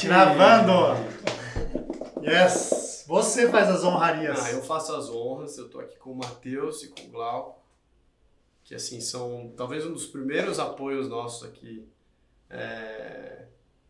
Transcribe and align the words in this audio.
Craquete! 0.00 0.06
Gravando! 0.06 0.96
Yes! 2.22 3.04
Você 3.06 3.50
faz 3.50 3.68
as 3.68 3.84
honrarias. 3.84 4.38
Ah, 4.40 4.52
eu 4.52 4.62
faço 4.62 4.94
as 4.94 5.10
honras, 5.10 5.58
eu 5.58 5.68
tô 5.68 5.80
aqui 5.80 5.98
com 5.98 6.12
o 6.12 6.16
Matheus 6.16 6.82
e 6.84 6.88
com 6.88 7.02
o 7.02 7.10
Glau, 7.10 7.62
que 8.64 8.74
assim, 8.74 9.00
são 9.00 9.52
talvez 9.56 9.84
um 9.84 9.92
dos 9.92 10.06
primeiros 10.06 10.58
apoios 10.58 11.08
nossos 11.08 11.46
aqui 11.48 11.86
é, 12.48 13.46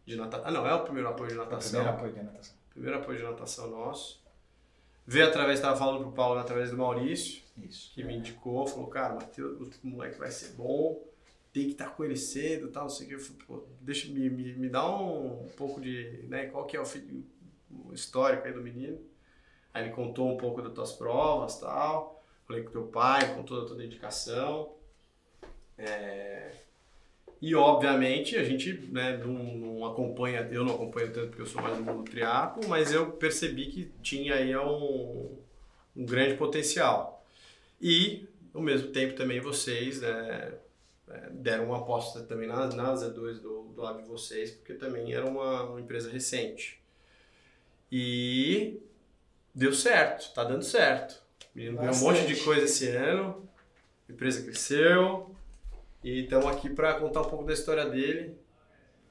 de 0.07 0.17
natação. 0.17 0.47
Ah, 0.47 0.51
não, 0.51 0.67
é 0.67 0.75
o 0.75 0.83
primeiro 0.83 1.09
apoio 1.09 1.31
de 1.31 1.37
natação. 1.37 1.81
Primeiro 1.81 1.97
apoio 1.97 2.13
de 2.13 2.23
natação. 2.23 2.55
Primeiro 2.71 2.99
apoio 2.99 3.19
de 3.19 3.25
natação 3.25 3.71
nosso. 3.71 4.21
Veio 5.07 5.27
através, 5.27 5.59
estava 5.59 5.77
falando 5.77 6.03
pro 6.03 6.13
Paulo, 6.13 6.39
através 6.39 6.71
do 6.71 6.77
Maurício, 6.77 7.43
Isso. 7.59 7.93
que 7.95 8.05
me 8.05 8.17
indicou, 8.17 8.67
falou, 8.67 8.87
cara, 8.87 9.15
Matheus, 9.15 9.59
o 9.83 9.87
moleque 9.87 10.19
vai 10.19 10.31
ser 10.31 10.55
bom, 10.55 11.03
tem 11.53 11.65
que 11.67 11.73
estar 11.73 11.91
com 11.91 12.05
ele 12.05 12.17
cedo 12.17 12.69
tal, 12.69 12.85
não 12.85 12.91
sei 12.91 13.07
o 13.07 13.19
que. 13.19 13.33
Pô, 13.47 13.65
deixa, 13.81 14.09
me, 14.13 14.31
me, 14.31 14.53
me 14.55 14.69
dá 14.69 14.89
um, 14.89 15.49
pouco 15.57 15.81
de, 15.81 16.25
né, 16.29 16.47
qual 16.47 16.67
que 16.67 16.77
é 16.77 16.81
o, 16.81 16.85
fi- 16.85 17.25
o 17.87 17.93
histórico 17.93 18.47
aí 18.47 18.53
do 18.53 18.63
menino. 18.63 18.99
Aí 19.75 19.85
ele 19.85 19.93
contou 19.93 20.31
um 20.33 20.37
pouco 20.37 20.63
das 20.63 20.73
tuas 20.75 20.93
provas 20.93 21.59
tal. 21.61 22.23
Falei 22.47 22.63
com 22.65 22.71
teu 22.73 22.85
pai, 22.89 23.35
com 23.35 23.43
toda 23.45 23.65
a 23.65 23.67
tua 23.67 23.77
dedicação. 23.77 24.75
É, 25.79 26.51
E 27.41 27.55
obviamente 27.55 28.37
a 28.37 28.45
gente 28.45 28.73
né, 28.93 29.17
não, 29.17 29.33
não 29.33 29.87
acompanha, 29.87 30.47
eu 30.53 30.63
não 30.65 30.75
acompanho 30.75 31.13
tanto 31.13 31.29
porque 31.29 31.43
eu 31.43 31.47
sou 31.47 31.63
mais 31.63 31.77
do 31.79 31.85
mundo 31.85 32.11
mas 32.69 32.93
eu 32.93 33.13
percebi 33.13 33.67
que 33.67 33.91
tinha 34.03 34.35
aí 34.35 34.55
um, 34.57 35.39
um 35.97 36.05
grande 36.05 36.37
potencial. 36.37 37.25
E 37.81 38.29
ao 38.55 38.61
mesmo 38.63 38.89
tempo 38.93 39.15
também 39.15 39.41
vocês 39.41 40.03
né, 40.03 40.53
deram 41.33 41.67
uma 41.67 41.79
aposta 41.79 42.23
também 42.23 42.49
na, 42.49 42.67
na 42.69 42.95
Z2 42.95 43.41
do, 43.41 43.63
do 43.75 43.83
lado 43.83 44.03
de 44.03 44.09
vocês, 44.09 44.51
porque 44.51 44.75
também 44.75 45.13
era 45.13 45.27
uma, 45.27 45.65
uma 45.65 45.81
empresa 45.81 46.11
recente. 46.11 46.81
E 47.91 48.81
deu 49.55 49.73
certo, 49.73 50.33
tá 50.33 50.45
dando 50.45 50.63
certo. 50.63 51.21
Menino 51.55 51.79
ganhou 51.79 51.95
um 51.95 51.99
monte 51.99 52.27
de 52.27 52.37
coisa 52.37 52.65
esse 52.65 52.89
ano, 52.89 53.49
a 54.09 54.13
empresa 54.13 54.43
cresceu, 54.43 55.35
e 56.03 56.23
estamos 56.23 56.47
aqui 56.47 56.71
para 56.71 56.95
contar 56.95 57.23
um 57.23 57.29
pouco 57.29 57.45
da 57.45 57.53
história 57.53 57.87
dele. 57.87 58.39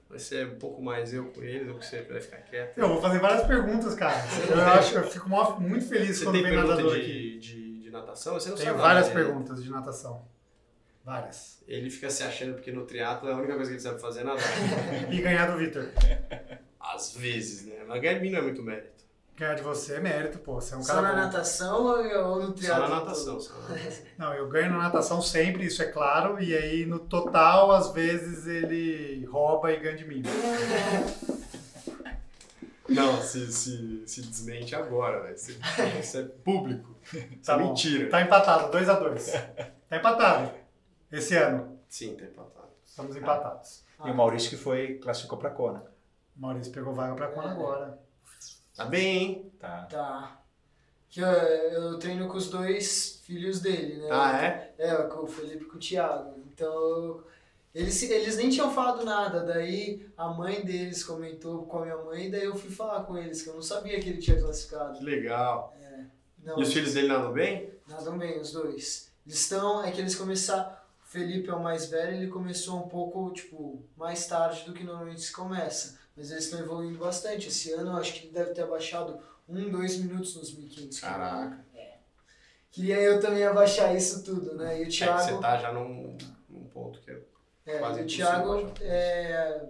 Vai 0.09 0.17
ser 0.17 0.47
um 0.47 0.57
pouco 0.57 0.81
mais 0.81 1.13
eu 1.13 1.25
com 1.25 1.43
ele, 1.43 1.65
do 1.65 1.77
que 1.77 1.85
você 1.85 2.01
vai 2.01 2.19
ficar 2.19 2.37
quieto. 2.37 2.77
Eu 2.79 2.87
vou 2.87 2.99
fazer 2.99 3.19
várias 3.19 3.45
perguntas, 3.45 3.93
cara. 3.93 4.23
Eu 4.49 4.61
acho 4.61 4.95
eu 4.95 5.03
fico 5.03 5.29
muito 5.61 5.85
feliz 5.85 6.17
Você 6.17 6.23
quando 6.23 6.33
tem 6.33 6.43
vem 6.43 6.51
pergunta 6.53 6.75
nadador 6.75 6.95
de, 6.95 7.01
aqui. 7.01 7.37
de, 7.37 7.81
de 7.83 7.91
natação? 7.91 8.33
Você 8.33 8.49
não 8.49 8.55
Tenho 8.55 8.69
sabe 8.69 8.81
várias 8.81 9.07
nada, 9.07 9.19
né? 9.19 9.25
perguntas 9.25 9.63
de 9.63 9.69
natação. 9.69 10.25
Várias. 11.09 11.57
Ele 11.67 11.89
fica 11.89 12.07
se 12.11 12.21
achando 12.21 12.53
porque 12.53 12.71
no 12.71 12.85
triatlo 12.85 13.27
é 13.29 13.33
a 13.33 13.35
única 13.35 13.55
coisa 13.55 13.71
que 13.71 13.77
ele 13.77 13.81
sabe 13.81 13.99
fazer 13.99 14.19
é 14.21 14.23
nadar. 14.25 14.43
E 15.11 15.19
ganhar 15.21 15.47
do 15.51 15.57
Vitor. 15.57 15.87
Às 16.79 17.13
vezes, 17.13 17.65
né? 17.65 17.83
Mas 17.87 17.99
ganhar 17.99 18.13
de 18.13 18.19
mim 18.21 18.29
não 18.29 18.37
é 18.37 18.41
muito 18.43 18.61
mérito. 18.61 18.99
Ganhar 19.35 19.55
de 19.55 19.63
você 19.63 19.95
é 19.95 19.99
mérito, 19.99 20.37
pô. 20.37 20.61
Você 20.61 20.75
é 20.75 20.77
um 20.77 20.83
Só 20.83 20.93
cara 20.93 21.07
na 21.07 21.13
bom. 21.13 21.17
natação 21.21 21.83
ou, 21.83 22.39
no 22.41 22.47
Só 22.49 22.53
triatlo? 22.53 22.89
na 22.89 22.95
natação. 22.99 23.39
Só 23.39 23.53
na 23.53 23.69
natação. 23.69 24.03
Não, 24.19 24.33
eu 24.35 24.47
ganho 24.49 24.69
na 24.71 24.77
natação 24.77 25.19
sempre, 25.19 25.65
isso 25.65 25.81
é 25.81 25.85
claro. 25.87 26.39
E 26.43 26.55
aí, 26.55 26.85
no 26.85 26.99
total, 26.99 27.71
às 27.71 27.91
vezes 27.91 28.45
ele 28.45 29.25
rouba 29.25 29.71
e 29.71 29.79
ganha 29.79 29.95
de 29.97 30.05
mim. 30.05 30.21
Não, 32.87 33.21
se, 33.21 33.51
se, 33.51 34.03
se 34.05 34.21
desmente 34.21 34.75
agora, 34.75 35.21
velho. 35.21 35.35
Isso, 35.35 35.57
isso 35.99 36.17
é 36.17 36.23
público. 36.23 36.95
Isso 37.13 37.27
Tá 37.45 37.53
é 37.53 37.57
mentira. 37.57 38.09
Tá 38.09 38.21
empatado, 38.21 38.71
2x2. 38.77 39.31
Tá 39.89 39.97
empatado. 39.97 40.51
Esse 41.11 41.35
ano. 41.35 41.79
Sim, 41.87 42.15
tá 42.15 42.25
empatado. 42.25 42.69
Estamos 42.85 43.15
empatados. 43.15 43.83
E 44.05 44.09
o 44.11 44.15
Maurício 44.15 44.49
que 44.49 44.57
foi, 44.57 44.95
classificou 44.95 45.37
pra 45.37 45.49
Kona. 45.49 45.83
Maurício 46.35 46.71
pegou 46.71 46.93
vaga 46.93 47.15
pra 47.15 47.27
Kona 47.27 47.51
agora. 47.51 47.99
Tá 48.75 48.85
bem, 48.85 49.17
hein? 49.17 49.51
Tá. 49.59 49.87
Tá. 49.89 50.41
Que 51.09 51.19
eu, 51.21 51.27
eu 51.27 51.99
treino 51.99 52.27
com 52.27 52.37
os 52.37 52.49
dois 52.49 53.21
filhos 53.25 53.59
dele, 53.59 53.97
né? 53.97 54.07
Ah, 54.11 54.41
é? 54.43 54.73
É, 54.77 54.95
com 55.03 55.23
o 55.23 55.27
Felipe 55.27 55.63
e 55.63 55.67
com 55.67 55.77
o 55.77 55.79
Thiago. 55.79 56.35
Então, 56.53 57.23
eles, 57.73 58.01
eles 58.03 58.37
nem 58.37 58.49
tinham 58.49 58.71
falado 58.71 59.03
nada. 59.03 59.41
Daí 59.43 60.07
a 60.15 60.27
mãe 60.29 60.63
deles 60.63 61.03
comentou 61.03 61.65
com 61.65 61.79
a 61.79 61.81
minha 61.81 61.97
mãe, 61.97 62.29
daí 62.29 62.43
eu 62.45 62.55
fui 62.55 62.69
falar 62.69 63.03
com 63.03 63.17
eles, 63.17 63.41
que 63.41 63.49
eu 63.49 63.55
não 63.55 63.61
sabia 63.61 63.99
que 63.99 64.09
ele 64.09 64.21
tinha 64.21 64.39
classificado. 64.39 64.97
Que 64.99 65.03
legal. 65.03 65.75
Não, 66.43 66.59
E 66.59 66.63
os 66.63 66.71
filhos 66.71 66.93
dele 66.93 67.07
nadam 67.09 67.33
bem? 67.33 67.73
Nadam 67.87 68.17
bem, 68.17 68.39
os 68.39 68.51
dois. 68.51 69.11
Eles 69.25 69.41
estão, 69.41 69.83
é 69.83 69.91
que 69.91 69.99
eles 69.99 70.15
começaram. 70.15 70.71
O 71.09 71.11
Felipe 71.11 71.49
é 71.49 71.53
o 71.55 71.59
mais 71.63 71.87
velho, 71.87 72.17
ele 72.17 72.27
começou 72.27 72.77
um 72.77 72.87
pouco, 72.87 73.33
tipo, 73.33 73.83
mais 73.97 74.27
tarde 74.27 74.63
do 74.63 74.73
que 74.73 74.83
normalmente 74.83 75.21
se 75.21 75.31
começa. 75.33 75.97
Mas 76.15 76.29
eles 76.29 76.43
estão 76.43 76.59
evoluindo 76.59 76.99
bastante. 76.99 77.47
Esse 77.47 77.71
ano 77.71 77.89
eu 77.93 77.97
acho 77.97 78.13
que 78.13 78.27
ele 78.27 78.33
deve 78.33 78.51
ter 78.51 78.61
abaixado 78.61 79.19
um, 79.47 79.71
dois 79.71 79.97
minutos 79.97 80.35
nos 80.35 80.53
1500. 80.53 80.99
Caraca. 80.99 81.65
Queria 82.69 82.97
eu 83.01 83.19
também 83.19 83.43
abaixar 83.43 83.95
isso 83.95 84.23
tudo, 84.23 84.53
né? 84.53 84.77
E 84.77 84.81
o 84.81 84.83
É 84.83 84.85
que 84.85 84.97
Thiago. 84.97 85.23
você 85.23 85.41
tá 85.41 85.57
já 85.57 85.73
num, 85.73 86.15
num 86.47 86.65
ponto 86.65 86.99
que 87.01 87.09
é 87.09 87.19
É, 87.65 87.79
Quase 87.79 88.01
o 88.01 88.05
Thiago 88.05 88.71
é, 88.79 89.65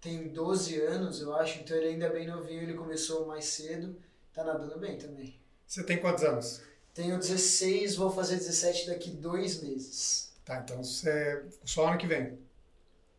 tem 0.00 0.28
12 0.28 0.80
anos, 0.80 1.20
eu 1.20 1.36
acho, 1.36 1.58
então 1.60 1.76
ele 1.76 1.88
ainda 1.88 2.06
é 2.06 2.10
bem 2.10 2.26
novinho, 2.26 2.62
ele 2.62 2.72
começou 2.72 3.26
mais 3.26 3.44
cedo, 3.44 3.94
tá 4.32 4.42
nadando 4.42 4.78
bem 4.78 4.96
também. 4.96 5.38
Você 5.66 5.84
tem 5.84 5.98
quantos 5.98 6.24
anos? 6.24 6.62
Tenho 6.94 7.18
16, 7.18 7.96
vou 7.96 8.10
fazer 8.10 8.36
17 8.36 8.86
daqui 8.86 9.10
dois 9.10 9.62
meses. 9.62 10.27
Tá, 10.48 10.60
então 10.64 10.82
você. 10.82 11.44
Só 11.62 11.88
ano 11.88 11.98
que 11.98 12.06
vem. 12.06 12.38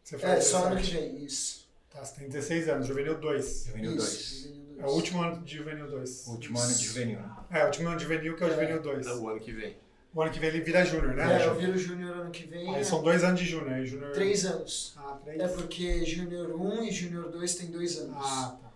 Você 0.03 0.15
É, 0.15 0.19
faz 0.19 0.45
só 0.45 0.65
ano 0.65 0.77
que 0.77 0.81
17. 0.81 0.97
vem, 1.15 1.23
isso. 1.25 1.69
Tá, 1.91 2.03
você 2.03 2.15
tem 2.19 2.27
16 2.27 2.67
anos, 2.69 2.87
juvenil 2.87 3.19
2. 3.19 3.65
Juvenil 3.67 3.95
isso, 3.95 3.99
2. 3.99 4.43
juvenil 4.55 4.75
É 4.79 4.81
dois. 4.81 4.91
o 4.91 4.95
último 4.95 5.21
ano 5.21 5.43
de 5.43 5.57
juvenil 5.57 5.87
2. 5.87 6.27
Último 6.27 6.59
ano 6.59 6.73
de 6.73 6.83
juvenil. 6.85 7.19
né? 7.19 7.35
É, 7.51 7.63
o 7.63 7.65
último 7.67 7.87
ano 7.89 7.97
de 7.97 8.03
juvenil 8.03 8.35
que 8.35 8.43
é 8.43 8.47
o 8.47 8.49
É. 8.49 8.53
juvenil 8.53 8.81
2. 8.81 9.05
é 9.07 9.13
o 9.13 9.29
ano 9.29 9.39
que 9.39 9.51
vem. 9.51 9.77
O 10.11 10.21
ano 10.23 10.31
que 10.31 10.39
vem 10.39 10.49
ele 10.49 10.61
vira 10.61 10.83
júnior, 10.83 11.13
né? 11.13 11.39
É, 11.39 11.45
eu 11.45 11.53
viro 11.53 11.77
júnior 11.77 12.17
ano 12.17 12.31
que 12.31 12.47
vem, 12.47 12.73
Aí 12.73 12.81
é 12.81 12.83
são 12.83 13.03
dois 13.03 13.23
anos 13.23 13.39
de 13.39 13.45
júnior. 13.45 13.73
aí 13.73 13.85
Júnior... 13.85 14.11
três 14.11 14.43
anos. 14.43 14.95
Ah, 14.97 15.19
três. 15.23 15.39
É 15.39 15.47
porque 15.49 16.03
júnior 16.03 16.49
1 16.59 16.83
e 16.85 16.91
júnior 16.91 17.29
2 17.29 17.53
tem 17.53 17.67
dois 17.69 17.95
anos. 17.99 18.15
Ah, 18.17 18.57
tá. 18.59 18.69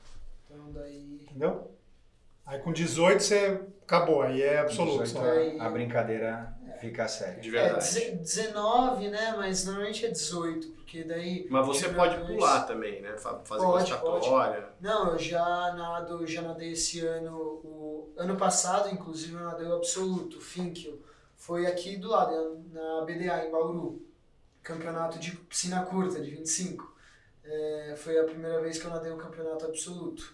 Então 0.46 0.72
daí... 0.74 1.22
Entendeu? 1.24 1.72
Aí 2.46 2.60
com 2.60 2.72
18 2.72 3.24
você 3.24 3.60
acabou, 3.82 4.22
aí 4.22 4.44
é 4.44 4.60
absoluto. 4.60 5.02
18, 5.04 5.10
só. 5.10 5.32
Aí- 5.32 5.60
a 5.60 5.70
brincadeira 5.70 6.54
fica 6.84 7.08
séria. 7.08 7.42
De 7.42 7.50
É, 7.50 7.52
verdade. 7.52 7.94
deze- 7.94 8.12
19, 8.16 9.08
né? 9.10 9.34
Mas 9.38 9.66
normalmente 9.66 10.06
é 10.06 10.10
18, 10.10 10.68
porque 10.70 11.04
daí... 11.04 11.48
Mas 11.50 11.66
você 11.66 11.86
júnior 11.90 11.96
pode 11.96 12.26
pular 12.28 12.64
também, 12.68 13.02
né? 13.02 13.18
Fa- 13.18 13.40
Fazer 13.44 13.64
Pode, 13.66 13.86
classificatória. 13.92 14.70
Não, 14.80 15.12
eu 15.14 15.20
já 15.20 15.74
nado, 15.74 16.26
já 16.28 16.42
nadei 16.42 16.72
esse 16.74 17.00
ano, 17.06 17.36
o 17.64 18.14
ano 18.18 18.36
passado, 18.38 18.90
inclusive, 18.90 19.34
eu 19.34 19.40
nadei 19.44 19.66
o 19.68 19.76
absoluto, 19.76 20.40
Finkel. 20.40 21.00
Foi 21.36 21.66
aqui 21.66 21.98
do 21.98 22.10
lado, 22.10 22.64
na 22.72 23.02
BDA, 23.06 23.46
em 23.46 23.52
Bauru. 23.52 24.02
Campeonato 24.62 25.20
de 25.20 25.32
piscina 25.36 25.84
curta, 25.84 26.22
de 26.22 26.32
25. 26.32 26.94
É, 27.44 27.96
foi 27.98 28.18
a 28.18 28.24
primeira 28.24 28.62
vez 28.62 28.78
que 28.80 28.86
eu 28.86 28.92
nadei 28.92 29.12
um 29.12 29.18
campeonato 29.18 29.66
absoluto. 29.66 30.34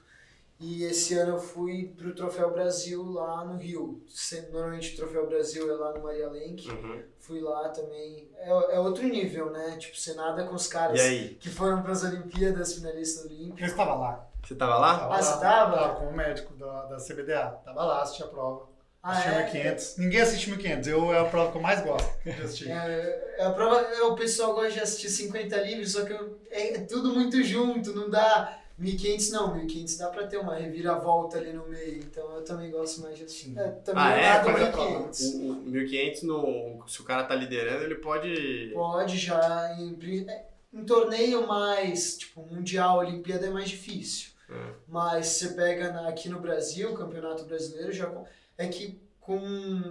E 0.60 0.84
esse 0.84 1.14
ano 1.18 1.36
eu 1.36 1.40
fui 1.40 1.94
pro 1.98 2.14
Troféu 2.14 2.52
Brasil 2.52 3.10
lá 3.12 3.46
no 3.46 3.58
Rio. 3.58 4.04
Normalmente 4.52 4.94
o 4.94 4.98
Troféu 4.98 5.26
Brasil 5.28 5.72
é 5.72 5.76
lá 5.78 5.94
no 5.94 6.04
Maria 6.04 6.28
Lenk. 6.30 6.70
Uhum. 6.70 7.02
Fui 7.18 7.40
lá 7.40 7.70
também. 7.70 8.30
É, 8.38 8.50
é 8.76 8.80
outro 8.80 9.04
nível, 9.08 9.50
né? 9.52 9.78
Tipo, 9.78 9.96
você 9.98 10.14
nada 10.16 10.44
com 10.44 10.56
os 10.56 10.68
caras 10.68 11.00
que 11.40 11.50
foram 11.50 11.82
para 11.82 11.94
as 11.94 12.04
Olimpíadas, 12.04 12.74
finalistas 12.74 13.24
olímpicos. 13.26 13.62
Eu 13.62 13.68
estava 13.68 13.94
lá. 13.96 14.28
Você 14.46 14.56
tava 14.56 14.78
lá? 14.78 15.00
Tava 15.00 15.16
Ah, 15.16 15.22
você 15.22 15.32
lá, 15.32 15.38
tava? 15.40 15.96
com 15.96 16.06
o 16.08 16.14
médico 16.14 16.54
da, 16.56 16.86
da 16.88 16.98
CBDA. 16.98 17.62
Tava 17.64 17.84
lá, 17.86 18.02
assisti 18.02 18.24
a 18.24 18.28
prova. 18.28 18.68
Ah, 19.02 19.12
assisti 19.12 19.30
é? 19.30 19.44
1500. 19.44 19.98
Ninguém 19.98 20.22
assiste 20.22 20.50
1500. 20.50 20.88
Eu, 20.90 21.14
é 21.14 21.20
a 21.20 21.26
prova 21.26 21.52
que 21.52 21.58
eu 21.58 21.62
mais 21.62 21.82
gosto 21.82 22.22
de 22.24 22.30
assistir. 22.32 22.70
É, 22.70 23.36
é 23.38 23.46
a 23.46 23.52
prova, 23.52 23.80
é, 23.80 24.02
o 24.02 24.14
pessoal 24.16 24.54
gosta 24.54 24.72
de 24.72 24.80
assistir 24.82 25.10
50 25.10 25.56
livros, 25.62 25.94
só 25.94 26.04
que 26.04 26.12
eu- 26.12 26.38
é 26.52 26.80
tudo 26.80 27.14
muito 27.14 27.42
junto, 27.44 27.94
não 27.94 28.10
dá. 28.10 28.58
1500 28.80 29.32
não, 29.32 29.56
1500 29.56 29.98
dá 29.98 30.08
pra 30.08 30.26
ter 30.28 30.38
uma 30.38 30.56
reviravolta 30.56 31.38
ali 31.38 31.52
no 31.54 31.68
meio, 31.68 31.98
então 31.98 32.34
eu 32.36 32.44
também 32.44 32.72
gosto 32.72 33.02
mais 33.02 33.18
de 33.18 33.26
assistir. 33.26 33.58
É, 33.58 33.68
também 33.72 34.04
Ah, 34.04 34.12
é? 34.14 34.30
a 34.32 34.44
1500. 34.44 35.20
O, 35.36 35.52
o 35.52 35.56
1500, 35.66 36.24
no, 36.24 36.84
se 36.88 37.02
o 37.02 37.04
cara 37.04 37.24
tá 37.26 37.36
liderando, 37.36 37.84
ele 37.84 37.96
pode... 37.96 38.72
Pode 38.74 39.18
já, 39.18 39.76
em, 39.80 39.98
é, 40.30 40.46
em 40.74 40.84
torneio 40.86 41.46
mais, 41.48 42.18
tipo, 42.18 42.42
mundial, 42.46 43.00
Olimpíada 43.00 43.48
é 43.48 43.50
mais 43.50 43.70
difícil. 43.70 44.30
É. 44.50 44.74
Mas 44.88 45.28
você 45.28 45.50
pega 45.50 45.92
na- 45.92 46.08
aqui 46.08 46.28
no 46.30 46.40
Brasil, 46.40 46.92
o 46.92 46.96
Campeonato 46.96 47.44
Brasileiro, 47.46 47.92
já 47.92 48.12
é 48.58 48.68
que 48.68 49.00
com 49.20 49.38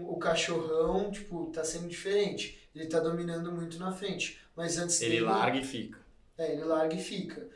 o 0.03 0.17
cachorrão, 0.19 1.11
tipo, 1.13 1.47
tá 1.53 1.63
sendo 1.63 1.87
diferente. 1.89 2.59
Ele 2.75 2.87
tá 2.87 2.99
dominando 2.99 3.53
muito 3.53 3.79
na 3.79 3.93
frente. 3.93 4.41
Mas 4.57 4.77
antes 4.79 5.01
Ele 5.01 5.11
dele. 5.13 5.25
larga 5.27 5.59
e 5.59 5.65
fica. 5.65 5.99
É, 6.37 6.53
ele 6.53 6.65
larga 6.65 6.95
e 6.95 7.01
fica. 7.01 7.47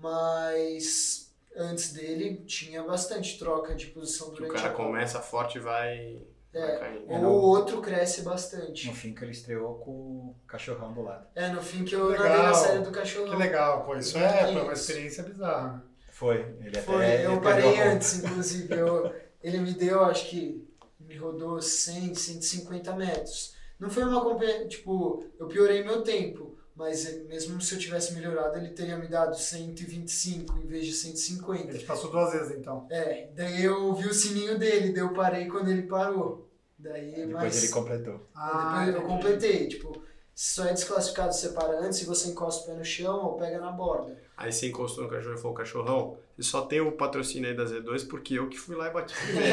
Mas 0.00 1.32
antes 1.56 1.92
dele 1.92 2.42
tinha 2.46 2.82
bastante 2.82 3.38
troca 3.38 3.74
de 3.74 3.86
posição 3.86 4.28
Que 4.28 4.34
o 4.34 4.36
durante 4.46 4.54
cara 4.54 4.72
a 4.72 4.76
começa 4.76 5.20
forte 5.20 5.58
e 5.58 5.60
vai... 5.60 6.20
É, 6.52 6.66
vai 6.66 6.78
caindo. 6.78 7.10
Ou 7.10 7.18
não. 7.18 7.30
o 7.30 7.42
outro 7.42 7.80
cresce 7.80 8.22
bastante. 8.22 8.88
No 8.88 8.94
fim 8.94 9.14
que 9.14 9.22
ele 9.22 9.30
estreou 9.30 9.74
com 9.76 9.90
o 9.90 10.36
cachorrão 10.48 10.92
do 10.92 11.02
lado. 11.02 11.26
É, 11.34 11.48
no 11.48 11.62
fim 11.62 11.84
que 11.84 11.94
eu 11.94 12.08
Legal. 12.08 12.28
nadei 12.28 12.42
na 12.42 12.54
série 12.54 12.80
do 12.80 12.90
cachorrão. 12.90 13.30
Que 13.30 13.36
legal, 13.36 13.84
pô. 13.84 13.94
Isso 13.96 14.18
é 14.18 14.52
foi 14.52 14.62
uma 14.62 14.72
experiência 14.72 15.22
bizarra. 15.22 15.84
Foi. 16.10 16.40
Ele 16.60 16.68
até 16.70 16.82
Foi, 16.82 17.06
ele 17.06 17.26
eu 17.26 17.40
parei 17.40 17.80
antes, 17.80 18.18
inclusive. 18.18 18.74
Eu, 18.74 19.14
ele 19.42 19.58
me 19.58 19.72
deu, 19.72 20.04
acho 20.04 20.28
que 20.28 20.68
me 20.98 21.16
rodou 21.16 21.62
100, 21.62 22.14
150 22.14 22.92
metros. 22.94 23.54
Não 23.78 23.88
foi 23.88 24.04
uma 24.04 24.20
competição, 24.20 24.68
tipo, 24.68 25.24
eu 25.38 25.46
piorei 25.46 25.82
meu 25.82 26.02
tempo, 26.02 26.49
mas 26.80 27.04
eh, 27.06 27.22
mesmo 27.28 27.60
se 27.60 27.74
eu 27.74 27.78
tivesse 27.78 28.14
melhorado, 28.14 28.56
ele 28.56 28.70
teria 28.70 28.96
me 28.96 29.06
dado 29.06 29.36
125 29.36 30.58
em 30.58 30.66
vez 30.66 30.86
de 30.86 30.94
150. 30.94 31.74
Ele 31.74 31.84
passou 31.84 32.10
duas 32.10 32.32
vezes, 32.32 32.56
então. 32.56 32.86
É, 32.90 33.28
daí 33.36 33.62
eu 33.62 33.84
ouvi 33.88 34.08
o 34.08 34.14
sininho 34.14 34.58
dele, 34.58 34.90
daí 34.90 35.02
eu 35.02 35.12
parei 35.12 35.46
quando 35.46 35.70
ele 35.70 35.82
parou. 35.82 36.48
Daí, 36.78 37.10
Depois 37.10 37.32
mas 37.34 37.62
ele 37.62 37.72
completou. 37.72 38.26
Ah, 38.34 38.86
depois 38.86 38.96
eu 38.96 39.02
completei, 39.02 39.68
tipo, 39.68 40.02
só 40.34 40.64
é 40.64 40.72
desclassificado 40.72 41.34
se 41.34 41.42
você 41.42 41.48
para 41.50 41.78
antes 41.80 41.98
se 41.98 42.06
você 42.06 42.30
encosta 42.30 42.62
o 42.64 42.66
pé 42.72 42.78
no 42.78 42.84
chão 42.84 43.26
ou 43.26 43.36
pega 43.36 43.60
na 43.60 43.70
borda. 43.70 44.16
Aí 44.34 44.50
você 44.50 44.68
encostou 44.68 45.04
no 45.04 45.10
cachorro 45.10 45.34
e 45.34 45.38
falou, 45.38 45.54
cachorrão, 45.54 46.16
você 46.34 46.48
só 46.48 46.62
tem 46.62 46.80
o 46.80 46.92
patrocínio 46.92 47.50
aí 47.50 47.54
da 47.54 47.64
Z2 47.66 48.08
porque 48.08 48.38
eu 48.38 48.48
que 48.48 48.58
fui 48.58 48.74
lá 48.74 48.88
e 48.88 48.90
bati 48.90 49.14
nele. 49.26 49.48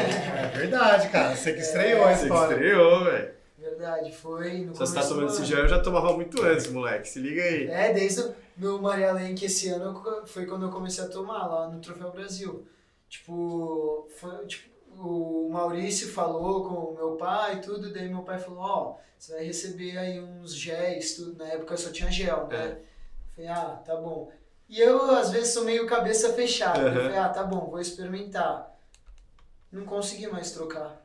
É 0.54 0.58
verdade, 0.58 1.10
cara. 1.10 1.36
Você 1.36 1.52
que 1.52 1.60
estreou 1.60 2.04
a 2.06 2.14
Você 2.14 2.20
que 2.20 2.32
história. 2.32 2.54
estreou, 2.54 3.04
velho. 3.04 3.37
Verdade, 3.58 4.12
foi 4.14 4.58
no 4.64 4.72
Se 4.72 4.78
você 4.80 4.94
tá 4.94 5.02
do 5.02 5.08
tomando 5.08 5.28
esse 5.30 5.44
gel, 5.44 5.58
eu 5.60 5.68
já 5.68 5.80
tomava 5.82 6.12
muito 6.14 6.40
antes, 6.42 6.68
moleque. 6.68 7.08
Se 7.08 7.18
liga 7.18 7.42
aí. 7.42 7.66
É, 7.68 7.92
desde 7.92 8.20
o 8.22 8.34
meu 8.56 8.80
Maria 8.80 9.12
Lenk 9.12 9.44
esse 9.44 9.68
ano 9.68 10.00
foi 10.26 10.46
quando 10.46 10.66
eu 10.66 10.70
comecei 10.70 11.02
a 11.04 11.08
tomar 11.08 11.46
lá 11.46 11.68
no 11.68 11.80
Troféu 11.80 12.12
Brasil. 12.12 12.66
Tipo, 13.08 14.06
foi, 14.16 14.46
tipo, 14.46 14.68
o 14.96 15.48
Maurício 15.50 16.08
falou 16.12 16.68
com 16.68 16.74
o 16.74 16.94
meu 16.94 17.16
pai 17.16 17.56
e 17.56 17.60
tudo, 17.60 17.92
daí 17.92 18.08
meu 18.08 18.22
pai 18.22 18.38
falou, 18.38 18.60
ó, 18.60 18.96
você 19.18 19.32
vai 19.34 19.44
receber 19.44 19.98
aí 19.98 20.20
uns 20.20 20.54
géis, 20.54 21.16
tudo. 21.16 21.36
Na 21.36 21.46
época 21.46 21.76
só 21.76 21.90
tinha 21.90 22.10
gel, 22.12 22.46
né? 22.46 22.56
É. 22.64 22.80
Falei, 23.34 23.50
ah, 23.50 23.82
tá 23.84 23.96
bom. 23.96 24.30
E 24.68 24.78
eu, 24.80 25.10
às 25.12 25.30
vezes, 25.30 25.52
sou 25.54 25.64
meio 25.64 25.86
cabeça 25.86 26.32
fechada. 26.34 26.80
Eu 26.80 26.86
Uhum. 26.88 26.94
falei, 26.94 27.16
ah, 27.18 27.28
tá 27.28 27.42
bom, 27.42 27.68
vou 27.70 27.80
experimentar. 27.80 28.72
Não 29.72 29.84
consegui 29.84 30.26
mais 30.28 30.52
trocar. 30.52 31.04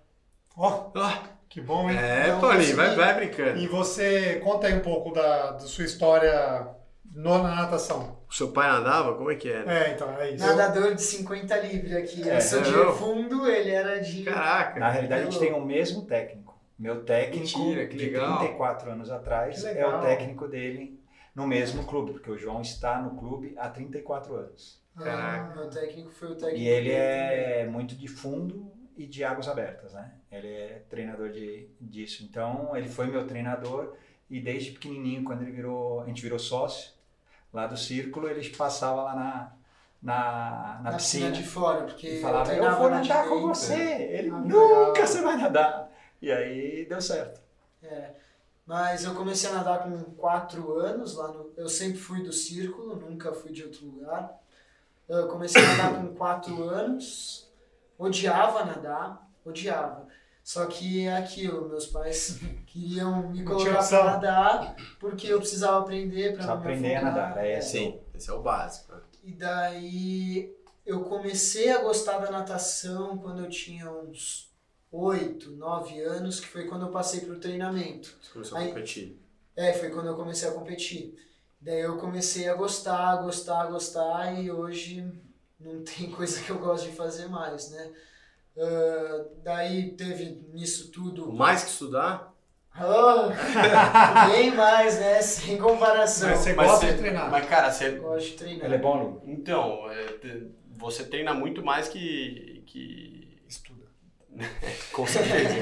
Ó, 0.57 0.91
Ah, 0.95 1.23
que 1.53 1.61
bom, 1.61 1.87
hein? 1.87 1.95
é, 1.95 2.29
Não 2.29 2.41
Paulinho, 2.41 2.75
vai, 2.75 2.87
consegui. 2.87 3.05
vai 3.05 3.13
brincando. 3.13 3.59
E 3.59 3.67
você, 3.67 4.41
conta 4.43 4.65
aí 4.65 4.73
um 4.73 4.79
pouco 4.79 5.13
da, 5.13 5.51
da 5.51 5.59
sua 5.59 5.85
história 5.85 6.67
no, 7.05 7.43
na 7.43 7.53
natação. 7.53 8.17
O 8.27 8.33
seu 8.33 8.51
pai 8.51 8.67
andava? 8.67 9.13
Como 9.13 9.29
é 9.29 9.35
que 9.35 9.51
era? 9.51 9.71
É, 9.71 9.93
então, 9.93 10.11
é 10.17 10.31
isso. 10.31 10.43
Nadador 10.43 10.95
de 10.95 11.03
50 11.03 11.55
livre 11.57 11.95
aqui. 11.95 12.27
É, 12.27 12.37
eu 12.37 12.41
sou 12.41 12.59
de 12.59 12.97
fundo, 12.97 13.47
ele 13.47 13.69
era 13.69 14.01
de... 14.01 14.23
Caraca. 14.23 14.79
Na 14.79 14.89
realidade, 14.89 15.21
a 15.21 15.25
gente 15.25 15.37
tem 15.37 15.53
o 15.53 15.63
mesmo 15.63 16.07
técnico. 16.07 16.59
Meu 16.79 17.05
técnico 17.05 17.59
Mentira, 17.59 17.85
que 17.85 17.97
de 17.97 18.05
legal. 18.05 18.39
34 18.39 18.89
anos 18.89 19.11
atrás 19.11 19.63
é 19.63 19.85
o 19.85 20.01
técnico 20.01 20.47
dele 20.47 20.99
no 21.35 21.45
mesmo 21.45 21.83
clube, 21.83 22.13
porque 22.13 22.31
o 22.31 22.37
João 22.37 22.61
está 22.61 22.99
no 22.99 23.15
clube 23.15 23.53
há 23.59 23.69
34 23.69 24.35
anos. 24.35 24.81
Caraca. 24.97 25.53
Meu 25.53 25.69
técnico 25.69 26.09
foi 26.09 26.29
o 26.29 26.35
técnico 26.35 26.57
E 26.57 26.67
ele 26.67 26.89
dele 26.89 26.95
é 26.95 27.67
muito 27.67 27.95
de 27.95 28.07
fundo 28.07 28.73
e 28.95 29.05
de 29.05 29.23
águas 29.23 29.47
abertas, 29.47 29.93
né? 29.93 30.11
Ele 30.31 30.47
é 30.47 30.83
treinador 30.89 31.29
de, 31.29 31.67
disso. 31.79 32.23
Então, 32.23 32.75
ele 32.75 32.87
foi 32.87 33.07
meu 33.07 33.25
treinador 33.27 33.95
e 34.29 34.39
desde 34.39 34.71
pequenininho, 34.71 35.23
quando 35.23 35.41
ele 35.41 35.51
virou, 35.51 36.01
a 36.01 36.05
gente 36.05 36.21
virou 36.21 36.39
sócio 36.39 36.91
lá 37.53 37.67
do 37.67 37.77
círculo, 37.77 38.27
ele 38.27 38.47
passava 38.49 39.03
lá 39.03 39.15
na, 39.15 39.51
na, 40.01 40.81
na, 40.83 40.91
na 40.91 40.97
piscina 40.97 41.27
piscina 41.27 41.31
de 41.31 41.43
fora, 41.43 41.83
porque 41.85 42.07
e 42.07 42.21
falava, 42.21 42.51
eu 42.51 42.57
treinava 42.57 42.79
vou 42.79 42.89
na 42.89 42.99
nadar 42.99 43.29
com 43.29 43.41
você. 43.41 43.79
Ele, 43.79 44.29
Ah, 44.29 44.39
nunca 44.39 44.91
legal. 44.91 44.95
você 45.07 45.21
vai 45.21 45.37
nadar. 45.37 45.91
E 46.21 46.31
aí 46.31 46.85
deu 46.85 47.01
certo. 47.01 47.41
É. 47.83 48.11
Mas 48.65 49.03
eu 49.03 49.13
comecei 49.13 49.49
a 49.49 49.53
nadar 49.53 49.83
com 49.83 50.01
4 50.15 50.79
anos, 50.79 51.15
lá 51.15 51.27
no, 51.27 51.51
eu 51.57 51.67
sempre 51.67 51.99
fui 51.99 52.23
do 52.23 52.31
círculo, 52.31 52.95
nunca 52.95 53.33
fui 53.33 53.51
de 53.51 53.63
outro 53.63 53.85
lugar. 53.85 54.41
Eu 55.07 55.27
comecei 55.27 55.61
a 55.61 55.75
nadar 55.75 56.01
com 56.01 56.15
4 56.15 56.63
anos, 56.69 57.51
odiava 57.97 58.65
nadar, 58.65 59.29
odiava. 59.45 60.07
Só 60.43 60.65
que 60.65 61.05
é 61.07 61.15
aquilo, 61.15 61.69
meus 61.69 61.87
pais 61.87 62.37
queriam 62.67 63.29
me 63.29 63.43
colocar 63.43 63.87
pra 63.87 64.03
nadar, 64.03 64.75
porque 64.99 65.27
eu 65.27 65.39
precisava 65.39 65.79
aprender 65.79 66.35
para 66.35 66.53
aprender 66.53 66.95
a 66.95 67.01
nadar, 67.01 67.37
é 67.37 67.53
É. 67.53 67.57
assim. 67.57 67.91
Sim, 67.93 67.99
esse 68.13 68.29
é 68.29 68.33
o 68.33 68.41
básico. 68.41 68.93
E 69.23 69.31
daí 69.31 70.53
eu 70.85 71.01
comecei 71.05 71.71
a 71.71 71.81
gostar 71.81 72.17
da 72.19 72.29
natação 72.29 73.17
quando 73.17 73.43
eu 73.45 73.49
tinha 73.49 73.89
uns 73.89 74.51
8, 74.91 75.51
9 75.51 76.01
anos, 76.01 76.41
que 76.41 76.47
foi 76.47 76.65
quando 76.67 76.85
eu 76.87 76.91
passei 76.91 77.21
pro 77.21 77.39
treinamento. 77.39 78.13
Você 78.21 78.31
começou 78.33 78.57
a 78.57 78.61
Aí- 78.61 78.67
competir. 78.67 79.17
É, 79.55 79.71
foi 79.71 79.91
quando 79.91 80.07
eu 80.07 80.15
comecei 80.15 80.49
a 80.49 80.51
competir. 80.51 81.15
Daí 81.61 81.79
eu 81.79 81.97
comecei 81.97 82.49
a 82.49 82.53
gostar, 82.55 83.15
gostar, 83.21 83.67
gostar 83.67 84.33
e 84.33 84.51
hoje 84.51 85.09
não 85.63 85.83
tem 85.83 86.09
coisa 86.11 86.41
que 86.41 86.49
eu 86.49 86.59
gosto 86.59 86.89
de 86.89 86.95
fazer 86.95 87.27
mais, 87.27 87.71
né? 87.71 87.91
Ah, 88.57 89.25
daí 89.43 89.91
teve 89.93 90.41
nisso 90.53 90.91
tudo. 90.91 91.31
Mais 91.33 91.63
que 91.63 91.69
estudar? 91.71 92.31
Ah, 92.75 93.29
bem 94.31 94.51
mais, 94.55 94.99
né? 94.99 95.21
Sem 95.21 95.57
comparação. 95.57 96.29
Mas 96.29 96.39
você 96.39 96.53
Mas 96.53 96.67
gosta 96.71 96.85
você- 96.87 96.93
de 96.93 96.99
treinar. 96.99 97.29
Mas, 97.31 97.47
cara, 97.47 97.71
você. 97.71 97.89
Eu 97.89 98.01
gosto 98.01 98.27
de 98.29 98.33
treinar. 98.33 98.65
Ele 98.65 98.75
é 98.75 98.77
bom. 98.79 99.21
Então, 99.25 99.89
é, 99.91 100.41
você 100.75 101.03
treina 101.05 101.33
muito 101.33 101.63
mais 101.63 101.87
que. 101.87 102.63
que... 102.65 103.41
Estuda. 103.47 103.85
Com 104.91 105.05
certeza. 105.05 105.53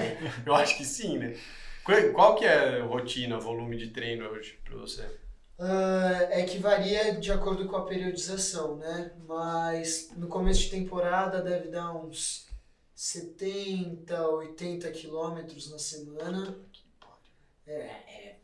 Eu 0.45 0.55
acho 0.55 0.77
que 0.77 0.85
sim, 0.85 1.17
né? 1.17 1.35
Qual, 1.83 1.97
qual 2.13 2.35
que 2.35 2.45
é 2.45 2.79
a 2.79 2.83
rotina, 2.85 3.39
volume 3.39 3.75
de 3.75 3.87
treino 3.89 4.25
hoje 4.29 4.57
pra 4.63 4.77
você? 4.77 5.05
Ah, 5.63 6.27
é 6.31 6.43
que 6.43 6.57
varia 6.57 7.15
de 7.19 7.31
acordo 7.31 7.67
com 7.67 7.75
a 7.75 7.85
periodização, 7.85 8.77
né? 8.77 9.11
Mas 9.27 10.09
no 10.17 10.27
começo 10.27 10.61
de 10.61 10.71
temporada 10.71 11.39
deve 11.41 11.67
dar 11.69 11.91
uns 11.93 12.47
70, 12.95 14.27
80 14.27 14.89
quilômetros 14.91 15.69
na 15.71 15.77
semana. 15.77 16.55
É, 17.67 17.73
é. 17.77 18.35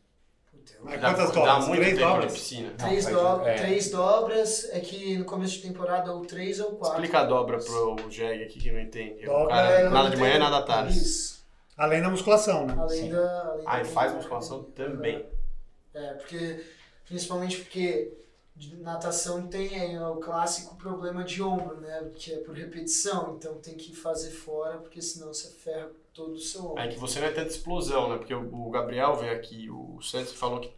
Puta, 0.50 0.74
Mas 0.82 1.00
Dá- 1.00 1.08
quantas 1.14 1.28
Dá 1.30 1.34
dobras? 1.34 1.66
muito 1.68 1.80
Três 1.80 1.98
tempo 1.98 2.08
dobras? 2.08 2.32
de 2.32 2.38
piscina. 2.38 2.70
Três, 2.78 3.06
do- 3.06 3.42
é. 3.48 3.54
três 3.56 3.90
dobras, 3.90 4.64
é 4.72 4.80
que 4.80 5.18
no 5.18 5.24
começo 5.24 5.54
de 5.54 5.62
temporada 5.62 6.12
ou 6.14 6.24
três 6.24 6.60
ou 6.60 6.72
quatro. 6.76 6.94
Explica 6.98 7.18
a 7.20 7.24
dobra 7.24 7.58
pro 7.58 7.96
Jeg 8.10 8.44
aqui 8.44 8.60
que 8.60 8.70
não 8.70 8.80
entende. 8.80 9.24
O 9.24 9.26
Dobra 9.32 9.48
cara, 9.54 9.70
É, 9.72 9.88
nada 9.88 10.10
de 10.10 10.16
manhã, 10.16 10.32
tenho- 10.34 10.44
nada 10.44 10.58
à 10.58 10.62
tarde. 10.62 10.96
Isso. 10.96 11.44
Além 11.76 12.00
da 12.00 12.10
musculação, 12.10 12.64
né? 12.66 12.74
Além 12.78 13.02
Sim. 13.02 13.10
da. 13.10 13.42
Além 13.50 13.64
Ah, 13.66 13.76
da 13.76 13.82
e 13.82 13.84
faz 13.86 14.14
musculação 14.14 14.62
também. 14.70 15.26
É, 15.94 16.14
porque. 16.14 16.64
Principalmente 17.08 17.58
porque 17.58 18.12
de 18.54 18.76
natação 18.76 19.46
tem 19.46 19.80
aí 19.80 19.98
o 19.98 20.16
clássico 20.16 20.76
problema 20.76 21.24
de 21.24 21.42
ombro, 21.42 21.80
né? 21.80 22.10
Que 22.16 22.34
é 22.34 22.36
por 22.38 22.54
repetição, 22.54 23.36
então 23.36 23.54
tem 23.54 23.74
que 23.74 23.94
fazer 23.94 24.30
fora, 24.30 24.78
porque 24.78 25.00
senão 25.00 25.28
você 25.28 25.48
ferra 25.50 25.90
todo 26.12 26.34
o 26.34 26.40
seu 26.40 26.66
ombro. 26.66 26.80
É 26.82 26.88
que 26.88 26.98
você 26.98 27.20
não 27.20 27.28
é 27.28 27.30
tanta 27.30 27.50
explosão, 27.50 28.10
né? 28.10 28.18
Porque 28.18 28.34
o 28.34 28.70
Gabriel 28.70 29.16
veio 29.16 29.32
aqui, 29.32 29.70
o 29.70 30.00
Santos 30.02 30.32
falou 30.34 30.60
que 30.60 30.72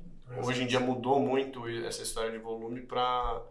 hoje 0.44 0.62
em 0.62 0.66
dia 0.66 0.78
mudou 0.78 1.18
muito 1.18 1.66
essa 1.66 2.02
história 2.02 2.30
de 2.30 2.38
volume 2.38 2.82
pra, 2.82 3.42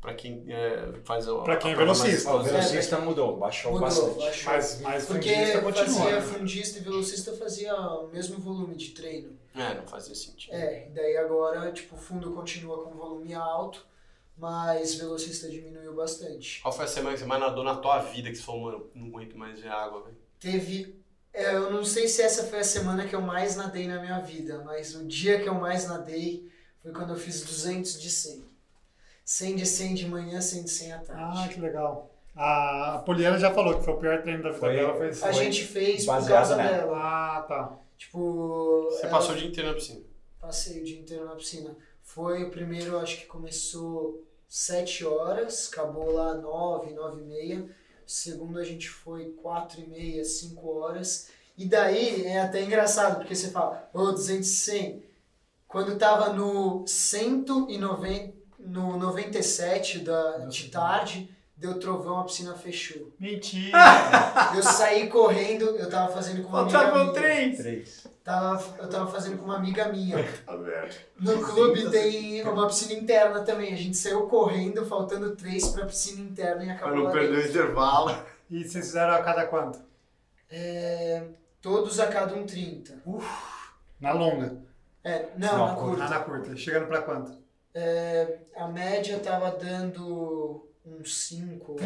pra 0.00 0.14
quem 0.14 0.44
é, 0.48 0.92
faz 1.04 1.26
a 1.28 1.38
Pra 1.42 1.56
quem 1.56 1.72
é 1.72 1.76
mais 1.76 1.98
velocista. 2.00 2.32
O 2.34 2.42
velocista 2.42 2.98
mudou, 2.98 3.36
baixou 3.36 3.72
Mudou, 3.72 3.86
bastante. 3.88 4.16
baixou. 4.18 4.52
Mas, 4.52 4.80
mas 4.80 5.06
Porque 5.06 5.28
fundista 5.34 5.60
continua. 5.62 5.86
fazia 6.00 6.20
né? 6.20 6.20
fundista 6.22 6.78
e 6.78 6.82
velocista 6.82 7.32
fazia 7.36 7.74
o 7.76 8.08
mesmo 8.08 8.38
volume 8.38 8.74
de 8.76 8.90
treino. 8.90 9.36
É, 9.54 9.74
não 9.74 9.86
fazia 9.86 10.14
sentido. 10.14 10.52
É, 10.54 10.86
e 10.86 10.90
daí 10.90 11.16
agora, 11.16 11.72
tipo, 11.72 11.94
o 11.96 11.98
fundo 11.98 12.30
continua 12.32 12.84
com 12.84 12.90
volume 12.90 13.32
alto, 13.34 13.86
mas 14.36 14.94
velocista 14.96 15.48
diminuiu 15.48 15.94
bastante. 15.94 16.60
Qual 16.60 16.72
foi 16.72 16.84
a 16.84 16.88
semana 16.88 17.14
que 17.14 17.20
você 17.20 17.26
mais 17.26 17.40
nadou 17.40 17.64
na 17.64 17.74
tua 17.76 18.00
vida 18.00 18.28
que 18.28 18.36
você 18.36 18.42
falou, 18.42 18.60
mano, 18.62 18.90
não 18.94 19.06
aguento 19.08 19.36
mais 19.36 19.58
ver 19.58 19.68
água, 19.70 20.02
velho? 20.02 20.16
Teve. 20.38 20.94
é, 21.32 21.54
eu 21.54 21.70
não 21.70 21.82
sei 21.84 22.06
se 22.06 22.20
essa 22.20 22.44
foi 22.44 22.58
a 22.58 22.64
semana 22.64 23.06
que 23.08 23.16
eu 23.16 23.20
mais 23.22 23.56
nadei 23.56 23.88
na 23.88 23.98
minha 24.00 24.20
vida, 24.20 24.62
mas 24.64 24.94
o 24.94 25.06
dia 25.06 25.40
que 25.40 25.48
eu 25.48 25.54
mais 25.54 25.88
nadei 25.88 26.46
foi 26.82 26.92
quando 26.92 27.14
eu 27.14 27.16
fiz 27.16 27.42
200 27.42 28.00
de 28.00 28.10
100. 28.10 28.44
100 29.26 29.56
de 29.56 29.66
100 29.66 29.94
de 29.94 30.06
manhã, 30.08 30.40
100 30.40 30.62
de 30.64 30.70
100 30.70 30.92
à 30.92 30.96
Ah, 30.96 31.00
tarde. 31.00 31.54
que 31.54 31.60
legal. 31.60 32.10
A 32.36 33.02
Poliana 33.04 33.38
já 33.38 33.52
falou 33.52 33.76
que 33.76 33.84
foi 33.84 33.94
o 33.94 33.98
pior 33.98 34.22
treino 34.22 34.42
da 34.42 34.50
vida 34.50 34.60
Foi- 34.60 34.76
dela. 34.76 34.94
Foi 34.94 35.08
a 35.08 35.12
foi 35.14 35.32
gente 35.34 35.64
fez 35.64 36.04
por 36.06 36.26
causa 36.28 36.54
nela. 36.56 36.70
dela. 36.78 36.96
Ah, 36.98 37.42
tá. 37.48 37.76
Tipo. 37.98 38.84
Você 38.90 39.06
ela- 39.06 39.10
passou 39.10 39.34
o 39.34 39.38
dia 39.38 39.48
inteiro 39.48 39.68
na 39.70 39.74
piscina. 39.74 40.00
Passei 40.40 40.80
o 40.80 40.84
dia 40.84 41.00
inteiro 41.00 41.24
na 41.24 41.34
piscina. 41.34 41.76
Foi 42.02 42.44
o 42.44 42.50
primeiro, 42.50 42.98
acho 42.98 43.16
que 43.20 43.26
começou 43.26 44.22
7 44.46 45.04
horas, 45.04 45.68
acabou 45.72 46.12
lá 46.12 46.34
9, 46.34 46.92
9 46.94 47.20
e 47.20 47.24
meia. 47.24 47.58
O 48.06 48.10
segundo 48.10 48.58
a 48.60 48.64
gente 48.64 48.88
foi 48.88 49.30
4 49.42 49.80
e 49.80 49.86
meia, 49.88 50.22
5 50.24 50.68
horas. 50.78 51.28
E 51.58 51.64
daí 51.66 52.26
é 52.26 52.40
até 52.42 52.62
engraçado, 52.62 53.16
porque 53.16 53.34
você 53.34 53.50
fala, 53.50 53.88
ô, 53.92 54.12
200 54.12 54.46
e 54.46 54.54
100. 54.56 55.02
Quando 55.66 55.98
tava 55.98 56.32
no 56.34 56.86
190, 56.86 58.35
no 58.66 58.96
97 58.98 60.00
da, 60.00 60.38
de 60.46 60.68
tarde, 60.68 61.30
deu 61.56 61.78
trovão, 61.78 62.20
a 62.20 62.24
piscina 62.24 62.54
fechou. 62.54 63.12
Mentira! 63.18 63.76
Eu 64.54 64.62
saí 64.62 65.08
correndo, 65.08 65.64
eu 65.76 65.88
tava 65.90 66.12
fazendo 66.12 66.42
com 66.42 66.48
uma 66.50 66.62
amiga 66.62 66.78
Faltava 66.78 67.00
minha. 67.04 67.12
três. 67.14 67.56
Três. 67.58 68.06
Tava, 68.24 68.76
eu 68.82 68.88
tava 68.88 69.10
fazendo 69.10 69.38
com 69.38 69.44
uma 69.44 69.56
amiga 69.56 69.88
minha. 69.88 70.16
Tá 70.44 70.56
vendo? 70.56 70.94
No 71.20 71.40
clube 71.42 71.90
tem 71.90 72.42
uma 72.48 72.66
piscina 72.66 72.92
interna 73.00 73.40
também. 73.42 73.72
A 73.72 73.76
gente 73.76 73.96
saiu 73.96 74.26
correndo, 74.26 74.84
faltando 74.86 75.36
três 75.36 75.68
pra 75.68 75.86
piscina 75.86 76.20
interna 76.22 76.62
e 76.62 76.66
Pra 76.66 76.74
acabou 76.74 76.96
não 76.96 77.04
lá 77.04 77.10
perder 77.12 77.44
o 77.44 77.48
intervalo. 77.48 78.16
E 78.50 78.64
vocês 78.64 78.86
fizeram 78.86 79.14
a 79.14 79.22
cada 79.22 79.46
quanto? 79.46 79.78
É, 80.50 81.22
todos 81.62 81.98
a 82.00 82.06
cada 82.08 82.34
um 82.34 82.44
30. 82.46 83.02
Na 84.00 84.12
longa. 84.12 84.56
É, 85.04 85.26
não, 85.36 85.48
Não, 85.48 85.66
na 85.66 85.72
Ah, 85.72 85.76
curta. 85.76 86.08
na 86.08 86.20
curta. 86.20 86.56
Chegando 86.56 86.86
pra 86.86 87.02
quanto? 87.02 87.32
É, 87.78 88.38
a 88.56 88.66
média 88.68 89.18
tava 89.18 89.50
dando 89.50 90.66
uns 90.82 91.26
5. 91.26 91.76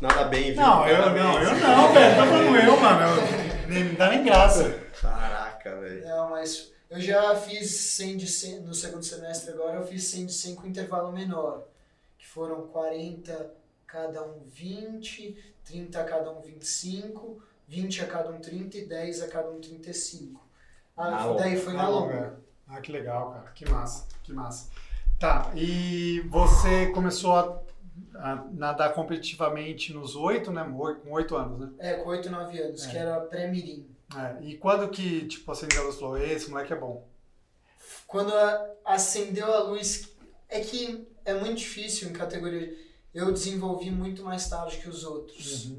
Nada 0.00 0.24
bem, 0.24 0.54
viu? 0.54 0.62
Não, 0.62 0.88
eu 0.88 0.96
Nada 0.96 1.10
não, 1.10 1.34
bem. 1.34 1.44
eu 1.44 1.58
não, 1.58 1.92
velho. 1.92 2.16
Tá 2.16 2.26
falando 2.26 2.56
eu, 2.56 2.80
mano. 2.80 3.22
Nem, 3.68 3.84
não 3.84 3.94
dá 3.96 4.08
nem 4.08 4.24
graça. 4.24 4.80
Caraca, 4.98 5.78
velho. 5.78 6.08
Não, 6.08 6.30
mas 6.30 6.72
eu 6.88 6.98
já 7.02 7.36
fiz 7.36 7.70
100 7.70 8.16
de 8.16 8.26
100, 8.26 8.60
no 8.60 8.72
segundo 8.72 9.04
semestre 9.04 9.52
agora, 9.52 9.76
eu 9.76 9.86
fiz 9.86 10.04
100 10.04 10.24
de 10.24 10.32
100 10.32 10.54
com 10.54 10.66
intervalo 10.66 11.12
menor, 11.12 11.64
que 12.16 12.26
foram 12.26 12.66
40 12.68 13.50
cada 13.86 14.22
um 14.24 14.40
20, 14.46 15.54
30 15.66 16.00
a 16.00 16.04
cada 16.04 16.30
um 16.32 16.40
25, 16.40 17.42
20 17.68 18.02
a 18.02 18.06
cada 18.06 18.30
um 18.30 18.40
30 18.40 18.78
e 18.78 18.86
10 18.86 19.22
a 19.22 19.28
cada 19.28 19.50
um 19.50 19.60
35. 19.60 20.40
Ah, 20.96 21.26
longa. 21.26 21.42
daí 21.42 21.58
foi 21.58 21.74
na 21.74 21.88
longa. 21.88 22.42
Ah, 22.66 22.80
que 22.80 22.90
legal, 22.90 23.30
cara. 23.32 23.50
Que 23.54 23.68
massa, 23.68 24.06
que 24.24 24.32
massa. 24.32 24.70
Tá, 25.20 25.52
e 25.54 26.20
você 26.28 26.86
começou 26.86 27.32
a, 27.36 27.62
a 28.16 28.44
nadar 28.52 28.92
competitivamente 28.92 29.92
nos 29.92 30.16
oito, 30.16 30.50
né? 30.50 30.64
Com 31.02 31.12
oito 31.12 31.36
anos, 31.36 31.60
né? 31.60 31.70
É, 31.78 31.94
com 31.94 32.08
8, 32.10 32.28
9 32.30 32.58
anos, 32.60 32.84
É. 32.86 32.90
que 32.90 32.96
era 32.96 33.20
pré-mirim. 33.20 33.86
É, 34.16 34.42
e 34.42 34.56
quando 34.56 34.88
que, 34.88 35.26
tipo, 35.26 35.50
a 35.50 35.54
Senegala 35.54 35.92
falou, 35.92 36.18
esse 36.18 36.50
moleque 36.50 36.72
é 36.72 36.76
bom? 36.76 37.06
Quando 38.06 38.32
acendeu 38.84 39.52
a 39.52 39.62
luz, 39.62 40.10
é 40.48 40.60
que 40.60 41.06
é 41.24 41.34
muito 41.34 41.56
difícil 41.58 42.08
em 42.08 42.12
categoria. 42.12 42.76
Eu 43.12 43.32
desenvolvi 43.32 43.90
muito 43.90 44.22
mais 44.24 44.48
tarde 44.48 44.78
que 44.78 44.88
os 44.88 45.04
outros. 45.04 45.72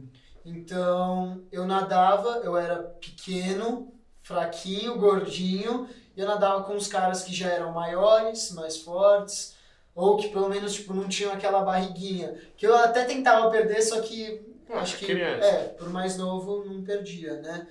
Então, 0.45 1.43
eu 1.51 1.65
nadava, 1.65 2.37
eu 2.43 2.55
era 2.57 2.77
pequeno, 2.83 3.93
fraquinho, 4.25 4.97
gordinho, 4.97 5.87
e 6.17 6.19
eu 6.19 6.27
nadava 6.27 6.63
com 6.63 6.75
os 6.75 6.87
caras 6.87 7.23
que 7.23 7.33
já 7.33 7.47
eram 7.47 7.71
maiores, 7.71 8.49
mais 8.51 8.75
fortes, 8.77 9.53
ou 9.93 10.17
que 10.17 10.29
pelo 10.29 10.49
menos 10.49 10.73
tipo, 10.73 10.95
não 10.95 11.07
tinham 11.07 11.31
aquela 11.31 11.63
barriguinha. 11.63 12.35
Que 12.57 12.65
eu 12.65 12.75
até 12.75 13.05
tentava 13.05 13.51
perder, 13.51 13.83
só 13.83 14.01
que 14.01 14.41
Ah, 14.67 14.79
acho 14.79 14.97
que 14.97 15.05
criança. 15.05 15.45
é, 15.45 15.67
por 15.69 15.89
mais 15.91 16.17
novo 16.17 16.65
não 16.65 16.83
perdia, 16.83 17.39
né? 17.39 17.67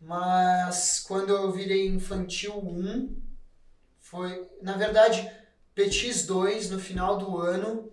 Mas 0.00 1.00
quando 1.06 1.30
eu 1.30 1.50
virei 1.50 1.88
infantil 1.88 2.56
1, 2.56 3.16
foi, 3.98 4.48
na 4.62 4.76
verdade, 4.76 5.28
Petis 5.74 6.24
2 6.24 6.70
no 6.70 6.78
final 6.78 7.18
do 7.18 7.36
ano, 7.38 7.90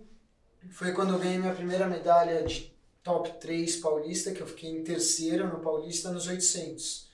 foi 0.70 0.92
quando 0.92 1.14
eu 1.14 1.18
ganhei 1.18 1.38
minha 1.38 1.54
primeira 1.54 1.88
medalha 1.88 2.44
de 2.44 2.72
top 3.02 3.40
3 3.40 3.76
paulista, 3.78 4.30
que 4.30 4.40
eu 4.40 4.46
fiquei 4.46 4.70
em 4.70 4.84
terceiro 4.84 5.48
no 5.48 5.58
paulista 5.58 6.10
nos 6.12 6.28
800. 6.28 7.07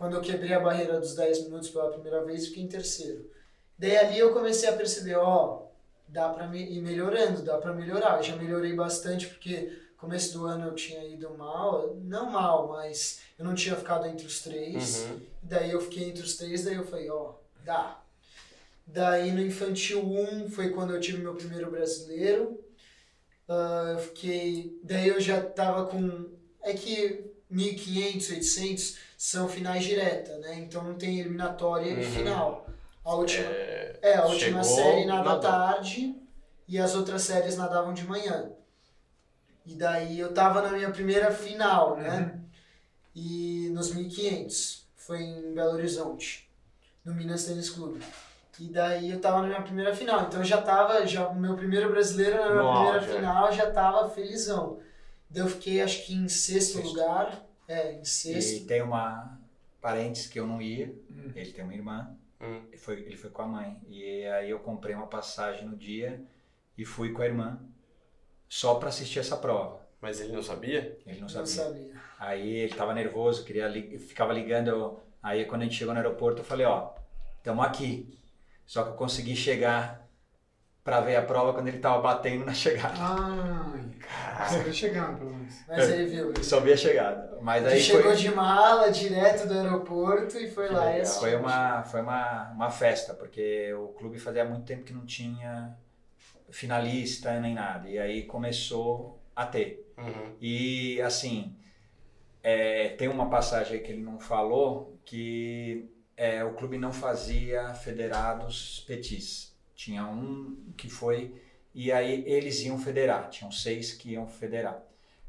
Quando 0.00 0.16
eu 0.16 0.22
quebrei 0.22 0.54
a 0.54 0.60
barreira 0.60 0.98
dos 0.98 1.14
10 1.14 1.44
minutos 1.44 1.68
pela 1.68 1.90
primeira 1.90 2.24
vez, 2.24 2.46
fiquei 2.46 2.62
em 2.62 2.66
terceiro. 2.66 3.30
Daí 3.78 3.98
ali 3.98 4.18
eu 4.18 4.32
comecei 4.32 4.66
a 4.66 4.72
perceber, 4.72 5.16
ó, 5.16 5.66
dá 6.08 6.30
pra 6.30 6.46
me 6.46 6.58
ir 6.58 6.80
melhorando, 6.80 7.42
dá 7.42 7.58
pra 7.58 7.74
melhorar. 7.74 8.16
Eu 8.16 8.22
já 8.22 8.34
melhorei 8.34 8.72
bastante 8.72 9.26
porque 9.26 9.78
começo 9.98 10.32
do 10.38 10.46
ano 10.46 10.68
eu 10.68 10.74
tinha 10.74 11.04
ido 11.04 11.28
mal, 11.36 11.94
não 11.96 12.30
mal, 12.30 12.68
mas 12.68 13.20
eu 13.38 13.44
não 13.44 13.54
tinha 13.54 13.76
ficado 13.76 14.06
entre 14.06 14.24
os 14.24 14.40
três. 14.40 15.00
Uhum. 15.00 15.20
Daí 15.42 15.70
eu 15.70 15.82
fiquei 15.82 16.08
entre 16.08 16.22
os 16.22 16.34
três, 16.34 16.64
daí 16.64 16.76
eu 16.76 16.86
falei, 16.86 17.10
ó, 17.10 17.34
dá. 17.62 18.02
Daí 18.86 19.30
no 19.32 19.42
infantil 19.42 20.02
1 20.02 20.48
foi 20.48 20.70
quando 20.70 20.94
eu 20.94 21.00
tive 21.00 21.18
meu 21.18 21.34
primeiro 21.34 21.70
brasileiro. 21.70 22.58
Ah, 23.46 23.90
eu 23.92 23.98
fiquei. 23.98 24.80
Daí 24.82 25.08
eu 25.08 25.20
já 25.20 25.42
tava 25.42 25.84
com. 25.84 26.30
É 26.62 26.72
que 26.72 27.22
1500, 27.50 28.30
800 28.30 29.09
são 29.22 29.46
finais 29.46 29.84
direta, 29.84 30.38
né? 30.38 30.54
Então 30.60 30.82
não 30.82 30.94
tem 30.94 31.20
eliminatória 31.20 31.90
e 31.90 31.96
Uhum. 32.06 32.10
final. 32.10 32.66
A 33.04 33.14
última, 33.14 33.50
É, 33.50 33.98
é, 34.00 34.14
a 34.16 34.24
última 34.24 34.64
série 34.64 35.04
nada 35.04 35.24
nadou. 35.24 35.40
tarde 35.42 36.16
e 36.66 36.78
as 36.78 36.94
outras 36.94 37.20
séries 37.20 37.54
nadavam 37.54 37.92
de 37.92 38.04
manhã. 38.04 38.50
E 39.66 39.74
daí 39.74 40.18
eu 40.18 40.32
tava 40.32 40.62
na 40.62 40.70
minha 40.70 40.90
primeira 40.90 41.30
final, 41.30 41.98
né? 41.98 42.40
E 43.14 43.68
nos 43.74 43.92
1500, 43.94 44.86
foi 44.96 45.20
em 45.20 45.52
Belo 45.52 45.72
Horizonte, 45.74 46.50
no 47.04 47.12
Minas 47.14 47.44
Tênis 47.44 47.68
Clube. 47.68 48.02
E 48.58 48.68
daí 48.70 49.10
eu 49.10 49.20
tava 49.20 49.42
na 49.42 49.48
minha 49.48 49.62
primeira 49.62 49.94
final, 49.94 50.22
então 50.22 50.40
eu 50.40 50.44
já 50.46 50.62
tava, 50.62 51.06
já 51.06 51.28
o 51.28 51.34
meu 51.38 51.56
primeiro 51.56 51.90
brasileiro 51.90 52.38
na 52.38 52.50
minha 52.54 52.72
primeira 52.72 52.98
é. 53.04 53.16
final, 53.16 53.52
já 53.52 53.70
tava 53.70 54.08
felizão. 54.08 54.78
Daí 55.28 55.42
eu 55.42 55.48
fiquei 55.48 55.82
acho 55.82 56.06
que 56.06 56.14
em 56.14 56.26
sexto, 56.26 56.76
Sexto. 56.78 56.88
lugar, 56.88 57.42
é, 57.72 57.92
em 57.94 58.02
E 58.38 58.60
tem 58.66 58.82
uma 58.82 59.38
parentes 59.80 60.26
que 60.26 60.38
eu 60.38 60.46
não 60.46 60.60
ia. 60.60 60.94
Ele 61.34 61.52
tem 61.52 61.64
uma 61.64 61.74
irmã. 61.74 62.16
Hum. 62.40 62.62
Ele 62.68 62.76
foi, 62.76 63.00
ele 63.00 63.16
foi 63.16 63.30
com 63.30 63.42
a 63.42 63.46
mãe. 63.46 63.80
E 63.88 64.24
aí 64.26 64.50
eu 64.50 64.58
comprei 64.60 64.94
uma 64.94 65.06
passagem 65.06 65.66
no 65.68 65.76
dia 65.76 66.22
e 66.76 66.84
fui 66.84 67.12
com 67.12 67.22
a 67.22 67.26
irmã 67.26 67.60
só 68.48 68.74
para 68.76 68.88
assistir 68.88 69.18
essa 69.18 69.36
prova. 69.36 69.80
Mas 70.00 70.20
ele 70.20 70.32
não 70.32 70.42
sabia? 70.42 70.98
Ele 71.06 71.16
não 71.20 71.22
Não 71.22 71.28
sabia. 71.28 71.46
sabia. 71.46 72.02
Aí 72.18 72.48
ele 72.56 72.74
tava 72.74 72.94
nervoso, 72.94 73.44
queria 73.44 73.68
li- 73.68 73.98
ficava 73.98 74.32
ligando. 74.32 74.98
Aí 75.22 75.44
quando 75.44 75.62
a 75.62 75.64
gente 75.64 75.76
chegou 75.76 75.92
no 75.94 76.00
aeroporto, 76.00 76.40
eu 76.40 76.44
falei, 76.44 76.66
ó, 76.66 76.92
estamos 77.36 77.64
aqui. 77.64 78.18
Só 78.66 78.82
que 78.84 78.90
eu 78.90 78.94
consegui 78.94 79.36
chegar 79.36 80.08
para 80.90 81.00
ver 81.02 81.14
a 81.14 81.22
prova 81.22 81.52
quando 81.52 81.68
ele 81.68 81.78
tava 81.78 82.02
batendo 82.02 82.44
na 82.44 82.52
chegada. 82.52 82.96
Ai, 82.98 84.48
você 84.48 84.58
veio 84.58 84.74
chegando, 84.74 85.18
pelo 85.18 85.30
menos. 85.30 85.54
Mas 85.68 85.88
ele 85.88 86.06
viu. 86.06 86.32
Eu 86.32 86.42
só 86.42 86.58
vi 86.58 86.72
a 86.72 86.76
chegada. 86.76 87.38
Mas 87.40 87.64
Ele 87.64 87.74
aí 87.74 87.80
chegou 87.80 88.02
foi, 88.02 88.16
de 88.16 88.34
mala 88.34 88.90
direto 88.90 89.46
do 89.46 89.54
aeroporto 89.54 90.36
e 90.36 90.50
foi 90.50 90.68
lá 90.68 90.96
e 90.96 91.00
assistiu. 91.00 91.20
foi 91.22 91.36
uma 91.36 91.84
foi 91.84 92.00
uma, 92.00 92.50
uma 92.50 92.70
festa, 92.70 93.14
porque 93.14 93.72
o 93.72 93.88
clube 93.88 94.18
fazia 94.18 94.44
muito 94.44 94.64
tempo 94.64 94.82
que 94.82 94.92
não 94.92 95.06
tinha 95.06 95.76
finalista 96.50 97.38
nem 97.38 97.54
nada. 97.54 97.88
E 97.88 97.96
aí 97.96 98.24
começou 98.24 99.22
a 99.36 99.46
ter. 99.46 99.94
Uhum. 99.96 100.34
E 100.40 101.00
assim, 101.02 101.56
é, 102.42 102.88
tem 102.90 103.06
uma 103.06 103.30
passagem 103.30 103.74
aí 103.74 103.80
que 103.80 103.92
ele 103.92 104.02
não 104.02 104.18
falou 104.18 104.98
que 105.04 105.88
é, 106.16 106.42
o 106.42 106.54
clube 106.54 106.76
não 106.76 106.92
fazia 106.92 107.74
federados 107.74 108.84
petis. 108.88 109.50
Tinha 109.80 110.04
um 110.04 110.74
que 110.76 110.90
foi 110.90 111.34
e 111.74 111.90
aí 111.90 112.22
eles 112.26 112.60
iam 112.60 112.78
federar. 112.78 113.30
Tinham 113.30 113.50
seis 113.50 113.94
que 113.94 114.10
iam 114.10 114.28
federar. 114.28 114.78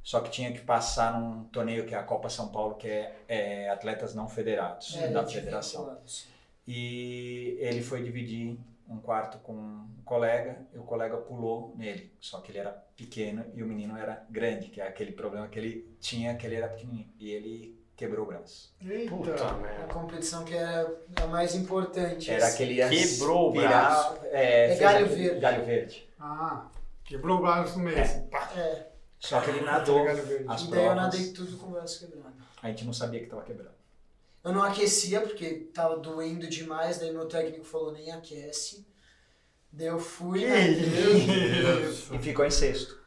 Só 0.03 0.19
que 0.19 0.29
tinha 0.29 0.51
que 0.51 0.59
passar 0.59 1.17
num 1.17 1.45
torneio 1.45 1.85
que 1.85 1.95
é 1.95 1.97
a 1.97 2.03
Copa 2.03 2.27
São 2.27 2.49
Paulo, 2.49 2.75
que 2.75 2.85
é, 2.85 3.15
é 3.29 3.69
atletas 3.69 4.13
não 4.13 4.27
federados 4.27 4.97
É, 4.97 5.07
da 5.07 5.23
de 5.23 5.35
federação. 5.35 5.97
E 6.67 7.55
ele 7.61 7.81
foi 7.81 8.03
dividir 8.03 8.59
um 8.89 8.99
quarto 8.99 9.37
com 9.37 9.53
um 9.53 10.01
colega 10.03 10.67
e 10.73 10.77
o 10.77 10.83
colega 10.83 11.15
pulou 11.15 11.73
nele. 11.77 12.11
Só 12.19 12.41
que 12.41 12.51
ele 12.51 12.57
era 12.57 12.71
pequeno 12.97 13.45
e 13.53 13.63
o 13.63 13.65
menino 13.65 13.95
era 13.95 14.25
grande, 14.29 14.67
que 14.67 14.81
é 14.81 14.87
aquele 14.87 15.13
problema 15.13 15.47
que 15.47 15.57
ele 15.57 15.95
tinha, 16.01 16.35
que 16.35 16.45
ele 16.45 16.55
era 16.55 16.67
pequenininho. 16.67 17.09
E 17.17 17.29
ele 17.29 17.80
quebrou 18.01 18.25
o 18.25 18.27
braço. 18.27 18.73
Eita. 18.83 19.15
Puta 19.15 19.45
A 19.47 19.53
merda. 19.53 19.93
competição 19.93 20.43
que 20.43 20.55
é 20.55 20.87
a 21.21 21.27
mais 21.27 21.53
importante. 21.53 22.31
Era 22.31 22.47
aquele 22.47 22.75
Quebrou 22.89 23.49
o 23.49 23.53
braço. 23.53 24.17
É, 24.31 24.73
É 24.73 24.75
galho 24.77 25.05
aquele- 25.05 25.21
verde. 25.23 25.39
Galho 25.39 25.65
verde. 25.65 26.09
Ah, 26.19 26.67
quebrou 27.05 27.37
o 27.37 27.41
braço 27.41 27.77
no 27.77 27.85
meio. 27.85 27.97
É. 27.99 28.27
É, 28.57 28.87
Só 29.19 29.39
que 29.39 29.51
ele 29.51 29.61
nadou 29.61 30.07
as 30.07 30.63
e 30.63 30.71
daí 30.71 30.85
eu 30.85 30.95
nadei 30.95 31.31
tudo 31.31 31.55
com 31.57 31.67
o 31.67 31.71
braço 31.71 31.99
quebrado. 31.99 32.33
A 32.63 32.67
gente 32.69 32.85
não 32.85 32.93
sabia 32.93 33.19
que 33.19 33.25
estava 33.25 33.43
quebrando. 33.43 33.71
Eu 34.43 34.51
não 34.51 34.63
aquecia 34.63 35.21
porque 35.21 35.69
tava 35.71 35.97
doendo 35.97 36.47
demais, 36.47 36.97
daí 36.97 37.11
meu 37.11 37.27
técnico 37.27 37.63
falou 37.63 37.91
nem 37.91 38.11
aquece. 38.11 38.83
Daí 39.71 39.87
eu 39.87 39.99
fui, 39.99 40.43
nadei. 40.43 41.87
Isso. 41.89 42.13
E 42.15 42.19
ficou 42.19 42.43
em 42.45 42.49
sexto. 42.51 42.99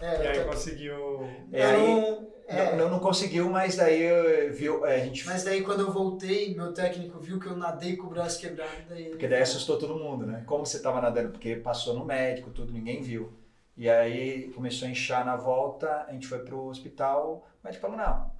É, 0.00 0.24
E 0.24 0.28
aí 0.28 0.40
tô- 0.40 0.50
conseguiu. 0.50 1.28
É, 1.52 1.64
aí- 1.64 1.86
não- 1.86 2.26
é, 2.48 2.76
Não, 2.76 2.90
não 2.90 2.98
conseguiu, 3.00 3.48
mas 3.50 3.76
daí 3.76 4.02
eu- 4.02 4.52
viu, 4.52 4.86
é, 4.86 4.96
a 4.96 5.04
gente 5.04 5.26
Mas 5.26 5.42
daí 5.42 5.62
quando 5.62 5.80
eu 5.80 5.90
voltei, 5.90 6.54
meu 6.54 6.72
técnico 6.72 7.18
viu 7.18 7.40
que 7.40 7.46
eu 7.46 7.56
nadei 7.56 7.96
com 7.96 8.06
o 8.06 8.10
braço 8.10 8.38
quebrado, 8.40 8.70
daí 8.88 9.06
Porque 9.06 9.26
daí 9.26 9.42
assustou 9.42 9.78
todo 9.78 9.96
mundo, 9.96 10.26
né? 10.26 10.44
Como 10.46 10.64
você 10.64 10.80
tava 10.80 11.00
nadando? 11.00 11.30
Porque 11.30 11.56
passou 11.56 11.94
no 11.94 12.04
médico, 12.04 12.50
tudo, 12.50 12.72
ninguém 12.72 13.02
viu. 13.02 13.32
E 13.76 13.90
aí 13.90 14.48
começou 14.54 14.86
a 14.86 14.90
inchar 14.90 15.24
na 15.24 15.36
volta, 15.36 16.04
a 16.08 16.12
gente 16.12 16.26
foi 16.26 16.38
pro 16.40 16.66
hospital, 16.66 17.46
o 17.62 17.66
médico 17.66 17.82
falou, 17.82 17.96
não, 17.96 18.30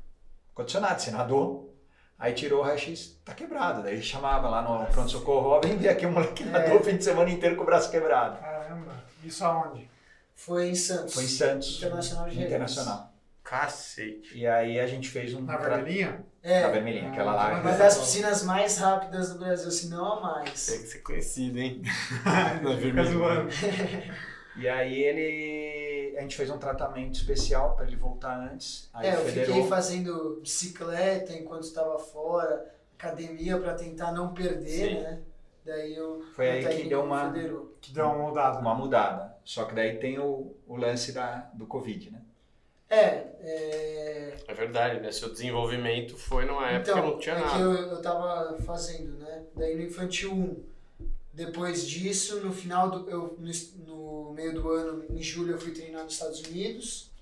aconteceu 0.52 0.80
nada, 0.80 0.98
você 0.98 1.10
nadou. 1.10 1.74
Aí 2.18 2.32
tirou 2.32 2.60
o 2.60 2.62
raio-x, 2.62 3.18
tá 3.24 3.34
quebrado. 3.34 3.82
Daí 3.82 4.00
chamava 4.02 4.48
lá 4.48 4.62
no 4.62 4.86
pronto-socorro, 4.86 5.50
ó, 5.50 5.60
vem 5.60 5.76
ver 5.76 5.90
aqui 5.90 6.06
o 6.06 6.12
moleque 6.12 6.44
É. 6.44 6.46
nadou 6.46 6.78
o 6.78 6.82
fim 6.82 6.96
de 6.96 7.04
semana 7.04 7.28
inteiro 7.30 7.56
com 7.56 7.62
o 7.62 7.66
braço 7.66 7.90
quebrado. 7.90 8.38
Caramba. 8.40 8.94
Isso 9.22 9.44
aonde? 9.44 9.86
Foi 10.36 10.68
em 10.68 10.74
Santos. 10.76 11.14
Foi 11.14 11.24
em 11.24 11.28
Santos. 11.28 11.76
Internacional 11.78 12.28
de. 12.28 12.40
Internacional. 12.42 13.12
Cacete. 13.42 14.36
E 14.36 14.46
aí 14.46 14.78
a 14.78 14.86
gente 14.86 15.08
fez 15.08 15.32
um. 15.34 15.40
Na 15.40 15.56
vermelhinha? 15.56 16.24
É, 16.42 16.62
Na 16.62 16.68
vermelhinha, 16.68 17.08
aquela 17.10 17.32
lá. 17.34 17.56
Ah, 17.56 17.60
uma 17.60 17.72
das 17.72 17.96
piscinas 17.98 18.42
mais 18.44 18.76
rápidas 18.78 19.32
do 19.32 19.38
Brasil, 19.38 19.70
se 19.70 19.88
não 19.88 20.04
a 20.04 20.20
mais. 20.20 20.66
Tem 20.66 20.78
que 20.82 20.86
ser 20.88 20.98
conhecido, 20.98 21.58
hein? 21.58 21.80
Na 22.94 23.04
zoando. 23.04 23.48
E 24.56 24.68
aí 24.68 25.02
ele. 25.02 26.16
A 26.18 26.22
gente 26.22 26.36
fez 26.36 26.50
um 26.50 26.58
tratamento 26.58 27.14
especial 27.14 27.76
para 27.76 27.86
ele 27.86 27.96
voltar 27.96 28.36
antes. 28.52 28.88
Aí 28.92 29.08
É, 29.08 29.14
eu 29.14 29.24
federou. 29.24 29.54
fiquei 29.54 29.68
fazendo 29.68 30.38
bicicleta 30.42 31.32
enquanto 31.32 31.62
estava 31.64 31.98
fora, 31.98 32.64
academia 32.98 33.58
para 33.58 33.74
tentar 33.74 34.12
não 34.12 34.32
perder, 34.34 34.68
Sim. 34.88 35.00
né? 35.02 35.18
Daí 35.64 35.94
eu 35.94 36.24
Foi 36.34 36.48
aí 36.48 36.82
que 36.82 36.88
deu 36.88 37.02
uma- 37.02 37.32
federou. 37.32 37.76
Que 37.80 37.92
deu 37.92 38.06
uma 38.06 38.28
mudada. 38.28 38.58
uma 38.60 38.74
mudada. 38.74 39.35
Só 39.46 39.64
que 39.64 39.76
daí 39.76 39.96
tem 39.98 40.18
o, 40.18 40.56
o 40.66 40.76
lance 40.76 41.12
da, 41.12 41.48
do 41.54 41.66
Covid, 41.66 42.10
né? 42.10 42.20
É, 42.90 42.96
é, 43.40 44.34
É 44.48 44.54
verdade, 44.54 45.00
né? 45.00 45.12
Seu 45.12 45.30
desenvolvimento 45.30 46.16
foi 46.16 46.44
numa 46.44 46.68
época 46.68 46.90
então, 46.90 47.02
que 47.02 47.10
não 47.10 47.18
tinha 47.20 47.34
é 47.36 47.38
que 47.38 47.44
nada. 47.44 47.62
eu, 47.62 47.72
eu 47.72 48.02
tava 48.02 48.58
fazendo, 48.62 49.12
né? 49.20 49.44
Daí 49.54 49.76
no 49.76 49.82
infantil 49.82 50.32
1. 50.32 50.64
Depois 51.32 51.86
disso, 51.86 52.40
no 52.40 52.52
final 52.52 52.90
do 52.90 53.08
eu 53.08 53.38
no, 53.38 53.86
no 53.86 54.32
meio 54.32 54.52
do 54.52 54.68
ano, 54.68 55.04
em 55.10 55.22
julho 55.22 55.52
eu 55.52 55.60
fui 55.60 55.70
treinar 55.70 56.02
nos 56.02 56.14
Estados 56.14 56.40
Unidos. 56.40 57.12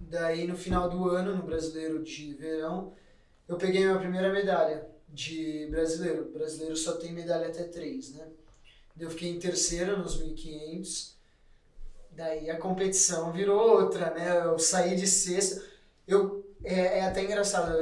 Daí 0.00 0.46
no 0.46 0.56
final 0.56 0.90
do 0.90 1.08
ano, 1.08 1.34
no 1.34 1.42
Brasileiro 1.42 2.02
de 2.02 2.34
Verão, 2.34 2.92
eu 3.48 3.56
peguei 3.56 3.86
minha 3.86 3.98
primeira 3.98 4.30
medalha 4.30 4.86
de 5.08 5.66
brasileiro. 5.70 6.30
Brasileiro 6.30 6.76
só 6.76 6.96
tem 6.96 7.12
medalha 7.12 7.48
até 7.48 7.64
3, 7.64 8.16
né? 8.16 8.28
Daí 8.94 9.06
eu 9.06 9.10
fiquei 9.10 9.30
em 9.30 9.38
terceiro 9.38 9.98
nos 9.98 10.20
1500. 10.20 11.17
Daí 12.18 12.50
a 12.50 12.58
competição 12.58 13.30
virou 13.30 13.80
outra, 13.80 14.10
né? 14.10 14.44
Eu 14.44 14.58
saí 14.58 14.96
de 14.96 15.06
sexto. 15.06 15.64
Eu, 16.04 16.44
é, 16.64 16.98
é 16.98 17.02
até 17.02 17.22
engraçado, 17.22 17.72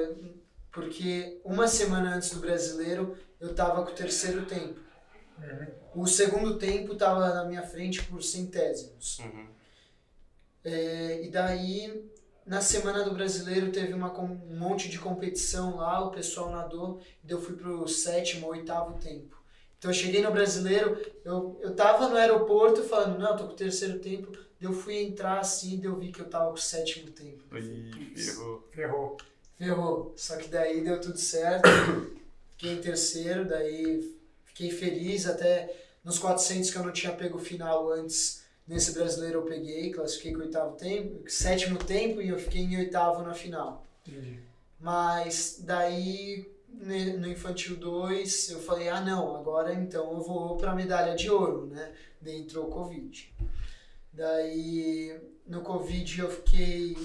porque 0.71 1.40
uma 1.43 1.66
semana 1.66 2.14
antes 2.14 2.28
do 2.35 2.40
brasileiro 2.40 3.16
eu 3.40 3.55
tava 3.55 3.83
com 3.83 3.93
o 3.93 3.95
terceiro 3.95 4.45
tempo. 4.45 4.78
O 5.95 6.07
segundo 6.07 6.59
tempo 6.59 6.95
tava 6.97 7.33
na 7.33 7.47
minha 7.47 7.62
frente 7.62 8.05
por 8.05 8.23
centésimos. 8.23 9.21
Uhum. 9.21 9.47
É, 10.62 11.25
e 11.25 11.31
daí, 11.31 12.07
na 12.45 12.61
semana 12.61 13.05
do 13.05 13.14
brasileiro, 13.14 13.73
teve 13.73 13.95
uma, 13.95 14.12
um 14.21 14.59
monte 14.59 14.90
de 14.90 14.99
competição 14.99 15.76
lá, 15.76 16.05
o 16.05 16.11
pessoal 16.11 16.50
nadou, 16.50 17.00
e 17.25 17.26
daí 17.26 17.38
eu 17.38 17.40
fui 17.40 17.57
pro 17.57 17.88
sétimo, 17.88 18.49
oitavo 18.49 18.99
tempo. 18.99 19.36
Então 19.78 19.90
eu 19.90 19.95
cheguei 19.95 20.23
no 20.23 20.30
brasileiro, 20.30 20.99
eu, 21.25 21.59
eu 21.62 21.75
tava 21.75 22.09
no 22.09 22.16
aeroporto 22.16 22.83
falando, 22.83 23.18
não, 23.18 23.37
tô 23.37 23.45
com 23.45 23.52
o 23.52 23.56
terceiro 23.56 23.99
tempo, 23.99 24.33
daí 24.33 24.42
eu 24.62 24.73
fui 24.73 24.97
entrar 24.97 25.38
assim, 25.38 25.80
eu 25.85 25.97
vi 25.97 26.11
que 26.11 26.21
eu 26.21 26.28
tava 26.28 26.47
com 26.47 26.54
o 26.54 26.59
sétimo 26.59 27.11
tempo. 27.11 27.45
Ih, 27.56 28.14
ferrou. 28.16 28.68
Ferrou. 28.73 29.16
Ferrou. 29.56 30.14
Só 30.16 30.37
que 30.37 30.49
daí 30.49 30.83
deu 30.83 31.00
tudo 31.00 31.18
certo. 31.18 31.68
Fiquei 32.52 32.73
em 32.73 32.80
terceiro, 32.80 33.45
daí 33.45 34.16
fiquei 34.45 34.71
feliz 34.71 35.26
até 35.26 35.75
nos 36.02 36.18
400 36.18 36.71
que 36.71 36.78
eu 36.78 36.85
não 36.85 36.92
tinha 36.92 37.12
pego 37.12 37.37
o 37.37 37.40
final 37.40 37.90
antes. 37.92 38.45
Nesse 38.66 38.92
brasileiro 38.92 39.40
eu 39.40 39.45
peguei, 39.45 39.92
classifiquei 39.92 40.33
com 40.33 40.40
o 40.40 40.42
oitavo 40.42 40.76
tempo, 40.76 41.30
sétimo 41.30 41.78
tempo 41.78 42.21
e 42.21 42.30
eu 42.30 42.38
fiquei 42.38 42.62
em 42.62 42.76
oitavo 42.78 43.23
na 43.23 43.35
final. 43.35 43.87
Entendi. 44.04 44.40
Mas 44.80 45.59
daí 45.61 46.50
no 46.78 47.26
infantil 47.28 47.76
2 47.76 48.50
eu 48.50 48.59
falei, 48.61 48.88
ah 48.88 49.00
não, 49.00 49.35
agora 49.37 49.73
então 49.75 50.12
eu 50.12 50.21
vou 50.23 50.56
pra 50.56 50.75
medalha 50.75 51.14
de 51.14 51.30
ouro, 51.30 51.66
né? 51.66 51.92
Daí 52.21 52.38
entrou 52.40 52.66
o 52.66 52.71
Covid. 52.71 53.33
Daí 54.12 55.18
no 55.47 55.61
Covid 55.62 56.20
eu 56.20 56.31
fiquei. 56.31 56.96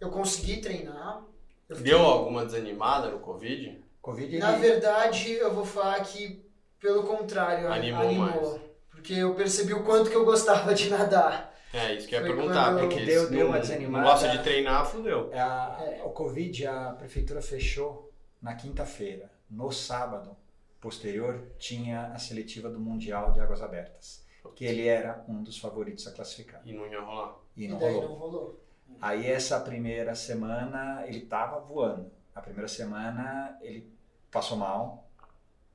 Eu 0.00 0.10
consegui 0.10 0.58
treinar. 0.58 1.22
Eu 1.68 1.76
fiquei- 1.76 1.92
Deu 1.92 2.00
alguma 2.02 2.44
desanimada 2.44 3.10
no 3.10 3.18
Covid? 3.20 3.78
Covid 4.02 4.38
na 4.38 4.52
verdade, 4.52 5.32
eu 5.32 5.52
vou 5.54 5.64
falar 5.64 6.00
que, 6.00 6.42
pelo 6.80 7.02
contrário, 7.04 7.70
Animou 7.70 8.12
mais. 8.14 8.60
Porque 8.90 9.12
eu 9.14 9.34
percebi 9.34 9.72
o 9.74 9.84
quanto 9.84 10.10
que 10.10 10.16
eu 10.16 10.24
gostava 10.24 10.74
de 10.74 10.88
nadar. 10.90 11.54
É, 11.72 11.94
isso 11.94 12.08
que 12.08 12.14
eu 12.16 12.20
ia 12.20 12.26
Foi 12.26 12.36
perguntar. 12.36 12.76
Porque 12.78 12.98
É 13.00 13.04
deu- 13.04 13.30
deu 13.30 13.40
não, 13.40 13.46
uma 13.46 13.54
não 13.54 13.60
desanimada. 13.60 14.04
gosta 14.04 14.28
de 14.28 14.42
treinar, 14.42 14.84
fudeu. 14.86 15.30
A- 15.32 15.78
É. 15.80 16.02
O 16.04 16.10
Covid, 16.10 16.66
a 16.66 16.92
prefeitura 16.98 17.40
fechou 17.40 18.09
na 18.40 18.54
quinta-feira. 18.54 19.30
No 19.48 19.70
sábado 19.72 20.36
posterior, 20.80 21.42
tinha 21.58 22.06
a 22.12 22.18
seletiva 22.18 22.70
do 22.70 22.80
Mundial 22.80 23.32
de 23.32 23.40
Águas 23.40 23.60
Abertas. 23.62 24.24
Que 24.54 24.64
ele 24.64 24.86
era 24.86 25.24
um 25.28 25.42
dos 25.42 25.58
favoritos 25.58 26.06
a 26.06 26.12
classificar. 26.12 26.60
E 26.64 26.72
não 26.72 26.86
ia 26.86 27.00
rolar. 27.00 27.36
E 27.56 27.64
E, 27.64 27.68
não 27.68 27.78
daí 27.78 27.92
rolou. 27.94 28.08
não 28.08 28.16
rolou. 28.16 28.64
Aí 29.00 29.26
essa 29.26 29.60
primeira 29.60 30.14
semana 30.14 31.04
ele 31.06 31.20
tava 31.20 31.60
voando. 31.60 32.10
A 32.34 32.40
primeira 32.40 32.68
semana 32.68 33.58
ele 33.60 33.92
passou 34.30 34.56
mal. 34.56 35.08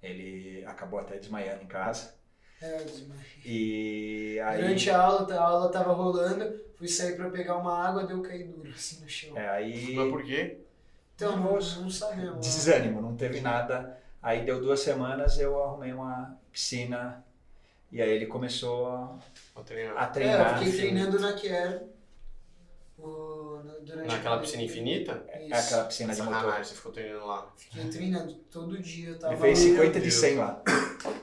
Ele 0.01 0.63
acabou 0.65 0.99
até 0.99 1.17
desmaiando 1.17 1.63
em 1.63 1.67
casa. 1.67 2.15
É, 2.61 2.81
eu 2.81 2.85
desmaiei. 2.85 3.23
E 3.45 4.39
aí, 4.39 4.61
Durante 4.61 4.89
a 4.89 5.01
aula, 5.01 5.33
a 5.35 5.41
aula 5.43 5.71
tava 5.71 5.93
rolando, 5.93 6.59
fui 6.77 6.87
sair 6.87 7.15
pra 7.15 7.29
pegar 7.29 7.57
uma 7.57 7.77
água, 7.87 8.05
deu 8.05 8.21
cair 8.21 8.47
duro 8.47 8.69
assim 8.71 9.01
no 9.01 9.09
chão. 9.09 9.37
é, 9.37 9.49
aí 9.49 9.95
Mas 9.95 10.09
por 10.11 10.23
quê? 10.23 10.64
Então, 11.15 11.37
não, 11.37 11.53
não 11.53 11.89
sabemos. 11.89 12.45
desânimo, 12.45 13.01
não 13.01 13.15
teve 13.15 13.39
nada. 13.41 13.97
Aí 14.21 14.43
deu 14.45 14.59
duas 14.59 14.79
semanas, 14.81 15.39
eu 15.39 15.61
arrumei 15.63 15.93
uma 15.93 16.37
piscina 16.51 17.23
e 17.91 18.01
aí 18.01 18.09
ele 18.09 18.25
começou 18.25 18.87
a, 18.87 19.17
Vou 19.53 19.63
treinar. 19.63 19.95
a 19.97 20.03
É, 20.03 20.07
eu 20.07 20.11
treinar. 20.11 20.57
fiquei 20.59 20.73
treinando 20.77 21.19
na 21.19 21.33
Kier. 21.33 21.83
o- 22.97 23.61
na- 23.63 23.73
a 23.73 24.05
Naquela 24.07 24.39
piscina 24.39 24.63
infinita? 24.63 25.23
É 25.27 25.45
Isso. 25.47 25.53
aquela 25.53 25.83
piscina 25.85 26.13
de 26.15 26.21
motor. 26.21 26.35
Sacanagem, 26.39 26.63
você 26.63 26.75
ficou 26.75 26.91
treinando 26.91 27.25
lá. 27.27 27.53
Fiquei 27.57 27.89
treinando 27.89 28.33
todo 28.51 28.77
dia. 28.81 29.09
Eu 29.09 29.19
tava 29.19 29.33
Ele 29.33 29.41
fez 29.41 29.59
Meu 29.59 29.69
50 29.75 29.93
de 29.93 29.99
Deus. 30.01 30.13
100 30.13 30.35
lá. 30.37 30.63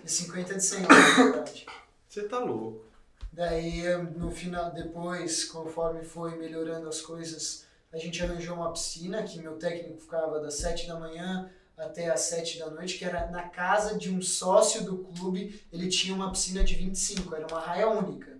E 0.04 0.10
50 0.10 0.54
de 0.54 0.64
100, 0.64 0.82
na 0.82 0.88
verdade. 1.24 1.66
Você 2.08 2.22
tá 2.28 2.38
louco. 2.38 2.84
Daí, 3.32 3.82
no 4.16 4.30
final, 4.30 4.70
depois, 4.72 5.44
conforme 5.46 6.04
foi 6.04 6.36
melhorando 6.36 6.86
as 6.88 7.00
coisas, 7.00 7.66
a 7.92 7.98
gente 7.98 8.22
arranjou 8.22 8.56
uma 8.56 8.72
piscina 8.72 9.22
que 9.22 9.38
meu 9.38 9.56
técnico 9.58 10.00
ficava 10.00 10.40
das 10.40 10.54
7 10.54 10.86
da 10.88 10.98
manhã 10.98 11.50
até 11.76 12.10
as 12.10 12.20
7 12.20 12.58
da 12.58 12.70
noite, 12.70 12.98
que 12.98 13.04
era 13.04 13.30
na 13.30 13.48
casa 13.48 13.98
de 13.98 14.10
um 14.10 14.22
sócio 14.22 14.84
do 14.84 14.98
clube, 14.98 15.62
ele 15.72 15.88
tinha 15.88 16.14
uma 16.14 16.30
piscina 16.30 16.62
de 16.62 16.74
25, 16.74 17.34
era 17.34 17.46
uma 17.46 17.60
raia 17.60 17.88
única. 17.88 18.38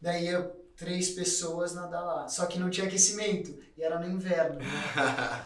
Daí 0.00 0.26
ia 0.26 0.50
três 0.76 1.10
pessoas 1.10 1.74
nadar 1.74 2.02
lá, 2.04 2.28
só 2.28 2.46
que 2.46 2.58
não 2.58 2.70
tinha 2.70 2.86
aquecimento, 2.86 3.58
e 3.76 3.82
era 3.82 3.98
no 3.98 4.08
inverno. 4.08 4.60
Né? 4.60 4.64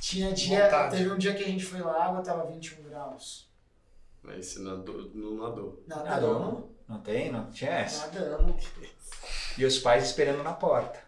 Tinha 0.00 0.32
dia, 0.32 0.64
Vontade. 0.64 0.96
teve 0.96 1.10
um 1.10 1.18
dia 1.18 1.34
que 1.34 1.44
a 1.44 1.46
gente 1.46 1.64
foi 1.64 1.80
lá, 1.80 1.92
a 1.92 2.04
água 2.06 2.22
tava 2.22 2.50
21 2.50 2.82
graus. 2.84 3.48
Mas 4.22 4.46
você 4.46 4.58
nadou, 4.58 5.10
não 5.14 5.34
nadou. 5.36 5.82
Nadamos, 5.86 6.10
Nadou? 6.10 6.76
Não 6.88 7.00
tem? 7.00 7.30
Não 7.30 7.50
tinha 7.50 7.70
essa. 7.70 8.06
nadamos. 8.06 8.64
E 9.58 9.64
os 9.64 9.78
pais 9.78 10.04
esperando 10.04 10.42
na 10.42 10.52
porta. 10.52 10.98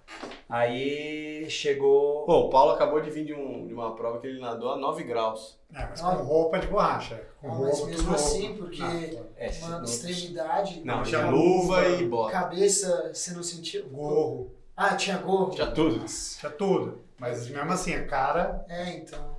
Aí 0.48 1.48
chegou. 1.48 2.24
Pô, 2.26 2.40
o 2.40 2.50
Paulo 2.50 2.72
acabou 2.72 3.00
de 3.00 3.10
vir 3.10 3.24
de, 3.24 3.32
um, 3.34 3.66
de 3.66 3.72
uma 3.72 3.94
prova 3.94 4.18
que 4.20 4.26
ele 4.26 4.40
nadou 4.40 4.72
a 4.72 4.76
9 4.76 5.02
graus. 5.04 5.58
É, 5.74 5.86
mas 5.86 6.02
Ah. 6.04 6.14
com 6.16 6.22
roupa 6.22 6.58
de 6.58 6.66
borracha. 6.66 7.22
Com 7.40 7.48
Ah, 7.48 7.52
roupa, 7.54 7.76
mas 7.78 7.86
mesmo 7.86 8.14
assim, 8.14 8.46
roupa. 8.48 8.62
porque 8.64 8.82
Ah, 8.82 9.22
É, 9.36 9.50
uma 9.62 9.78
no- 9.78 9.84
extremidade. 9.84 10.82
Não, 10.84 10.96
Não, 10.98 11.02
tinha 11.02 11.20
tinha 11.20 11.30
luva 11.30 11.80
luva, 11.80 11.88
e 11.88 12.06
bota. 12.06 12.32
Cabeça, 12.32 13.10
você 13.14 13.32
não 13.32 13.42
sentiu? 13.42 13.88
gorro, 13.88 14.50
Ah, 14.76 14.94
tinha 14.96 15.18
gorro? 15.18 15.50
Tinha 15.50 15.70
tudo. 15.70 15.98
Nossa. 16.00 16.38
tinha 16.40 16.50
tudo. 16.52 17.02
Mas 17.18 17.46
mesmo 17.48 17.70
assim, 17.72 17.94
a 17.94 18.06
cara. 18.06 18.64
É, 18.68 18.90
então. 18.96 19.36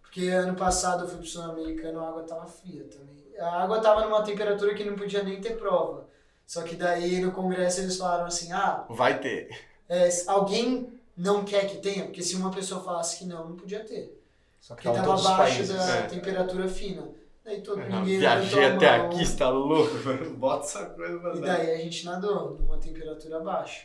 Porque 0.00 0.26
ano 0.28 0.54
passado 0.56 1.04
eu 1.04 1.08
fui 1.08 1.18
pro 1.18 1.26
Sul-Americano, 1.26 2.00
a 2.00 2.08
água 2.08 2.22
tava 2.22 2.46
fria 2.46 2.84
também. 2.84 3.20
A 3.38 3.62
água 3.62 3.80
tava 3.80 4.02
numa 4.04 4.22
temperatura 4.22 4.74
que 4.74 4.84
não 4.84 4.96
podia 4.96 5.22
nem 5.22 5.40
ter 5.40 5.56
prova. 5.56 6.08
Só 6.50 6.62
que 6.62 6.74
daí 6.74 7.20
no 7.20 7.30
congresso 7.30 7.78
eles 7.80 7.96
falaram 7.96 8.26
assim, 8.26 8.50
ah, 8.50 8.84
Vai 8.90 9.20
ter. 9.20 9.56
é, 9.88 10.08
alguém 10.26 10.92
não 11.16 11.44
quer 11.44 11.64
que 11.68 11.76
tenha, 11.76 12.06
porque 12.06 12.24
se 12.24 12.34
uma 12.34 12.50
pessoa 12.50 12.82
falasse 12.82 13.18
que 13.18 13.24
não, 13.24 13.50
não 13.50 13.56
podia 13.56 13.84
ter. 13.84 14.20
Só 14.60 14.74
que 14.74 14.82
Porque 14.82 14.98
estavam 14.98 15.16
tava 15.16 15.22
todos 15.22 15.24
os 15.24 15.30
abaixo 15.30 15.72
da 15.72 15.96
é. 15.98 16.02
temperatura 16.08 16.66
fina. 16.66 17.06
Daí 17.44 17.60
todo, 17.60 17.76
Não, 17.76 18.00
ninguém 18.00 18.18
viajei 18.18 18.64
até 18.64 18.98
mão. 18.98 19.06
aqui, 19.06 19.24
você 19.24 19.36
tá 19.36 19.48
louco? 19.48 19.94
Bota 20.38 20.64
essa 20.66 20.86
coisa 20.86 21.20
pra 21.20 21.36
E 21.36 21.40
daí 21.40 21.70
a 21.70 21.76
gente 21.76 22.04
nadou 22.04 22.58
numa 22.58 22.78
temperatura 22.78 23.38
baixa. 23.38 23.84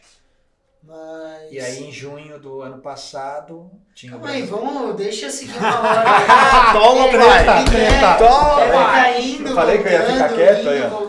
Mas. 0.81 1.51
E 1.51 1.59
aí 1.59 1.83
em 1.83 1.91
junho 1.91 2.39
do 2.39 2.63
ano 2.63 2.79
passado 2.79 3.69
tinha 3.93 4.11
Calma 4.11 4.29
aí, 4.29 4.41
vamos, 4.41 4.95
deixa 4.95 5.27
eu 5.27 5.29
seguir 5.29 5.57
uma 5.59 5.79
hora. 5.81 6.73
Toma, 6.73 7.07
pai! 7.11 7.45
é, 7.79 8.17
Toma, 8.17 8.71
pai! 8.73 9.53
falei 9.53 9.83
que 9.83 9.87
eu 9.87 9.91
ia 9.91 10.05
ficar 10.05 10.29
quieto 10.33 10.69
aí, 10.69 10.81
ó. 10.81 11.04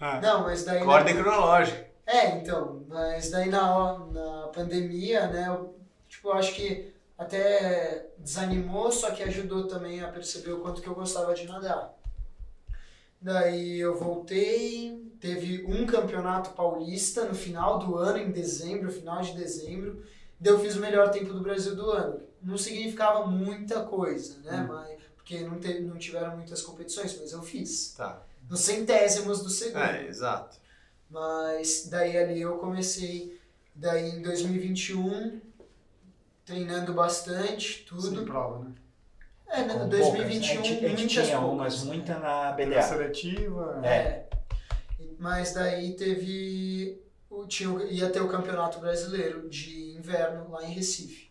Ah. 0.00 0.20
Não, 0.20 0.42
mas 0.42 0.64
daí. 0.64 0.80
na- 0.84 0.90
Ordem 0.90 1.16
cronológica. 1.16 1.86
É, 2.06 2.36
então, 2.38 2.82
mas 2.88 3.30
daí 3.30 3.48
na, 3.48 3.98
na 4.10 4.48
pandemia, 4.48 5.28
né, 5.28 5.46
eu, 5.48 5.76
tipo, 6.08 6.28
eu 6.28 6.32
acho 6.32 6.54
que 6.54 6.92
até 7.16 8.06
desanimou, 8.18 8.90
só 8.90 9.10
que 9.10 9.22
ajudou 9.22 9.68
também 9.68 10.02
a 10.02 10.08
perceber 10.08 10.52
o 10.52 10.60
quanto 10.60 10.80
que 10.82 10.88
eu 10.88 10.94
gostava 10.94 11.34
de 11.34 11.46
nadar. 11.46 11.94
Daí 13.20 13.78
eu 13.78 13.98
voltei, 13.98 15.12
teve 15.20 15.64
um 15.66 15.86
campeonato 15.86 16.50
paulista 16.50 17.26
no 17.26 17.34
final 17.34 17.78
do 17.78 17.96
ano, 17.96 18.16
em 18.18 18.30
dezembro, 18.30 18.90
final 18.90 19.20
de 19.20 19.34
dezembro. 19.36 20.02
Daí 20.40 20.54
eu 20.54 20.58
fiz 20.58 20.74
o 20.76 20.80
melhor 20.80 21.10
tempo 21.10 21.32
do 21.34 21.40
Brasil 21.42 21.76
do 21.76 21.90
ano. 21.90 22.20
Não 22.42 22.56
significava 22.56 23.26
muita 23.26 23.82
coisa, 23.84 24.38
né? 24.42 24.64
Mas, 24.66 24.98
porque 25.14 25.40
não, 25.40 25.58
te, 25.58 25.80
não 25.80 25.98
tiveram 25.98 26.34
muitas 26.36 26.62
competições, 26.62 27.18
mas 27.20 27.32
eu 27.32 27.42
fiz. 27.42 27.92
Tá. 27.94 28.22
Nos 28.50 28.60
centésimos 28.60 29.42
do 29.42 29.48
segundo. 29.48 29.78
É, 29.82 30.06
exato. 30.06 30.58
Mas 31.08 31.86
daí 31.88 32.16
ali 32.18 32.40
eu 32.40 32.58
comecei, 32.58 33.40
daí 33.74 34.10
em 34.10 34.22
2021, 34.22 35.40
treinando 36.44 36.92
bastante, 36.92 37.76
Sem 37.78 37.84
tudo. 37.86 38.24
prova, 38.24 38.64
né? 38.64 38.74
É, 39.46 39.64
né, 39.64 39.74
Com 39.74 39.88
2021, 39.88 40.54
poucas. 40.54 40.70
A 40.70 40.74
gente, 40.74 40.84
a 40.84 40.88
gente 40.88 40.98
muitas 41.00 41.26
tinha 41.26 41.40
poucas, 41.40 41.84
né? 41.84 41.92
muita 41.94 42.14
na 42.14 42.20
Na 42.44 42.52
BDA. 42.52 42.82
seletiva. 42.82 43.80
É. 43.84 44.26
Mas 45.18 45.52
daí 45.54 45.94
teve. 45.94 47.00
o- 47.28 47.46
Tinha, 47.46 47.82
ia 47.84 48.10
ter 48.10 48.20
o 48.20 48.28
Campeonato 48.28 48.78
Brasileiro 48.80 49.48
de 49.48 49.92
Inverno 49.96 50.50
lá 50.50 50.64
em 50.64 50.72
Recife. 50.72 51.30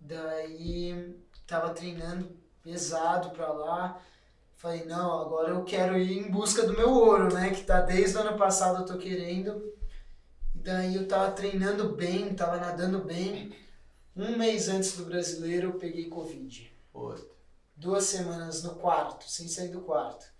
Daí 0.00 1.14
tava 1.46 1.70
treinando 1.74 2.30
pesado 2.62 3.30
pra 3.30 3.48
lá. 3.52 4.00
Falei, 4.62 4.84
não, 4.84 5.20
agora 5.20 5.50
eu 5.50 5.64
quero 5.64 5.98
ir 5.98 6.16
em 6.16 6.30
busca 6.30 6.64
do 6.64 6.76
meu 6.76 6.88
ouro, 6.88 7.34
né? 7.34 7.50
Que 7.50 7.64
tá 7.64 7.80
desde 7.80 8.16
o 8.16 8.20
ano 8.20 8.38
passado 8.38 8.80
eu 8.80 8.86
tô 8.86 8.96
querendo. 8.96 9.74
E 10.54 10.58
daí 10.60 10.94
eu 10.94 11.08
tava 11.08 11.32
treinando 11.32 11.88
bem, 11.96 12.32
tava 12.32 12.58
nadando 12.58 13.00
bem. 13.00 13.52
Um 14.14 14.38
mês 14.38 14.68
antes 14.68 14.96
do 14.96 15.06
brasileiro 15.06 15.70
eu 15.70 15.78
peguei 15.80 16.08
Covid 16.08 16.72
Pô, 16.92 17.12
duas 17.74 18.04
semanas 18.04 18.62
no 18.62 18.76
quarto, 18.76 19.28
sem 19.28 19.48
sair 19.48 19.70
do 19.70 19.80
quarto. 19.80 20.32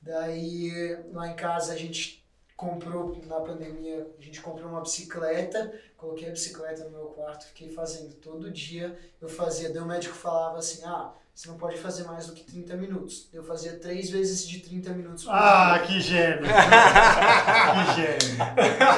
Daí 0.00 0.96
lá 1.10 1.26
em 1.26 1.34
casa 1.34 1.72
a 1.72 1.76
gente 1.76 2.24
comprou, 2.56 3.20
na 3.26 3.40
pandemia, 3.40 4.14
a 4.16 4.22
gente 4.22 4.40
comprou 4.40 4.70
uma 4.70 4.82
bicicleta, 4.82 5.76
coloquei 5.96 6.28
a 6.28 6.32
bicicleta 6.32 6.84
no 6.84 6.90
meu 6.90 7.06
quarto, 7.06 7.46
fiquei 7.46 7.72
fazendo 7.72 8.14
todo 8.14 8.48
dia. 8.52 8.96
Eu 9.20 9.28
fazia, 9.28 9.72
daí 9.72 9.82
o 9.82 9.86
médico 9.86 10.14
falava 10.14 10.58
assim: 10.58 10.84
ah, 10.84 11.12
você 11.34 11.48
não 11.48 11.56
pode 11.56 11.78
fazer 11.78 12.04
mais 12.04 12.26
do 12.26 12.34
que 12.34 12.44
30 12.44 12.76
minutos. 12.76 13.28
Eu 13.32 13.42
fazia 13.42 13.72
três 13.78 14.10
vezes 14.10 14.46
de 14.46 14.60
30 14.60 14.90
minutos 14.90 15.24
por 15.24 15.32
Ah, 15.32 15.78
dia. 15.78 15.86
que 15.86 16.00
gênio! 16.00 16.42
que 16.44 17.94
gênio! 17.94 18.38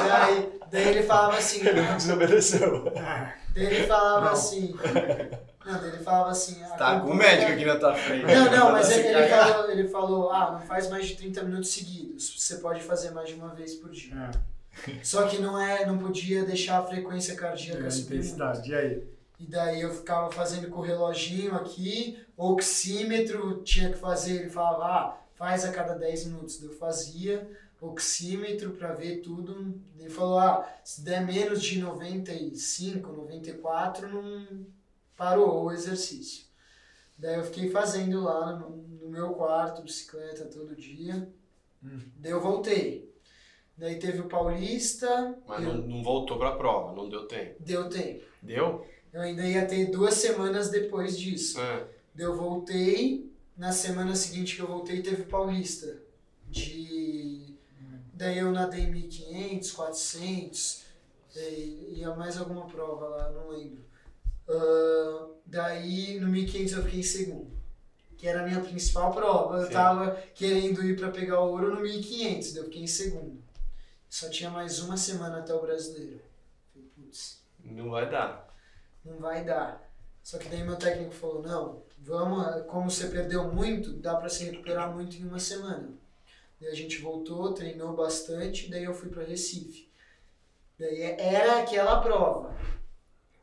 Daí, 0.09 0.49
daí 0.71 0.87
ele 0.89 1.03
falava 1.03 1.37
assim: 1.37 1.61
Desobedeceu. 1.97 2.91
daí 2.93 3.65
ele 3.65 3.87
falava 3.87 4.25
Não. 4.25 4.31
assim. 4.33 4.75
Não, 5.65 5.79
daí 5.79 5.89
ele 5.89 6.03
falava 6.03 6.31
assim. 6.31 6.61
a 6.63 6.67
Tá 6.69 6.99
com 6.99 7.11
o 7.11 7.15
médico 7.15 7.51
aqui 7.53 7.65
na 7.65 7.75
tua 7.77 7.93
frente. 7.95 8.25
Não, 8.25 8.51
não, 8.51 8.71
mas 8.73 8.91
ele, 8.91 9.07
ele 9.07 9.27
falou, 9.29 9.71
ele 9.71 9.87
falou, 9.87 10.31
ah, 10.31 10.51
não 10.51 10.61
faz 10.67 10.89
mais 10.89 11.07
de 11.07 11.15
30 11.15 11.43
minutos 11.43 11.69
seguidos. 11.71 12.35
Você 12.37 12.55
pode 12.57 12.81
fazer 12.81 13.11
mais 13.11 13.29
de 13.29 13.35
uma 13.35 13.53
vez 13.55 13.75
por 13.75 13.89
dia. 13.91 14.13
É, 14.87 14.91
Só 15.03 15.27
que 15.27 15.37
não 15.37 15.57
é, 15.57 15.85
não 15.85 15.97
podia 15.97 16.43
deixar 16.43 16.79
a 16.79 16.83
frequência 16.83 17.33
é 17.33 17.35
cardíaca 17.35 17.89
subir 17.89 18.15
muito. 18.15 18.25
intensidade. 18.35 18.69
E 18.71 18.75
aí? 18.75 19.03
E 19.43 19.45
daí 19.45 19.81
eu 19.81 19.93
ficava 19.93 20.31
fazendo 20.31 20.69
com 20.69 20.79
o 20.79 20.83
reloginho 20.83 21.53
aqui, 21.55 22.17
oxímetro, 22.37 23.61
tinha 23.63 23.91
que 23.91 23.97
fazer, 23.97 24.35
ele 24.39 24.49
falava, 24.49 24.85
ah, 24.85 25.17
faz 25.35 25.65
a 25.65 25.71
cada 25.73 25.95
10 25.95 26.27
minutos. 26.27 26.63
Eu 26.63 26.71
fazia 26.71 27.45
oxímetro 27.81 28.71
para 28.71 28.93
ver 28.93 29.17
tudo. 29.17 29.77
Ele 29.99 30.09
falou, 30.09 30.39
ah, 30.39 30.65
se 30.81 31.01
der 31.03 31.25
menos 31.25 31.61
de 31.61 31.79
95, 31.79 33.11
94, 33.11 34.07
não 34.07 34.65
parou 35.17 35.65
o 35.65 35.71
exercício. 35.73 36.45
Daí 37.17 37.35
eu 37.35 37.43
fiquei 37.43 37.69
fazendo 37.69 38.21
lá 38.23 38.53
no, 38.55 38.69
no 38.77 39.09
meu 39.09 39.33
quarto, 39.33 39.81
bicicleta 39.83 40.45
todo 40.45 40.73
dia. 40.75 41.27
Daí 42.17 42.31
eu 42.31 42.39
voltei. 42.41 43.11
Daí 43.77 43.99
teve 43.99 44.21
o 44.21 44.29
Paulista, 44.29 45.37
Mas 45.45 45.63
eu- 45.65 45.73
não, 45.73 45.87
não 45.87 46.03
voltou 46.03 46.37
pra 46.37 46.55
prova, 46.55 46.93
não 46.95 47.09
deu 47.09 47.27
tempo. 47.27 47.55
deu 47.59 47.89
tempo. 47.89 48.23
Deu? 48.41 48.85
Eu 49.13 49.21
ainda 49.21 49.45
ia 49.45 49.65
ter 49.65 49.91
duas 49.91 50.15
semanas 50.15 50.69
depois 50.69 51.17
disso. 51.17 51.61
É. 51.61 51.85
Eu 52.17 52.35
voltei, 52.35 53.31
na 53.55 53.71
semana 53.71 54.15
seguinte 54.15 54.55
que 54.55 54.61
eu 54.61 54.67
voltei 54.67 55.03
teve 55.03 55.23
Paulista. 55.23 56.01
De. 56.49 57.53
Daí 58.13 58.39
eu 58.39 58.51
nadei 58.51 58.87
1500, 58.87 59.71
400, 59.71 60.83
daí 61.33 61.93
ia 61.95 62.15
mais 62.15 62.37
alguma 62.37 62.65
prova 62.65 63.07
lá, 63.07 63.31
não 63.31 63.49
lembro. 63.49 63.83
Ah, 64.47 65.27
daí 65.45 66.19
no 66.19 66.27
1500 66.27 66.73
eu 66.73 66.83
fiquei 66.83 66.99
em 66.99 67.03
segundo, 67.03 67.51
que 68.17 68.27
era 68.27 68.41
a 68.41 68.45
minha 68.45 68.61
principal 68.61 69.11
prova. 69.13 69.57
Eu 69.57 69.67
Sim. 69.67 69.73
tava 69.73 70.11
querendo 70.35 70.83
ir 70.83 70.95
para 70.95 71.11
pegar 71.11 71.41
o 71.41 71.51
ouro 71.51 71.75
no 71.75 71.81
1500, 71.81 72.53
daí 72.53 72.61
eu 72.61 72.65
fiquei 72.65 72.83
em 72.83 72.87
segundo. 72.87 73.43
Só 74.09 74.29
tinha 74.29 74.49
mais 74.49 74.79
uma 74.79 74.95
semana 74.95 75.39
até 75.39 75.53
o 75.53 75.61
brasileiro. 75.61 76.21
Putz 76.95 77.41
Não 77.63 77.89
vai 77.89 78.09
dar. 78.09 78.52
Não 79.03 79.17
vai 79.17 79.43
dar. 79.43 79.89
Só 80.21 80.37
que 80.37 80.47
daí 80.47 80.63
meu 80.63 80.77
técnico 80.77 81.13
falou, 81.13 81.41
não, 81.41 81.83
vamos, 81.97 82.65
como 82.67 82.89
você 82.89 83.07
perdeu 83.07 83.51
muito, 83.51 83.93
dá 83.93 84.15
pra 84.15 84.29
se 84.29 84.45
recuperar 84.45 84.93
muito 84.93 85.17
em 85.17 85.25
uma 85.25 85.39
semana. 85.39 85.89
Daí 86.59 86.69
a 86.69 86.75
gente 86.75 86.99
voltou, 86.99 87.53
treinou 87.53 87.93
bastante, 87.93 88.69
daí 88.69 88.85
eu 88.85 88.93
fui 88.93 89.09
pra 89.09 89.23
Recife. 89.23 89.89
Daí 90.79 91.01
era 91.01 91.59
aquela 91.59 92.01
prova. 92.01 92.55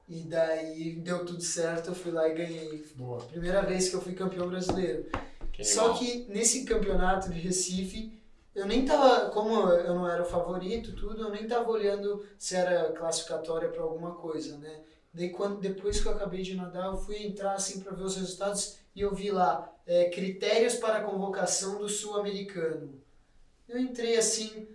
E 0.09 0.23
daí 0.23 0.97
deu 0.97 1.25
tudo 1.25 1.43
certo, 1.43 1.91
eu 1.91 1.95
fui 1.95 2.11
lá 2.11 2.29
e 2.29 2.35
ganhei. 2.35 2.85
Boa. 2.97 3.21
Primeira 3.27 3.63
vez 3.63 3.89
que 3.89 3.97
eu 3.97 4.01
fui 4.01 4.15
campeão 4.15 4.49
brasileiro. 4.49 5.07
Que 5.53 5.63
Só 5.63 5.95
que 5.95 6.27
nesse 6.29 6.65
campeonato 6.65 7.31
de 7.31 7.39
Recife, 7.39 8.19
eu 8.55 8.67
nem 8.67 8.85
tava, 8.85 9.31
como 9.31 9.69
eu 9.71 9.95
não 9.95 10.09
era 10.09 10.23
o 10.23 10.27
favorito, 10.27 10.97
tudo, 10.97 11.23
eu 11.23 11.31
nem 11.31 11.47
tava 11.47 11.71
olhando 11.71 12.25
se 12.39 12.57
era 12.57 12.91
classificatória 12.93 13.69
para 13.69 13.83
alguma 13.83 14.15
coisa, 14.15 14.59
né? 14.59 14.81
Daí 15.13 15.31
quando, 15.31 15.61
depois 15.61 16.01
que 16.01 16.07
eu 16.07 16.13
acabei 16.13 16.43
de 16.43 16.55
nadar, 16.55 16.87
eu 16.87 16.97
fui 16.97 17.17
entrar 17.27 17.55
assim 17.55 17.81
para 17.81 17.93
ver 17.93 18.05
os 18.05 18.17
resultados 18.17 18.79
e 18.95 19.01
eu 19.01 19.15
vi 19.15 19.31
lá, 19.31 19.73
é, 19.87 20.09
critérios 20.09 20.77
para 20.77 20.99
a 20.99 21.03
convocação 21.03 21.79
do 21.79 21.89
sul-americano. 21.89 23.01
Eu 23.69 23.79
entrei 23.79 24.17
assim, 24.17 24.69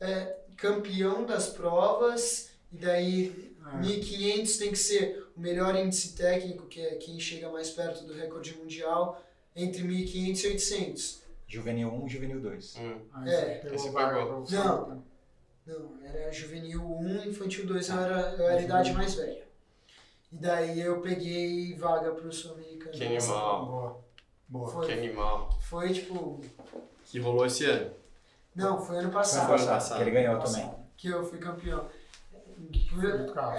é, 0.00 0.36
campeão 0.56 1.24
das 1.24 1.48
provas, 1.48 2.50
e 2.72 2.76
daí 2.76 3.54
É. 3.74 3.76
1500 3.78 4.56
tem 4.58 4.70
que 4.70 4.78
ser 4.78 5.26
o 5.36 5.40
melhor 5.40 5.74
índice 5.74 6.14
técnico, 6.14 6.66
que 6.66 6.80
é 6.80 6.94
quem 6.96 7.18
chega 7.18 7.50
mais 7.50 7.70
perto 7.70 8.04
do 8.04 8.14
recorde 8.14 8.56
mundial, 8.56 9.20
entre 9.54 9.82
1500 9.82 10.44
e 10.44 10.46
800. 10.48 11.22
Juvenil 11.48 11.88
1, 11.92 12.08
Juvenil 12.08 12.40
2. 12.40 12.76
Hum. 12.76 13.00
Aí 13.12 13.30
É, 13.30 13.62
esse 13.72 13.90
você. 13.90 14.54
Não. 14.56 15.02
Não, 15.66 15.98
era 16.04 16.30
juvenil 16.32 16.80
1, 16.80 17.28
infantil 17.28 17.66
2, 17.66 17.88
eu 17.88 17.98
era, 17.98 18.34
eu 18.38 18.48
era 18.48 18.60
a 18.60 18.62
idade 18.62 18.92
mais 18.92 19.14
velha. 19.14 19.45
E 20.32 20.36
daí 20.36 20.80
eu 20.80 21.00
peguei 21.00 21.74
vaga 21.76 22.10
pro 22.12 22.32
sul-americano. 22.32 22.92
Que 22.92 23.04
animal. 23.04 23.66
Boa. 23.66 24.04
Boa. 24.48 24.68
Foi. 24.68 24.86
Que 24.86 24.92
animal. 24.92 25.50
Foi 25.60 25.92
tipo. 25.92 26.40
Que 27.04 27.18
rolou 27.20 27.46
esse 27.46 27.64
ano. 27.64 27.90
Não, 28.54 28.78
foi 28.78 28.78
ano 28.78 28.84
Foi 28.86 28.98
ano 28.98 29.10
passado. 29.12 29.48
passado, 29.48 29.68
passado. 29.68 29.96
que 29.98 30.02
ele 30.02 30.10
ganhou 30.10 30.38
também. 30.40 30.62
passado, 30.64 30.86
Que 30.96 31.08
eu 31.08 31.24
fui 31.24 31.38
campeão. 31.38 31.86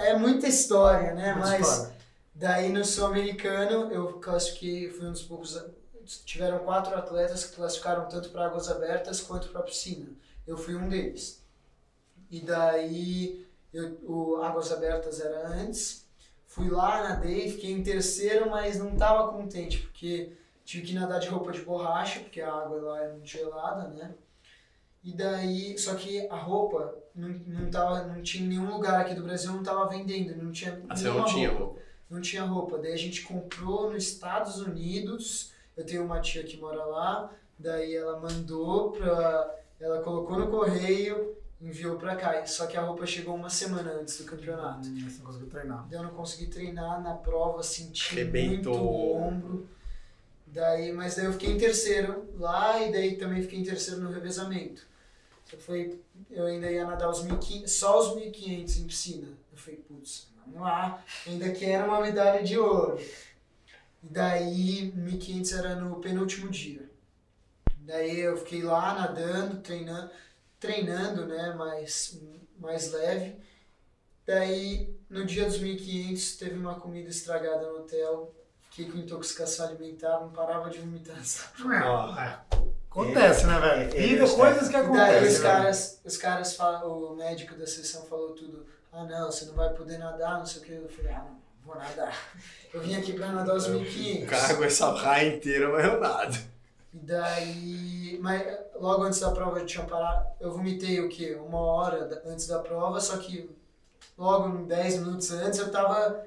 É 0.00 0.16
muita 0.16 0.48
história, 0.48 1.14
né? 1.14 1.32
Muita 1.34 1.50
Mas 1.50 1.68
história. 1.68 1.94
daí 2.34 2.72
no 2.72 2.84
sul-americano 2.84 3.92
eu 3.92 4.14
classifiquei, 4.18 4.90
fui 4.90 5.06
um 5.06 5.12
dos 5.12 5.22
poucos. 5.22 5.62
Tiveram 6.24 6.60
quatro 6.60 6.96
atletas 6.96 7.44
que 7.44 7.56
classificaram 7.56 8.08
tanto 8.08 8.30
para 8.30 8.46
águas 8.46 8.68
abertas 8.68 9.20
quanto 9.20 9.48
para 9.50 9.62
piscina. 9.62 10.08
Eu 10.46 10.56
fui 10.56 10.74
um 10.74 10.88
deles. 10.88 11.44
E 12.30 12.40
daí 12.40 13.46
eu, 13.72 13.98
o 14.04 14.36
Águas 14.42 14.72
Abertas 14.72 15.20
era 15.20 15.48
antes. 15.48 16.06
Fui 16.58 16.68
lá, 16.68 17.08
nadei, 17.08 17.52
fiquei 17.52 17.70
em 17.70 17.84
terceiro, 17.84 18.50
mas 18.50 18.78
não 18.78 18.92
estava 18.92 19.32
contente, 19.32 19.78
porque 19.78 20.32
tive 20.64 20.88
que 20.88 20.92
nadar 20.92 21.20
de 21.20 21.28
roupa 21.28 21.52
de 21.52 21.62
borracha, 21.62 22.18
porque 22.18 22.40
a 22.40 22.52
água 22.52 22.80
lá 22.80 23.04
é 23.04 23.12
muito 23.12 23.28
gelada, 23.28 23.86
né? 23.88 24.12
E 25.04 25.12
daí, 25.14 25.78
só 25.78 25.94
que 25.94 26.26
a 26.28 26.34
roupa 26.34 26.94
não, 27.14 27.28
não, 27.28 27.70
tava, 27.70 28.02
não 28.06 28.20
tinha 28.22 28.44
em 28.44 28.48
nenhum 28.48 28.68
lugar 28.68 29.00
aqui 29.00 29.14
do 29.14 29.22
Brasil, 29.22 29.52
não 29.52 29.62
tava 29.62 29.86
vendendo, 29.88 30.36
não 30.42 30.50
tinha 30.50 30.82
Ah, 30.88 30.96
você 30.96 31.08
não 31.08 31.24
tinha 31.24 31.48
roupa 31.48 31.64
roupa. 31.64 31.80
não 32.10 32.20
tinha 32.20 32.42
roupa. 32.42 32.78
Daí 32.78 32.92
a 32.92 32.98
gente 32.98 33.22
comprou 33.22 33.92
nos 33.92 34.02
Estados 34.02 34.60
Unidos. 34.60 35.52
Eu 35.76 35.86
tenho 35.86 36.04
uma 36.04 36.20
tia 36.20 36.42
que 36.42 36.56
mora 36.56 36.84
lá. 36.84 37.32
Daí 37.56 37.94
ela 37.94 38.18
mandou 38.18 38.90
pra. 38.90 39.54
Ela 39.80 40.02
colocou 40.02 40.36
no 40.36 40.48
correio, 40.48 41.36
enviou 41.60 41.96
pra 41.96 42.16
cá. 42.16 42.44
Só 42.46 42.66
que 42.66 42.76
a 42.76 42.82
roupa 42.82 43.06
chegou 43.06 43.34
uma 43.34 43.50
semana 43.50 43.92
antes 43.92 44.18
do 44.18 44.24
campeonato. 44.24 44.88
Hum, 44.88 45.08
Você 45.08 45.18
não 45.18 45.26
conseguiu 45.26 45.48
treinar. 45.50 45.86
Daí 45.88 45.98
eu 45.98 46.02
não 46.02 46.10
consegui 46.10 46.46
treinar 46.46 47.02
na 47.02 47.14
prova, 47.14 47.62
senti 47.62 48.12
Arrebentou. 48.14 48.74
muito 48.76 48.84
o 48.84 49.16
ombro. 49.16 49.68
Daí, 50.46 50.92
mas 50.92 51.16
daí 51.16 51.26
eu 51.26 51.32
fiquei 51.32 51.50
em 51.52 51.58
terceiro 51.58 52.26
lá 52.38 52.80
e 52.80 52.90
daí 52.90 53.16
também 53.16 53.42
fiquei 53.42 53.58
em 53.58 53.64
terceiro 53.64 54.00
no 54.00 54.10
revezamento. 54.10 54.86
Que 55.46 55.56
foi, 55.56 56.00
eu 56.30 56.46
ainda 56.46 56.70
ia 56.70 56.86
nadar 56.86 57.08
os 57.10 57.22
1500, 57.22 57.70
só 57.72 57.98
os 58.00 58.16
1500 58.16 58.76
em 58.78 58.84
piscina. 58.86 59.28
Eu 59.52 59.58
falei, 59.58 59.80
putz, 59.80 60.28
vamos 60.44 60.60
lá, 60.60 61.02
ainda 61.26 61.50
quero 61.52 61.86
uma 61.86 62.00
medalha 62.00 62.42
de 62.42 62.58
ouro. 62.58 62.98
E 64.02 64.06
daí 64.08 64.92
1500 64.94 65.52
era 65.52 65.74
no 65.76 65.96
penúltimo 66.00 66.48
dia. 66.50 66.88
Daí 67.80 68.18
eu 68.20 68.36
fiquei 68.36 68.62
lá 68.62 68.94
nadando, 68.94 69.60
treinando. 69.60 70.10
Treinando, 70.60 71.26
né, 71.26 71.54
mais, 71.54 72.18
mais 72.58 72.92
leve. 72.92 73.36
Daí, 74.26 74.94
no 75.08 75.24
dia 75.24 75.46
dos 75.46 75.58
1500, 75.58 76.36
teve 76.36 76.54
uma 76.58 76.74
comida 76.78 77.08
estragada 77.08 77.66
no 77.66 77.78
hotel, 77.78 78.34
fiquei 78.70 78.90
com 78.90 78.98
intoxicação 78.98 79.66
alimentar, 79.68 80.20
não 80.20 80.30
parava 80.30 80.68
de 80.68 80.78
vomitar. 80.78 81.16
sabe? 81.24 81.74
É, 81.74 82.38
acontece, 82.90 83.46
né, 83.46 83.58
velho? 83.58 83.90
Vida, 83.90 84.24
ele- 84.24 84.34
coisas 84.34 84.68
que 84.68 84.76
E 84.76 84.82
daí 84.82 84.84
acontecem. 84.84 85.28
os 85.28 85.38
né? 85.40 85.42
caras, 85.48 86.00
os 86.04 86.16
caras 86.16 86.54
falam, 86.54 86.90
o 87.12 87.16
médico 87.16 87.54
da 87.54 87.66
sessão 87.66 88.04
falou 88.04 88.32
tudo, 88.32 88.66
ah 88.92 89.04
não, 89.04 89.30
você 89.30 89.46
não 89.46 89.54
vai 89.54 89.72
poder 89.72 89.96
nadar, 89.98 90.38
não 90.38 90.46
sei 90.46 90.60
o 90.62 90.64
que. 90.64 90.72
Eu 90.72 90.88
falei, 90.88 91.12
ah 91.12 91.24
não, 91.24 91.38
vou 91.64 91.76
nadar. 91.76 92.14
Eu 92.74 92.82
vim 92.82 92.96
aqui 92.96 93.14
pra 93.14 93.28
nadar 93.32 93.56
os 93.56 93.66
O 93.66 93.70
1500. 93.72 94.28
cara 94.28 94.54
com 94.56 94.64
essa 94.64 94.92
raia 94.92 95.36
inteira, 95.36 95.70
mas 95.72 95.84
eu 95.86 96.00
nada. 96.00 96.38
E 96.92 96.98
daí, 96.98 98.18
mas 98.22 98.42
logo 98.74 99.02
antes 99.02 99.20
da 99.20 99.30
prova 99.30 99.58
eu 99.58 99.66
tinha 99.66 99.84
parado, 99.84 100.26
eu 100.40 100.50
vomitei 100.52 101.00
o 101.00 101.08
quê? 101.08 101.38
Uma 101.44 101.60
hora 101.60 102.22
antes 102.26 102.46
da 102.46 102.58
prova, 102.60 103.00
só 103.00 103.18
que 103.18 103.50
logo 104.16 104.64
10 104.66 105.00
minutos 105.00 105.30
antes 105.32 105.58
eu 105.58 105.70
tava 105.70 106.24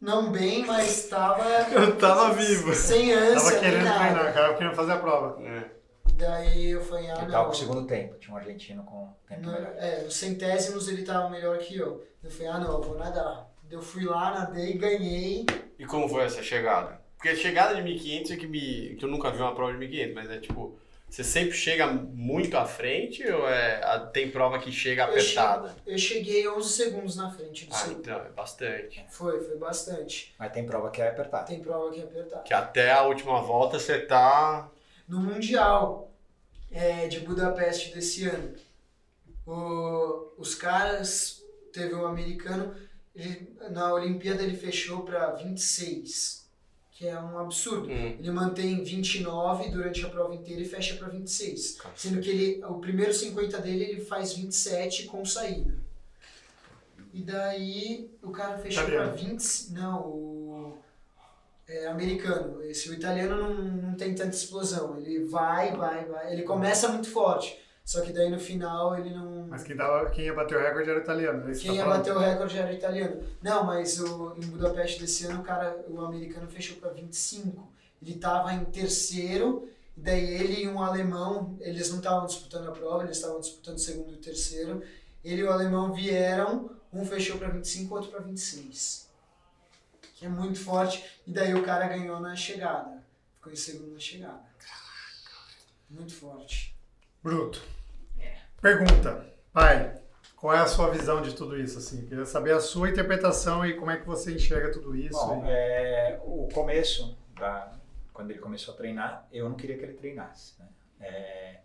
não 0.00 0.30
bem, 0.30 0.66
mas 0.66 1.08
tava 1.08 1.44
Eu 1.72 1.96
tava 1.96 2.34
vivo. 2.34 2.74
sem 2.74 3.12
ânsia, 3.12 3.50
Tava 3.52 3.60
querendo 3.60 3.82
treinar, 3.84 4.34
cara, 4.34 4.54
querendo 4.54 4.74
fazer 4.74 4.92
a 4.92 4.98
prova. 4.98 5.42
É. 5.42 5.70
E 6.08 6.12
daí 6.12 6.70
eu 6.70 6.80
falei, 6.82 7.08
ah 7.10 7.14
Ele 7.14 7.22
não. 7.26 7.30
tava 7.30 7.44
com 7.46 7.52
o 7.52 7.56
segundo 7.56 7.86
tempo, 7.86 8.18
tinha 8.18 8.34
um 8.34 8.36
argentino 8.36 8.82
com 8.84 9.08
tempo 9.28 9.42
No, 9.42 9.52
melhor. 9.52 9.72
é, 9.78 10.02
nos 10.02 10.14
centésimos 10.14 10.88
ele 10.88 11.04
tava 11.04 11.30
melhor 11.30 11.56
que 11.58 11.76
eu. 11.76 12.04
Eu 12.22 12.30
falei, 12.30 12.48
ah 12.48 12.58
não, 12.58 12.72
eu 12.72 12.82
vou 12.82 12.98
nadar. 12.98 13.48
Eu 13.70 13.80
fui 13.80 14.04
lá, 14.04 14.32
nadei, 14.32 14.74
ganhei. 14.76 15.46
E 15.78 15.86
como 15.86 16.06
foi 16.08 16.24
essa 16.24 16.42
chegada? 16.42 17.00
Porque 17.22 17.28
a 17.28 17.36
chegada 17.36 17.76
de 17.76 17.82
1500 17.82 18.32
é 18.32 18.36
que 18.36 18.48
me. 18.48 18.96
que 18.96 19.04
eu 19.04 19.08
nunca 19.08 19.30
vi 19.30 19.38
uma 19.38 19.54
prova 19.54 19.70
de 19.72 19.78
1500, 19.78 20.12
mas 20.14 20.28
é 20.28 20.38
tipo. 20.40 20.76
Você 21.08 21.22
sempre 21.22 21.52
chega 21.52 21.86
muito 21.86 22.56
à 22.56 22.64
frente 22.64 23.22
ou 23.30 23.46
é, 23.46 23.84
a- 23.84 24.00
tem 24.00 24.30
prova 24.30 24.58
que 24.58 24.72
chega 24.72 25.04
Eu 25.04 25.20
che- 25.20 25.38
apertada? 25.38 25.76
Eu 25.86 25.98
cheguei 25.98 26.48
11 26.48 26.68
segundos 26.72 27.16
na 27.16 27.30
frente 27.30 27.66
do 27.66 27.72
Ah, 27.74 27.76
segundo. 27.76 28.00
então, 28.00 28.16
é 28.18 28.30
bastante. 28.30 29.04
Foi, 29.10 29.40
foi 29.44 29.56
bastante. 29.58 30.34
Mas 30.38 30.50
tem 30.52 30.64
prova 30.66 30.90
que 30.90 31.00
é 31.02 31.08
apertada. 31.10 31.44
Tem 31.44 31.60
prova 31.60 31.92
que 31.92 32.00
é 32.00 32.02
apertar. 32.04 32.42
Que 32.42 32.54
até 32.54 32.90
a 32.92 33.02
última 33.02 33.40
volta 33.42 33.78
você 33.78 34.00
tá. 34.00 34.68
no 35.06 35.20
Mundial 35.20 36.10
é, 36.72 37.06
de 37.08 37.20
Budapeste 37.20 37.94
desse 37.94 38.26
ano. 38.26 38.54
O- 39.46 40.32
os 40.38 40.54
caras, 40.54 41.42
teve 41.72 41.94
um 41.94 42.06
americano, 42.06 42.74
ele- 43.14 43.54
na 43.70 43.92
Olimpíada 43.92 44.42
ele 44.42 44.56
fechou 44.56 45.02
para 45.04 45.32
26, 45.32 46.41
que 46.92 47.08
é 47.08 47.18
um 47.18 47.38
absurdo. 47.38 47.88
Hum. 47.88 48.16
Ele 48.18 48.30
mantém 48.30 48.84
29 48.84 49.70
durante 49.70 50.04
a 50.04 50.08
prova 50.08 50.34
inteira 50.34 50.60
e 50.60 50.64
fecha 50.64 50.94
para 50.96 51.08
26. 51.08 51.78
Sendo 51.96 52.20
que 52.20 52.30
ele, 52.30 52.64
o 52.64 52.74
primeiro 52.74 53.12
50 53.12 53.58
dele 53.58 53.84
ele 53.84 54.00
faz 54.00 54.34
27 54.34 55.04
com 55.04 55.24
saída. 55.24 55.74
E 57.12 57.22
daí 57.22 58.10
o 58.22 58.30
cara 58.30 58.58
fechou 58.58 58.84
para 58.84 58.94
Italiano. 58.94 59.16
20. 59.16 59.72
Não, 59.72 60.00
o. 60.00 60.78
É 61.68 61.86
americano. 61.86 62.62
Esse, 62.64 62.90
o 62.90 62.94
italiano 62.94 63.36
não, 63.36 63.54
não 63.54 63.94
tem 63.94 64.14
tanta 64.14 64.34
explosão. 64.34 64.98
Ele 64.98 65.24
vai, 65.24 65.74
vai, 65.74 66.04
vai. 66.04 66.32
Ele 66.32 66.42
começa 66.42 66.88
muito 66.88 67.08
forte. 67.08 67.58
Só 67.84 68.00
que 68.00 68.12
daí 68.12 68.30
no 68.30 68.38
final 68.38 68.96
ele 68.96 69.10
não. 69.10 69.46
Mas 69.48 69.64
quem, 69.64 69.76
tava, 69.76 70.08
quem 70.10 70.26
ia 70.26 70.34
bater 70.34 70.56
o 70.56 70.60
recorde 70.60 70.88
era 70.90 70.98
o 71.00 71.02
italiano. 71.02 71.50
é 71.50 71.52
que 71.52 71.58
Quem 71.60 71.70
tá 71.72 71.76
ia 71.76 71.82
falando? 71.84 71.98
bater 71.98 72.16
o 72.16 72.18
recorde 72.18 72.58
era 72.58 72.70
o 72.70 72.74
italiano. 72.74 73.22
Não, 73.42 73.64
mas 73.64 74.00
o, 74.00 74.34
em 74.36 74.46
Budapeste 74.46 75.00
desse 75.00 75.26
ano, 75.26 75.40
o 75.40 75.44
cara, 75.44 75.84
o 75.88 76.00
americano 76.00 76.48
fechou 76.48 76.76
para 76.76 76.90
25. 76.90 77.70
Ele 78.00 78.14
tava 78.14 78.52
em 78.52 78.64
terceiro, 78.66 79.68
e 79.96 80.00
daí 80.00 80.24
ele 80.24 80.62
e 80.62 80.68
um 80.68 80.80
alemão, 80.82 81.56
eles 81.60 81.90
não 81.90 81.98
estavam 81.98 82.26
disputando 82.26 82.68
a 82.68 82.72
prova, 82.72 83.04
eles 83.04 83.16
estavam 83.16 83.40
disputando 83.40 83.78
segundo 83.78 84.12
e 84.14 84.16
terceiro. 84.16 84.82
Ele 85.24 85.40
e 85.40 85.44
o 85.44 85.50
alemão 85.52 85.92
vieram, 85.92 86.70
um 86.92 87.04
fechou 87.04 87.36
para 87.38 87.48
25, 87.48 87.94
outro 87.94 88.10
para 88.10 88.20
26. 88.20 89.10
Que 90.14 90.26
é 90.26 90.28
muito 90.28 90.58
forte. 90.60 91.04
E 91.26 91.32
daí 91.32 91.52
o 91.54 91.64
cara 91.64 91.88
ganhou 91.88 92.20
na 92.20 92.34
chegada. 92.36 93.02
Ficou 93.36 93.52
em 93.52 93.56
segundo 93.56 93.92
na 93.92 93.98
chegada. 94.00 94.42
Muito 95.90 96.14
forte. 96.14 96.71
Bruto. 97.22 97.62
Pergunta. 98.60 99.26
Pai, 99.52 100.00
qual 100.36 100.54
é 100.54 100.58
a 100.58 100.66
sua 100.66 100.90
visão 100.90 101.20
de 101.22 101.34
tudo 101.34 101.58
isso? 101.58 101.78
Assim? 101.78 102.06
Queria 102.06 102.24
saber 102.24 102.52
a 102.52 102.60
sua 102.60 102.88
interpretação 102.88 103.64
e 103.64 103.74
como 103.74 103.90
é 103.90 103.96
que 103.96 104.06
você 104.06 104.34
enxerga 104.34 104.72
tudo 104.72 104.96
isso. 104.96 105.18
Bom, 105.18 105.44
é, 105.46 106.20
o 106.24 106.48
começo, 106.52 107.16
da, 107.38 107.72
quando 108.12 108.30
ele 108.30 108.38
começou 108.40 108.74
a 108.74 108.76
treinar, 108.76 109.26
eu 109.32 109.48
não 109.48 109.56
queria 109.56 109.76
que 109.78 109.84
ele 109.84 109.94
treinasse. 109.94 110.54
né? 110.58 110.68
É, 111.00 111.60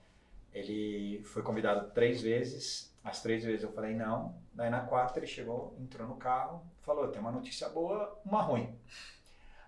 ele 0.54 1.22
foi 1.24 1.41
convidado 1.43 1.91
três 1.91 2.22
vezes, 2.22 2.91
as 3.04 3.22
três 3.22 3.43
vezes 3.43 3.63
eu 3.63 3.72
falei 3.72 3.96
não. 3.96 4.36
Daí 4.54 4.70
na 4.70 4.82
quarta 4.82 5.20
ele 5.20 5.28
chegou, 5.28 5.76
entrou 5.80 6.08
no 6.08 6.15
carro, 6.15 6.63
falou: 6.82 7.08
tem 7.08 7.22
uma 7.22 7.32
notícia 7.32 7.70
boa, 7.70 8.20
uma 8.26 8.41
ruim. 8.41 8.76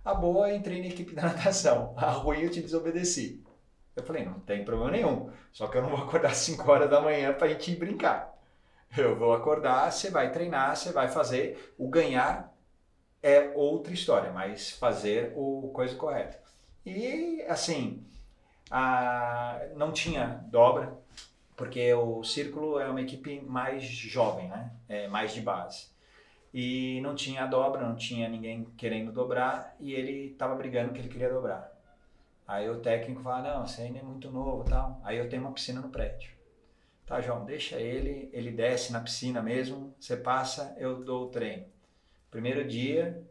A 0.03 0.13
boa, 0.13 0.49
eu 0.49 0.55
entrei 0.55 0.81
na 0.81 0.87
equipe 0.87 1.13
da 1.13 1.23
natação. 1.33 1.93
A 1.97 2.09
ruim, 2.11 2.41
eu 2.41 2.49
te 2.49 2.61
desobedeci. 2.61 3.43
Eu 3.95 4.03
falei: 4.03 4.25
não 4.25 4.39
tem 4.39 4.63
problema 4.63 4.91
nenhum, 4.91 5.29
só 5.51 5.67
que 5.67 5.77
eu 5.77 5.81
não 5.81 5.89
vou 5.89 5.99
acordar 6.03 6.31
às 6.31 6.37
5 6.37 6.71
horas 6.71 6.89
da 6.89 7.01
manhã 7.01 7.33
pra 7.33 7.47
gente 7.47 7.71
ir 7.71 7.75
brincar. 7.75 8.37
Eu 8.97 9.15
vou 9.15 9.33
acordar, 9.33 9.91
você 9.91 10.09
vai 10.09 10.31
treinar, 10.31 10.75
você 10.75 10.91
vai 10.91 11.07
fazer. 11.07 11.73
O 11.77 11.89
ganhar 11.89 12.53
é 13.21 13.51
outra 13.55 13.93
história, 13.93 14.31
mas 14.31 14.71
fazer 14.71 15.33
o 15.35 15.69
coisa 15.73 15.95
correta. 15.95 16.39
E 16.85 17.43
assim, 17.47 18.03
a, 18.71 19.59
não 19.75 19.91
tinha 19.91 20.43
dobra, 20.47 20.97
porque 21.55 21.93
o 21.93 22.23
Círculo 22.23 22.79
é 22.79 22.89
uma 22.89 23.01
equipe 23.01 23.41
mais 23.41 23.83
jovem, 23.83 24.47
né? 24.47 24.71
É 24.87 25.07
mais 25.07 25.33
de 25.33 25.41
base. 25.41 25.87
E 26.53 26.99
não 27.01 27.13
tinha 27.13 27.45
dobra, 27.45 27.87
não 27.87 27.95
tinha 27.95 28.27
ninguém 28.27 28.65
querendo 28.75 29.11
dobrar 29.11 29.75
e 29.79 29.93
ele 29.93 30.31
estava 30.31 30.55
brigando 30.55 30.93
que 30.93 30.99
ele 30.99 31.09
queria 31.09 31.29
dobrar. 31.29 31.78
Aí 32.49 32.67
o 32.67 32.79
técnico 32.81 33.21
fala, 33.21 33.53
não, 33.59 33.67
você 33.67 33.83
ainda 33.83 33.99
é 33.99 34.01
muito 34.01 34.31
novo 34.31 34.63
tal. 34.63 34.99
Aí 35.03 35.19
eu 35.19 35.29
tenho 35.29 35.43
uma 35.43 35.51
piscina 35.51 35.81
no 35.81 35.89
prédio. 35.89 36.31
Tá, 37.05 37.21
João, 37.21 37.45
deixa 37.45 37.75
ele, 37.79 38.27
ele 38.33 38.49
desce 38.51 38.91
na 38.91 38.99
piscina 39.01 39.39
mesmo, 39.41 39.93
você 39.99 40.17
passa, 40.17 40.75
eu 40.79 41.03
dou 41.03 41.25
o 41.25 41.29
treino. 41.29 41.65
Primeiro 42.31 42.67
dia, 42.67 43.23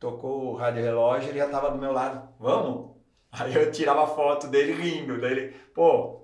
tocou 0.00 0.46
o 0.46 0.56
rádio 0.56 0.82
relógio, 0.82 1.28
ele 1.30 1.38
já 1.40 1.48
tava 1.50 1.70
do 1.70 1.78
meu 1.78 1.92
lado. 1.92 2.26
Vamos? 2.40 2.92
Aí 3.32 3.54
eu 3.54 3.70
tirava 3.70 4.06
foto 4.06 4.48
dele 4.48 4.72
rindo. 4.72 5.20
Daí 5.20 5.32
ele, 5.32 5.48
pô, 5.74 6.22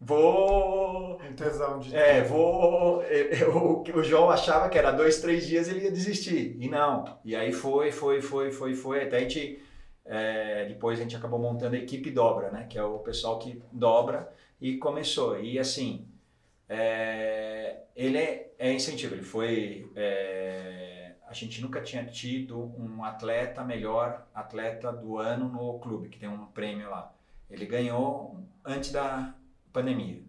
vou. 0.00 1.20
Um 1.22 1.32
tesão 1.34 1.78
de. 1.78 1.96
É, 1.96 2.22
vou. 2.24 3.02
eu- 3.04 3.82
o 3.94 4.02
João 4.02 4.30
achava 4.30 4.68
que 4.68 4.78
era 4.78 4.90
dois, 4.92 5.20
três 5.20 5.46
dias 5.46 5.68
ele 5.68 5.84
ia 5.84 5.90
desistir. 5.92 6.56
E 6.60 6.68
não. 6.68 7.18
E 7.24 7.34
aí 7.34 7.52
foi, 7.52 7.90
foi, 7.92 8.20
foi, 8.20 8.50
foi, 8.52 8.74
foi. 8.74 9.02
Até 9.04 9.16
a 9.18 9.20
gente. 9.20 9.62
É, 10.08 10.64
depois 10.64 10.98
a 10.98 11.02
gente 11.02 11.14
acabou 11.14 11.38
montando 11.38 11.76
a 11.76 11.78
equipe 11.78 12.10
dobra, 12.10 12.50
né? 12.50 12.64
Que 12.64 12.78
é 12.78 12.82
o 12.82 12.98
pessoal 13.00 13.38
que 13.38 13.62
dobra 13.70 14.32
e 14.58 14.78
começou. 14.78 15.38
E 15.38 15.58
assim, 15.58 16.08
é, 16.66 17.82
ele 17.94 18.16
é, 18.16 18.50
é 18.58 18.72
incentivo. 18.72 19.14
Ele 19.14 19.22
foi. 19.22 19.90
é, 19.94 21.12
a 21.26 21.34
gente 21.34 21.60
nunca 21.60 21.82
tinha 21.82 22.06
tido 22.06 22.72
um 22.78 23.04
atleta 23.04 23.62
melhor 23.62 24.26
atleta 24.34 24.90
do 24.90 25.18
ano 25.18 25.46
no 25.46 25.78
clube, 25.78 26.08
que 26.08 26.18
tem 26.18 26.28
um 26.28 26.46
prêmio 26.46 26.88
lá. 26.88 27.12
Ele 27.50 27.66
ganhou 27.66 28.40
antes 28.64 28.90
da 28.90 29.34
pandemia. 29.70 30.22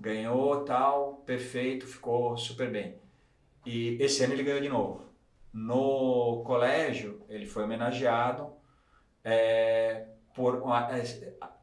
Ganhou 0.00 0.64
tal, 0.64 1.16
perfeito, 1.26 1.86
ficou 1.86 2.34
super 2.38 2.70
bem. 2.70 2.94
E 3.66 3.98
esse 4.00 4.24
ano 4.24 4.32
ele 4.32 4.42
ganhou 4.42 4.62
de 4.62 4.70
novo. 4.70 5.04
No 5.52 6.42
colégio, 6.46 7.20
ele 7.28 7.44
foi 7.44 7.64
homenageado 7.64 8.58
é, 9.24 10.06
uma- 10.36 10.88
é, 10.96 11.02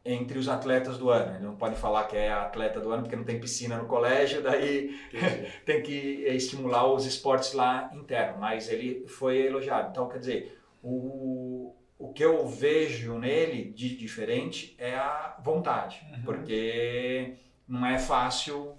entre 0.06 0.38
os 0.40 0.48
atletas 0.48 0.98
do 0.98 1.10
ano. 1.10 1.36
Ele 1.36 1.46
não 1.46 1.56
pode 1.56 1.76
falar 1.76 2.06
que 2.06 2.16
é 2.16 2.32
atleta 2.32 2.80
do 2.80 2.92
ano 2.92 3.04
porque 3.04 3.16
não 3.16 3.24
tem 3.24 3.40
piscina 3.40 3.78
no 3.78 3.86
colégio, 3.88 4.42
daí 4.42 4.96
tem 5.66 5.82
que 5.82 5.92
estimular 6.28 6.92
os 6.92 7.06
esportes 7.06 7.54
lá 7.54 7.90
interno, 7.94 8.40
mas 8.40 8.70
ele 8.70 9.06
foi 9.08 9.48
elogiado. 9.48 9.90
Então, 9.92 10.08
quer 10.08 10.20
dizer, 10.20 10.60
o, 10.84 11.74
o 11.98 12.14
que 12.14 12.24
eu 12.24 12.48
vejo 12.48 13.18
nele 13.18 13.72
de 13.72 13.96
diferente 13.98 14.76
é 14.78 14.96
a 14.96 15.36
vontade, 15.44 16.00
porque 16.24 17.34
não 17.68 17.86
é 17.86 17.98
fácil 18.00 18.76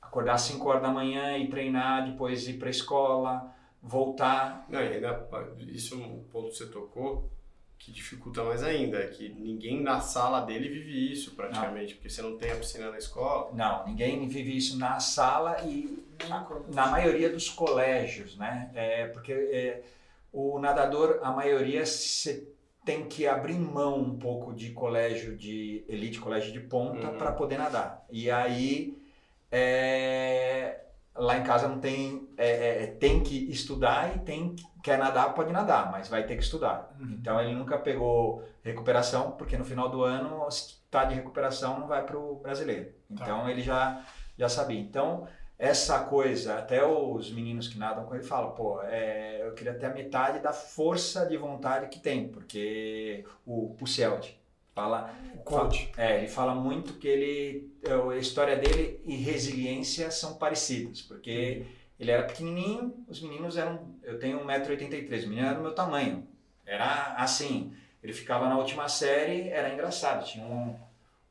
acordar 0.00 0.34
às 0.34 0.42
5 0.42 0.68
horas 0.68 0.82
da 0.82 0.90
manhã 0.90 1.38
e 1.38 1.48
treinar, 1.48 2.10
depois 2.10 2.46
ir 2.46 2.54
para 2.58 2.68
a 2.68 2.70
escola, 2.70 3.54
voltar. 3.82 4.66
Não, 4.68 4.80
e 4.82 4.88
ainda, 4.88 5.26
isso 5.68 5.94
é 5.94 5.98
um 5.98 6.22
ponto 6.24 6.50
que 6.50 6.56
você 6.58 6.66
tocou 6.66 7.30
que 7.84 7.90
dificulta 7.90 8.44
mais 8.44 8.62
ainda, 8.62 8.98
é 8.98 9.08
que 9.08 9.28
ninguém 9.30 9.82
na 9.82 10.00
sala 10.00 10.40
dele 10.42 10.68
vive 10.68 11.12
isso 11.12 11.34
praticamente, 11.34 11.94
porque 11.96 12.08
você 12.08 12.22
não 12.22 12.36
tem 12.38 12.52
a 12.52 12.56
piscina 12.56 12.90
na 12.90 12.96
escola. 12.98 13.50
Não, 13.52 13.84
ninguém 13.86 14.28
vive 14.28 14.56
isso 14.56 14.78
na 14.78 15.00
sala 15.00 15.56
e 15.64 15.98
colégio. 16.28 16.64
na 16.72 16.86
maioria 16.86 17.28
dos 17.28 17.48
colégios, 17.48 18.36
né? 18.36 18.70
É, 18.74 19.06
porque 19.08 19.32
é, 19.32 19.82
o 20.32 20.60
nadador, 20.60 21.18
a 21.24 21.32
maioria, 21.32 21.84
se 21.84 22.48
tem 22.84 23.04
que 23.08 23.26
abrir 23.26 23.58
mão 23.58 23.98
um 24.00 24.16
pouco 24.16 24.52
de 24.54 24.70
colégio 24.70 25.36
de 25.36 25.84
elite, 25.88 26.20
colégio 26.20 26.52
de 26.52 26.60
ponta, 26.60 27.08
Uhum. 27.10 27.18
para 27.18 27.32
poder 27.32 27.58
nadar. 27.58 28.06
E 28.10 28.30
aí, 28.30 28.96
é, 29.50 30.80
lá 31.14 31.36
em 31.36 31.42
casa 31.42 31.68
não 31.68 31.78
tem, 31.78 32.28
é, 32.36 32.84
é, 32.84 32.86
tem 32.86 33.22
que 33.22 33.50
estudar 33.50 34.16
e 34.16 34.20
tem 34.20 34.56
quer 34.82 34.98
nadar, 34.98 35.32
pode 35.32 35.52
nadar, 35.52 35.90
mas 35.92 36.08
vai 36.08 36.24
ter 36.24 36.36
que 36.36 36.42
estudar. 36.42 36.94
Então 37.00 37.40
ele 37.40 37.54
nunca 37.54 37.78
pegou 37.78 38.44
recuperação, 38.62 39.32
porque 39.32 39.56
no 39.56 39.64
final 39.64 39.88
do 39.88 40.02
ano, 40.02 40.50
se 40.50 40.80
está 40.84 41.04
de 41.04 41.14
recuperação, 41.14 41.78
não 41.78 41.86
vai 41.86 42.04
para 42.04 42.18
o 42.18 42.36
brasileiro. 42.36 42.92
Então 43.08 43.48
ele 43.48 43.62
já, 43.62 44.04
já 44.36 44.48
sabia. 44.48 44.80
Então, 44.80 45.26
essa 45.56 46.00
coisa, 46.00 46.58
até 46.58 46.84
os 46.84 47.30
meninos 47.30 47.68
que 47.68 47.78
nadam 47.78 48.04
com 48.04 48.14
ele 48.14 48.24
falam, 48.24 48.50
pô, 48.50 48.82
é, 48.82 49.46
eu 49.46 49.54
queria 49.54 49.74
ter 49.74 49.86
a 49.86 49.94
metade 49.94 50.40
da 50.40 50.52
força 50.52 51.24
de 51.26 51.36
vontade 51.36 51.86
que 51.86 52.00
tem, 52.00 52.28
porque 52.28 53.24
o 53.46 53.74
Pusselt 53.78 54.34
fala, 54.74 55.14
é, 55.96 56.18
ele 56.18 56.28
fala 56.28 56.54
muito 56.54 56.94
que 56.94 57.06
ele, 57.08 57.72
é, 57.82 57.92
a 57.92 58.16
história 58.16 58.56
dele 58.56 59.00
e 59.04 59.16
resiliência 59.16 60.10
são 60.10 60.34
parecidas, 60.34 61.02
porque 61.02 61.64
ele 61.98 62.10
era 62.10 62.24
pequenininho, 62.24 62.94
os 63.08 63.20
meninos 63.20 63.56
eram, 63.56 63.94
eu 64.02 64.18
tenho 64.18 64.40
1,83m, 64.44 65.24
o 65.24 65.28
menino 65.28 65.46
era 65.46 65.54
do 65.56 65.62
meu 65.62 65.74
tamanho, 65.74 66.26
era 66.66 67.14
assim, 67.16 67.72
ele 68.02 68.12
ficava 68.12 68.48
na 68.48 68.58
última 68.58 68.88
série, 68.88 69.48
era 69.48 69.72
engraçado, 69.72 70.24
tinha 70.24 70.44
um, 70.44 70.74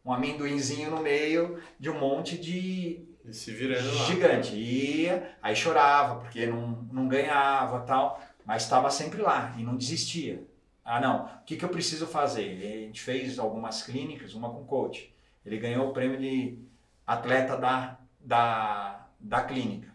um 0.05 0.13
amendoinzinho 0.13 0.91
no 0.91 1.01
meio 1.01 1.59
de 1.79 1.89
um 1.89 1.99
monte 1.99 2.37
de 2.37 3.05
E 3.25 3.33
se 3.33 3.51
virando 3.51 3.87
lá. 3.93 4.05
gigante. 4.05 4.55
Ia, 4.55 5.35
aí 5.41 5.55
chorava 5.55 6.21
porque 6.21 6.45
não, 6.45 6.87
não 6.91 7.07
ganhava 7.07 7.81
tal, 7.81 8.21
mas 8.45 8.63
estava 8.63 8.89
sempre 8.89 9.21
lá 9.21 9.53
e 9.57 9.63
não 9.63 9.75
desistia. 9.75 10.43
Ah, 10.83 10.99
não, 10.99 11.25
o 11.25 11.43
que, 11.45 11.55
que 11.55 11.65
eu 11.65 11.69
preciso 11.69 12.07
fazer? 12.07 12.57
A 12.57 12.85
gente 12.85 13.01
fez 13.01 13.37
algumas 13.37 13.83
clínicas, 13.83 14.33
uma 14.33 14.49
com 14.49 14.65
coach. 14.65 15.13
Ele 15.45 15.57
ganhou 15.57 15.89
o 15.89 15.93
prêmio 15.93 16.19
de 16.19 16.57
atleta 17.05 17.57
da, 17.57 17.97
da, 18.19 19.07
da 19.19 19.43
clínica. 19.43 19.91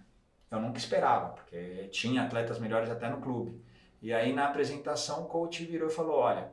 Eu 0.50 0.60
nunca 0.60 0.78
esperava, 0.78 1.30
porque 1.30 1.88
tinha 1.90 2.22
atletas 2.22 2.58
melhores 2.58 2.90
até 2.90 3.08
no 3.08 3.20
clube. 3.20 3.60
E 4.00 4.12
aí 4.12 4.32
na 4.32 4.46
apresentação 4.46 5.22
o 5.22 5.26
coach 5.26 5.64
virou 5.64 5.88
e 5.88 5.92
falou: 5.92 6.16
olha, 6.18 6.50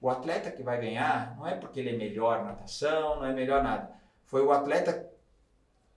o 0.00 0.08
atleta 0.08 0.50
que 0.50 0.62
vai 0.62 0.80
ganhar 0.80 1.36
não 1.36 1.46
é 1.46 1.54
porque 1.54 1.80
ele 1.80 1.90
é 1.90 1.96
melhor 1.96 2.38
na 2.38 2.52
natação, 2.52 3.16
não 3.16 3.26
é 3.26 3.32
melhor 3.32 3.62
nada. 3.62 3.90
Foi 4.24 4.42
o 4.42 4.52
atleta 4.52 5.10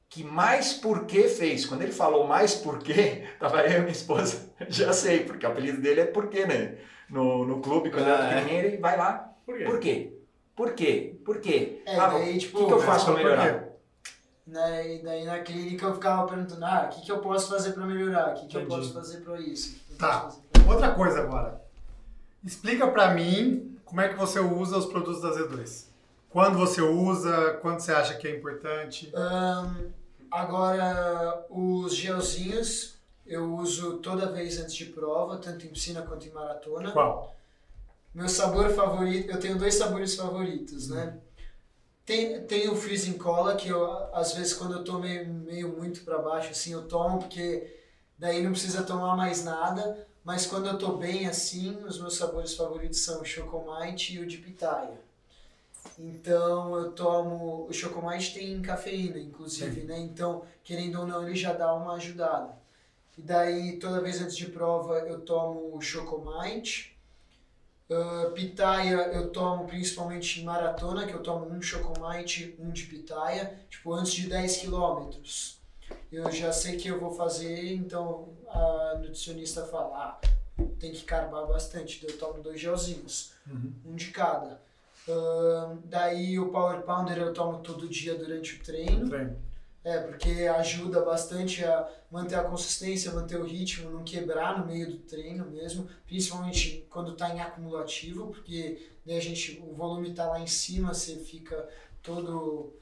que 0.10 0.24
mais 0.24 0.74
porquê 0.74 1.28
fez. 1.28 1.66
Quando 1.66 1.82
ele 1.84 1.92
falou 1.92 2.28
mais 2.28 2.56
porquê, 2.56 3.28
tava 3.40 3.62
eu 3.64 3.80
e 3.80 3.82
minha 3.82 3.92
esposa, 3.92 4.54
já 4.70 4.94
sei, 4.94 5.26
porque 5.26 5.46
o 5.46 5.50
apelido 5.50 5.82
dele 5.82 6.02
é 6.02 6.06
porquê, 6.06 6.46
né? 6.46 6.78
No, 7.10 7.46
no 7.46 7.62
clube, 7.62 7.90
quando 7.90 8.06
Ah, 8.08 8.10
era 8.10 8.24
é? 8.26 8.42
pequenininho, 8.42 8.66
ele 8.68 8.78
vai 8.78 8.98
lá. 8.98 9.32
Por 9.46 9.58
quê? 9.58 9.64
Por 9.66 9.80
quê? 9.80 10.14
Por 10.56 10.74
quê? 10.74 11.16
Por 11.24 11.40
quê? 11.40 11.82
É, 11.86 11.96
Ah, 11.98 12.08
daí, 12.08 12.36
o 12.36 12.40
tipo, 12.40 12.58
que, 12.60 12.66
que 12.66 12.74
eu 12.74 12.80
faço 12.82 13.06
para 13.06 13.16
melhorar? 13.16 13.64
E 14.48 15.02
daí 15.04 15.26
na 15.26 15.40
clínica 15.40 15.86
eu 15.86 15.94
ficava 15.94 16.26
perguntando, 16.28 16.66
ah, 16.66 16.90
o 16.92 16.96
que, 16.96 17.02
que 17.06 17.12
eu 17.12 17.20
posso 17.20 17.50
fazer 17.50 17.74
pra 17.74 17.86
melhorar? 17.86 18.32
O 18.32 18.34
que, 18.36 18.48
que 18.48 18.58
eu 18.58 18.66
posso 18.66 18.94
fazer 18.94 19.18
pra 19.22 19.40
isso? 19.40 19.76
Que 19.76 19.94
que 19.94 19.96
Tá. 19.96 20.30
Outra 20.68 20.92
coisa 20.92 21.20
agora. 21.22 21.62
Explica 22.44 22.88
pra 22.88 23.14
mim 23.14 23.78
como 23.86 24.02
é 24.02 24.08
que 24.10 24.16
você 24.16 24.40
usa 24.40 24.78
os 24.78 24.86
produtos 24.86 25.22
da 25.22 25.32
Z2. 25.32 25.86
Quando 26.30 26.58
você 26.58 26.82
usa, 26.82 27.58
quando 27.62 27.80
você 27.80 27.92
acha 27.92 28.16
que 28.16 28.28
é 28.28 28.36
importante. 28.36 29.12
Ahn, 29.16 29.92
agora, 30.32 31.46
os 31.50 31.96
gelzinhos 31.96 32.97
eu 33.28 33.56
uso 33.56 33.98
toda 33.98 34.32
vez 34.32 34.58
antes 34.60 34.76
de 34.76 34.86
prova, 34.86 35.38
tanto 35.38 35.66
em 35.66 35.70
piscina 35.70 36.02
quanto 36.02 36.28
em 36.28 36.32
maratona. 36.32 36.92
Qual? 36.92 37.36
Meu 38.14 38.28
sabor 38.28 38.70
favorito, 38.72 39.32
eu 39.32 39.40
tenho 39.40 39.58
dois 39.58 39.76
sabores 39.76 40.16
favoritos, 40.16 40.90
né? 40.90 41.18
Tem, 42.06 42.42
tem 42.44 42.70
o 42.70 42.76
freezing 42.76 43.18
cola, 43.18 43.56
que 43.56 43.68
eu, 43.68 43.86
às 44.16 44.34
vezes, 44.34 44.54
quando 44.54 44.76
eu 44.76 44.84
tô 44.84 44.98
meio, 44.98 45.28
meio 45.28 45.78
muito 45.78 46.02
para 46.04 46.18
baixo, 46.18 46.52
assim, 46.52 46.72
eu 46.72 46.88
tomo, 46.88 47.20
porque 47.20 47.76
daí 48.18 48.42
não 48.42 48.52
precisa 48.52 48.84
tomar 48.84 49.16
mais 49.16 49.44
nada. 49.44 50.08
Mas 50.24 50.46
quando 50.46 50.68
eu 50.68 50.78
tô 50.78 50.94
bem 50.94 51.26
assim, 51.26 51.78
os 51.86 52.00
meus 52.00 52.18
sabores 52.18 52.54
favoritos 52.54 53.00
são 53.00 53.22
o 53.22 53.26
Chocomite 53.26 54.16
e 54.16 54.20
o 54.20 54.28
de 54.28 54.38
pitaia. 54.38 55.00
Então 55.98 56.76
eu 56.76 56.92
tomo. 56.92 57.66
O 57.70 57.74
Chocomite 57.74 58.34
tem 58.34 58.62
cafeína, 58.62 59.20
inclusive, 59.20 59.82
né? 59.82 59.98
Então, 60.00 60.44
querendo 60.64 61.00
ou 61.00 61.08
não, 61.08 61.26
ele 61.26 61.36
já 61.36 61.54
dá 61.54 61.74
uma 61.74 61.94
ajudada. 61.94 62.50
E 63.18 63.22
daí, 63.22 63.80
toda 63.80 64.02
vez 64.02 64.22
antes 64.22 64.38
de 64.38 64.46
prova, 64.48 65.00
eu 65.00 65.22
tomo 65.22 65.76
o 65.76 65.82
Chocomite. 65.82 66.98
Uh, 67.90 68.32
pitaia 68.34 69.14
eu 69.14 69.30
tomo 69.30 69.66
principalmente 69.66 70.42
em 70.42 70.44
maratona, 70.44 71.08
que 71.08 71.14
eu 71.14 71.24
tomo 71.24 71.50
um 71.50 71.62
chocomite, 71.62 72.54
um 72.60 72.70
de 72.70 72.84
pitaia, 72.84 73.58
tipo 73.70 73.94
antes 73.94 74.12
de 74.12 74.28
10 74.28 74.58
quilômetros. 74.58 75.58
Eu 76.12 76.30
já 76.30 76.52
sei 76.52 76.76
que 76.76 76.90
eu 76.90 77.00
vou 77.00 77.14
fazer, 77.14 77.74
então 77.74 78.28
a 78.50 78.96
nutricionista 78.98 79.66
fala, 79.66 79.96
ah, 79.96 80.22
tem 80.78 80.92
que 80.92 81.06
carbar 81.06 81.48
bastante, 81.48 82.06
eu 82.06 82.18
tomo 82.18 82.44
dois 82.44 82.60
gelzinhos, 82.60 83.32
um 83.86 83.96
de 83.96 84.12
cada. 84.12 84.60
Uh, 85.08 85.78
daí 85.86 86.38
o 86.38 86.50
Power 86.50 86.82
Pounder 86.82 87.18
eu 87.18 87.34
tomo 87.34 87.60
todo 87.60 87.88
dia 87.88 88.16
durante 88.16 88.56
o 88.56 88.64
treino. 88.64 89.08
Treino. 89.08 89.38
É, 89.88 90.00
porque 90.00 90.30
ajuda 90.48 91.00
bastante 91.02 91.64
a 91.64 91.90
manter 92.12 92.36
a 92.36 92.44
consistência, 92.44 93.14
manter 93.14 93.40
o 93.40 93.46
ritmo, 93.46 93.90
não 93.90 94.04
quebrar 94.04 94.60
no 94.60 94.66
meio 94.66 94.92
do 94.92 94.98
treino 94.98 95.50
mesmo, 95.50 95.88
principalmente 96.06 96.86
quando 96.90 97.14
está 97.14 97.34
em 97.34 97.40
acumulativo, 97.40 98.28
porque 98.28 98.86
daí 99.06 99.16
a 99.16 99.22
gente, 99.22 99.64
o 99.66 99.74
volume 99.74 100.10
está 100.10 100.28
lá 100.28 100.42
em 100.42 100.48
cima, 100.48 100.94
você 100.94 101.16
fica 101.16 101.70
todo 102.04 102.74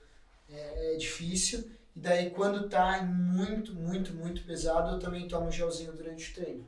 é, 0.49 0.95
é 0.95 0.97
difícil. 0.97 1.69
E 1.95 1.99
daí 1.99 2.31
quando 2.31 2.65
está 2.65 3.03
muito, 3.03 3.75
muito, 3.75 4.11
muito 4.11 4.43
pesado, 4.43 4.95
eu 4.95 4.99
também 4.99 5.27
tomo 5.27 5.51
gelzinho 5.51 5.93
durante 5.93 6.31
o 6.31 6.33
treino. 6.33 6.65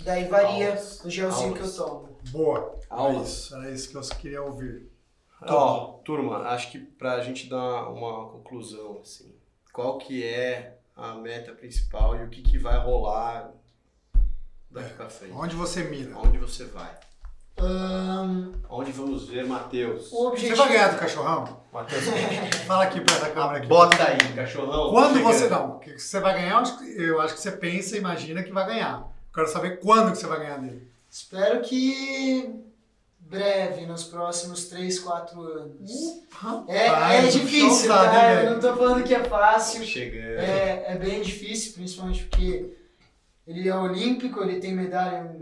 Daí 0.00 0.26
varia 0.26 0.70
Aulas. 0.70 1.04
o 1.04 1.10
gelzinho 1.10 1.48
Aulas. 1.48 1.70
que 1.70 1.80
eu 1.80 1.86
tomo. 1.86 2.18
Boa. 2.30 2.80
Aulas. 2.88 3.18
Era 3.18 3.22
isso, 3.22 3.56
era 3.56 3.70
isso 3.74 3.90
que 3.90 3.96
eu 3.98 4.20
queria 4.20 4.42
ouvir. 4.42 4.93
Ó, 5.42 5.98
turma, 6.04 6.38
acho 6.48 6.70
que 6.70 6.78
pra 6.78 7.20
gente 7.20 7.48
dar 7.48 7.88
uma 7.90 8.28
conclusão, 8.28 8.98
assim, 9.02 9.34
qual 9.72 9.98
que 9.98 10.24
é 10.24 10.78
a 10.96 11.14
meta 11.14 11.52
principal 11.52 12.16
e 12.16 12.24
o 12.24 12.28
que, 12.28 12.40
que 12.42 12.56
vai 12.58 12.78
rolar 12.78 13.50
daqui 14.70 14.94
pra 14.94 15.08
frente? 15.10 15.34
Onde 15.34 15.54
você 15.56 15.84
mira? 15.84 16.16
Onde 16.18 16.38
você 16.38 16.64
vai? 16.64 16.90
Ahn, 17.56 18.52
Onde 18.68 18.90
vamos 18.90 19.28
ver 19.28 19.46
Matheus? 19.46 20.06
o 20.12 20.16
Você 20.16 20.26
objetivo... 20.26 20.56
vai 20.56 20.68
ganhar 20.72 20.88
do 20.88 20.98
cachorrão? 20.98 21.60
Matheus, 21.72 22.04
Fala 22.66 22.84
aqui 22.84 23.00
pra 23.00 23.14
essa 23.14 23.30
câmera 23.30 23.58
aqui. 23.58 23.66
bota 23.68 24.08
aí, 24.08 24.18
cachorrão. 24.34 24.90
Quando 24.90 25.22
você 25.22 25.48
não, 25.48 25.78
que 25.78 25.96
você 25.98 26.18
vai 26.20 26.34
ganhar, 26.34 26.50
eu 26.52 26.58
acho 26.58 26.78
que- 26.78 27.00
eu 27.02 27.20
acho 27.20 27.34
que 27.34 27.40
você 27.40 27.52
pensa 27.52 27.94
e 27.96 28.00
imagina 28.00 28.42
que 28.42 28.50
vai 28.52 28.66
ganhar. 28.66 29.08
Quero 29.32 29.46
saber 29.48 29.78
quando 29.80 30.10
que 30.12 30.18
você 30.18 30.26
vai 30.26 30.38
ganhar 30.40 30.58
dele. 30.58 30.88
Espero 31.08 31.60
que 31.62 32.63
breve, 33.34 33.86
nos 33.86 34.04
próximos 34.04 34.66
3, 34.66 34.98
4 35.00 35.40
anos. 35.40 35.90
É, 36.68 36.86
Rapaz, 36.86 37.24
é 37.24 37.38
difícil, 37.38 37.88
tá? 37.88 38.32
hein, 38.32 38.44
Eu 38.46 38.50
não 38.52 38.60
tô 38.60 38.76
falando 38.76 39.04
que 39.04 39.14
é 39.14 39.24
fácil. 39.24 39.84
Chegando. 39.84 40.40
É, 40.40 40.84
é 40.88 40.96
bem 40.96 41.20
difícil, 41.20 41.72
principalmente 41.74 42.24
porque 42.24 42.70
ele 43.46 43.68
é 43.68 43.74
olímpico, 43.74 44.42
ele 44.42 44.60
tem 44.60 44.74
medalha 44.74 45.34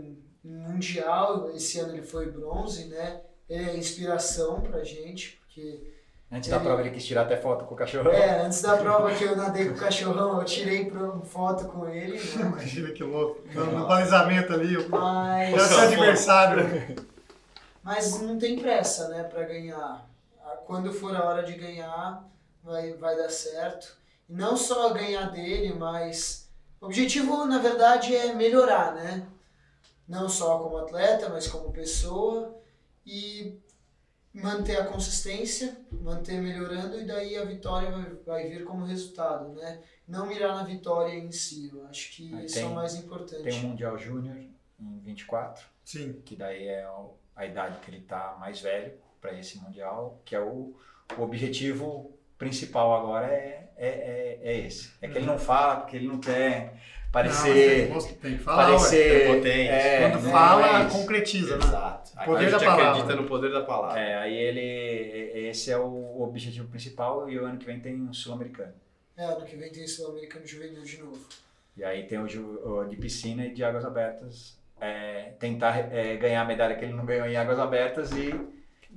mundial, 0.43 1.51
esse 1.55 1.79
ano 1.79 1.93
ele 1.93 2.03
foi 2.03 2.29
bronze, 2.29 2.85
né? 2.85 3.21
Ele 3.49 3.69
é 3.69 3.77
inspiração 3.77 4.61
pra 4.61 4.83
gente, 4.83 5.39
porque 5.41 5.93
Antes 6.31 6.49
da 6.49 6.59
prova 6.59 6.81
ele 6.81 6.89
quis 6.89 7.05
tirar 7.05 7.21
até 7.21 7.37
foto 7.37 7.63
com 7.65 7.75
o 7.75 7.77
cachorro. 7.77 8.09
é, 8.09 8.41
antes 8.43 8.59
da 8.63 8.75
prova 8.75 9.13
que 9.13 9.23
eu 9.23 9.35
nadei 9.35 9.69
com 9.69 9.75
o 9.75 9.77
cachorrão, 9.77 10.39
eu 10.39 10.43
tirei 10.43 10.91
foto 11.25 11.65
com 11.65 11.87
ele, 11.87 12.17
né? 12.17 12.41
Imagina 12.41 12.89
que 12.89 13.03
louco. 13.03 13.39
No, 13.53 13.65
no 13.67 13.87
balizamento 13.87 14.51
ali, 14.51 14.75
o 14.77 14.89
Mas, 14.89 15.61
seu 15.61 15.79
adversário. 15.79 17.12
Mas 17.83 18.21
não 18.21 18.37
tem 18.37 18.57
pressa, 18.59 19.09
né, 19.09 19.23
pra 19.23 19.43
ganhar. 19.43 20.09
Quando 20.65 20.91
for 20.93 21.15
a 21.15 21.23
hora 21.25 21.43
de 21.43 21.53
ganhar, 21.53 22.27
vai, 22.63 22.93
vai 22.93 23.15
dar 23.15 23.29
certo. 23.29 23.97
E 24.29 24.33
não 24.33 24.55
só 24.55 24.93
ganhar 24.93 25.29
dele, 25.31 25.73
mas 25.73 26.49
o 26.79 26.85
objetivo, 26.85 27.45
na 27.45 27.59
verdade, 27.59 28.15
é 28.15 28.33
melhorar, 28.33 28.93
né? 28.95 29.27
Não 30.07 30.27
só 30.29 30.59
como 30.59 30.77
atleta, 30.77 31.29
mas 31.29 31.47
como 31.47 31.71
pessoa 31.71 32.55
e 33.05 33.57
manter 34.33 34.77
a 34.79 34.85
consistência, 34.85 35.77
manter 35.91 36.41
melhorando 36.41 36.99
e 36.99 37.05
daí 37.05 37.37
a 37.37 37.45
vitória 37.45 37.91
vai, 37.91 38.09
vai 38.25 38.49
vir 38.49 38.63
como 38.65 38.85
resultado, 38.85 39.49
né? 39.53 39.79
Não 40.07 40.25
mirar 40.25 40.55
na 40.55 40.63
vitória 40.63 41.13
em 41.13 41.31
si, 41.31 41.69
eu 41.73 41.85
acho 41.87 42.11
que 42.13 42.33
Aí 42.35 42.45
isso 42.45 42.57
é 42.57 42.61
tem- 42.61 42.71
o 42.71 42.75
mais 42.75 42.95
importante. 42.95 43.43
Tem 43.43 43.59
um 43.65 43.69
Mundial 43.69 43.97
Júnior 43.97 44.35
em 44.79 44.99
24, 44.99 45.65
Sim. 45.85 46.21
que 46.25 46.35
daí 46.35 46.67
é 46.67 46.89
o- 46.89 47.13
a 47.35 47.45
idade 47.45 47.79
que 47.79 47.89
ele 47.89 48.01
tá 48.01 48.37
mais 48.39 48.61
velho 48.61 48.93
para 49.19 49.33
esse 49.37 49.57
Mundial, 49.59 50.21
que 50.25 50.35
é 50.35 50.39
o, 50.39 50.75
o 51.17 51.21
objetivo 51.21 52.17
principal 52.37 52.93
agora 52.93 53.27
é, 53.27 53.69
é, 53.77 53.87
é, 53.87 54.39
é 54.43 54.59
esse. 54.59 54.91
É 55.01 55.07
que 55.07 55.17
ele 55.17 55.25
não 55.25 55.39
fala 55.39 55.77
porque 55.77 55.95
ele 55.95 56.07
não 56.07 56.19
quer 56.19 56.73
parecer. 57.11 57.89
Não, 57.89 57.99
tem, 57.99 58.15
tem 58.15 58.37
que 58.37 58.43
falar, 58.43 58.65
parecer. 58.65 59.21
Prepotente. 59.21 59.69
É, 59.69 60.01
Quando 60.01 60.23
não 60.23 60.31
fala, 60.31 60.81
é 60.81 60.89
concretiza, 60.89 61.57
né? 61.57 61.65
Exato. 61.65 62.11
O 62.13 62.25
poder 62.25 62.37
a 62.37 62.49
gente 62.49 62.51
da 62.51 62.59
palavra. 62.59 62.89
acredita 62.89 63.15
no 63.15 63.27
poder 63.27 63.51
da 63.51 63.61
palavra. 63.63 63.99
É, 63.99 64.17
aí 64.17 64.35
ele. 64.35 65.47
Esse 65.49 65.71
é 65.71 65.77
o 65.77 66.21
objetivo 66.21 66.67
principal 66.67 67.29
e 67.29 67.39
o 67.39 67.45
ano 67.45 67.57
que 67.57 67.65
vem 67.65 67.79
tem 67.79 67.95
um 67.95 68.13
sul-americano. 68.13 68.73
É, 69.15 69.25
ano 69.25 69.45
que 69.45 69.55
vem 69.55 69.71
tem 69.71 69.87
Sul-Americano 69.87 70.45
Juvenil 70.45 70.81
de 70.81 70.97
novo. 70.97 71.23
E 71.77 71.83
aí 71.83 72.07
tem 72.07 72.19
o 72.19 72.85
de 72.85 72.95
piscina 72.97 73.45
e 73.45 73.53
de 73.53 73.63
águas 73.63 73.85
abertas. 73.85 74.57
É, 74.85 75.33
tentar 75.39 75.77
é, 75.93 76.17
ganhar 76.17 76.41
a 76.41 76.45
medalha 76.45 76.75
que 76.75 76.83
ele 76.83 76.93
não 76.93 77.05
ganhou 77.05 77.25
em 77.25 77.37
águas 77.37 77.57
abertas 77.57 78.11
e 78.11 78.33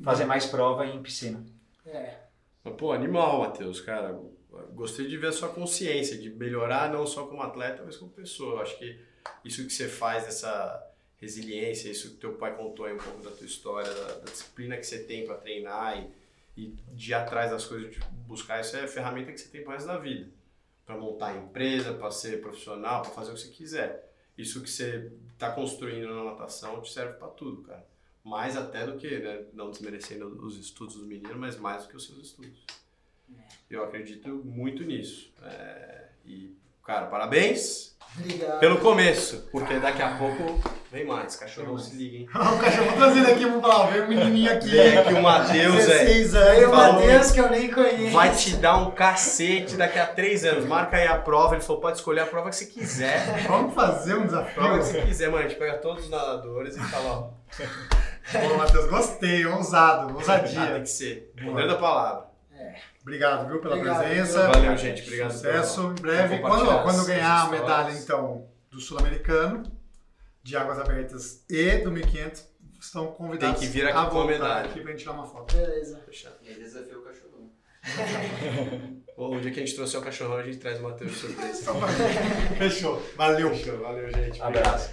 fazer 0.02 0.24
mais 0.24 0.44
prova 0.46 0.84
em 0.84 1.00
piscina. 1.00 1.44
É. 1.86 2.14
Pô, 2.76 2.92
animal, 2.92 3.40
Matheus, 3.40 3.80
cara. 3.80 4.18
Gostei 4.72 5.06
de 5.06 5.16
ver 5.16 5.28
a 5.28 5.32
sua 5.32 5.48
consciência, 5.50 6.18
de 6.18 6.30
melhorar 6.30 6.90
não 6.90 7.06
só 7.06 7.26
como 7.26 7.42
atleta, 7.42 7.82
mas 7.84 7.96
como 7.96 8.10
pessoa. 8.10 8.54
Eu 8.54 8.62
acho 8.62 8.78
que 8.78 8.98
isso 9.44 9.64
que 9.64 9.72
você 9.72 9.86
faz, 9.86 10.26
essa 10.26 10.92
resiliência, 11.20 11.88
isso 11.88 12.10
que 12.10 12.16
teu 12.16 12.34
pai 12.34 12.56
contou 12.56 12.86
aí 12.86 12.94
um 12.94 12.98
pouco 12.98 13.22
da 13.22 13.30
tua 13.30 13.46
história, 13.46 13.92
da, 13.92 14.14
da 14.14 14.24
disciplina 14.24 14.76
que 14.76 14.84
você 14.84 14.98
tem 14.98 15.24
para 15.24 15.36
treinar 15.36 15.98
e, 16.56 16.62
e 16.62 16.66
de 16.92 17.10
ir 17.10 17.14
atrás 17.14 17.50
das 17.50 17.64
coisas, 17.64 17.90
de 17.90 18.00
buscar, 18.26 18.60
isso 18.60 18.76
é 18.76 18.84
a 18.84 18.88
ferramenta 18.88 19.32
que 19.32 19.38
você 19.38 19.48
tem 19.48 19.62
pro 19.62 19.72
resto 19.72 19.86
da 19.86 19.98
vida. 19.98 20.28
Para 20.84 20.96
montar 20.96 21.28
a 21.28 21.36
empresa, 21.36 21.94
para 21.94 22.10
ser 22.10 22.40
profissional, 22.40 23.02
para 23.02 23.10
fazer 23.10 23.30
o 23.30 23.34
que 23.34 23.40
você 23.40 23.48
quiser. 23.48 24.05
Isso 24.36 24.62
que 24.62 24.70
você 24.70 25.10
está 25.32 25.50
construindo 25.50 26.14
na 26.14 26.24
natação 26.24 26.80
te 26.80 26.92
serve 26.92 27.14
para 27.14 27.28
tudo, 27.28 27.62
cara. 27.62 27.86
Mais 28.22 28.56
até 28.56 28.86
do 28.86 28.98
que, 28.98 29.18
né, 29.18 29.44
não 29.52 29.70
desmerecendo 29.70 30.26
os 30.44 30.58
estudos 30.58 30.96
dos 30.96 31.06
meninos, 31.06 31.36
mas 31.36 31.56
mais 31.56 31.84
do 31.84 31.88
que 31.88 31.96
os 31.96 32.04
seus 32.06 32.18
estudos. 32.18 32.64
Eu 33.70 33.84
acredito 33.84 34.28
muito 34.28 34.82
nisso. 34.82 35.32
É, 35.42 36.08
e, 36.24 36.56
cara, 36.84 37.06
parabéns 37.06 37.96
Obrigado. 38.18 38.60
pelo 38.60 38.80
começo, 38.80 39.48
porque 39.50 39.78
daqui 39.78 40.02
a 40.02 40.16
pouco 40.18 40.60
vem 40.96 41.06
mais. 41.06 41.36
Cachorro, 41.36 41.78
se 41.78 41.94
liga, 41.94 42.16
hein? 42.16 42.28
o 42.32 42.58
cachorro 42.58 42.92
trazendo 42.96 43.28
aqui, 43.30 43.44
vamos 43.44 43.60
falar, 43.60 43.86
veio 43.90 44.04
um 44.04 44.08
menininho 44.08 44.52
aqui. 44.52 44.70
Vem 44.70 44.98
aqui 44.98 45.12
o 45.12 45.22
Matheus, 45.22 45.88
é. 45.88 46.04
16 46.04 46.34
Aí 46.34 46.64
anos, 46.64 46.72
o. 46.72 46.76
Matheus, 46.76 47.30
que 47.32 47.40
eu 47.40 47.50
nem 47.50 47.70
conheço. 47.70 48.12
Vai 48.12 48.34
te 48.34 48.56
dar 48.56 48.76
um 48.78 48.90
cacete 48.90 49.76
daqui 49.76 49.98
a 49.98 50.06
três 50.06 50.44
anos. 50.44 50.64
Marca 50.64 50.96
aí 50.96 51.06
a 51.06 51.18
prova. 51.18 51.54
Ele 51.54 51.62
falou: 51.62 51.82
pode 51.82 51.98
escolher 51.98 52.20
a 52.20 52.26
prova 52.26 52.48
que 52.48 52.56
você 52.56 52.66
quiser. 52.66 53.22
Vamos 53.46 53.74
fazer 53.74 54.14
um 54.14 54.22
A 54.22 54.26
desafio. 54.26 54.54
prova 54.54 54.78
que 54.78 54.84
você 54.84 55.02
quiser, 55.02 55.30
mano. 55.30 55.44
A 55.44 55.48
gente 55.48 55.58
pega 55.58 55.74
todos 55.78 56.04
os 56.04 56.10
nadadores 56.10 56.76
e 56.76 56.80
fala: 56.80 57.10
ó, 57.10 57.28
Bom, 58.48 58.56
Matheus, 58.56 58.86
gostei, 58.90 59.46
ousado, 59.46 60.02
ah, 60.02 60.06
tem 60.06 60.16
ousadia. 60.16 60.80
que 60.80 60.88
ser. 60.88 61.32
Poder 61.44 61.68
da 61.68 61.76
palavra. 61.76 62.26
Obrigado, 63.02 63.46
viu, 63.46 63.60
pela 63.60 63.76
Obrigado, 63.76 64.02
presença. 64.02 64.48
Valeu, 64.48 64.76
gente. 64.76 65.02
Obrigado. 65.02 65.30
Sucesso 65.30 65.94
em 65.96 66.02
breve. 66.02 66.38
Quando, 66.38 66.82
quando 66.82 67.06
ganhar 67.06 67.44
a 67.44 67.48
medalha, 67.50 67.92
então, 67.92 68.46
do 68.68 68.80
Sul-Americano, 68.80 69.62
de 70.46 70.56
Águas 70.56 70.78
Abertas 70.78 71.44
e 71.50 71.78
do 71.78 71.90
1500, 71.90 72.44
estão 72.80 73.08
convidados 73.08 73.58
Tem 73.58 73.68
que 73.68 73.74
vir 73.74 73.84
aqui 73.86 73.98
a 73.98 74.08
voltar 74.08 74.64
aqui 74.64 74.80
pra 74.80 74.92
gente 74.92 75.00
tirar 75.00 75.12
uma 75.14 75.26
foto. 75.26 75.56
Beleza. 75.56 76.00
Fechado. 76.06 76.36
E 76.40 76.48
aí 76.48 76.54
desafio 76.54 77.00
o 77.00 77.02
cachorro. 77.02 77.50
Bom, 79.16 79.34
o 79.36 79.40
dia 79.40 79.50
que 79.50 79.60
a 79.60 79.66
gente 79.66 79.74
trouxer 79.74 80.00
o 80.00 80.04
cachorrão, 80.04 80.36
a 80.36 80.42
gente 80.44 80.58
traz 80.58 80.78
o 80.78 80.84
Matheus 80.84 81.10
de 81.10 81.18
surpresa. 81.18 81.72
Fechou. 82.58 83.02
Valeu. 83.16 83.50
Fechou. 83.50 83.78
Valeu, 83.78 84.08
gente. 84.08 84.40
Obrigado. 84.40 84.66
Abraço. 84.66 84.90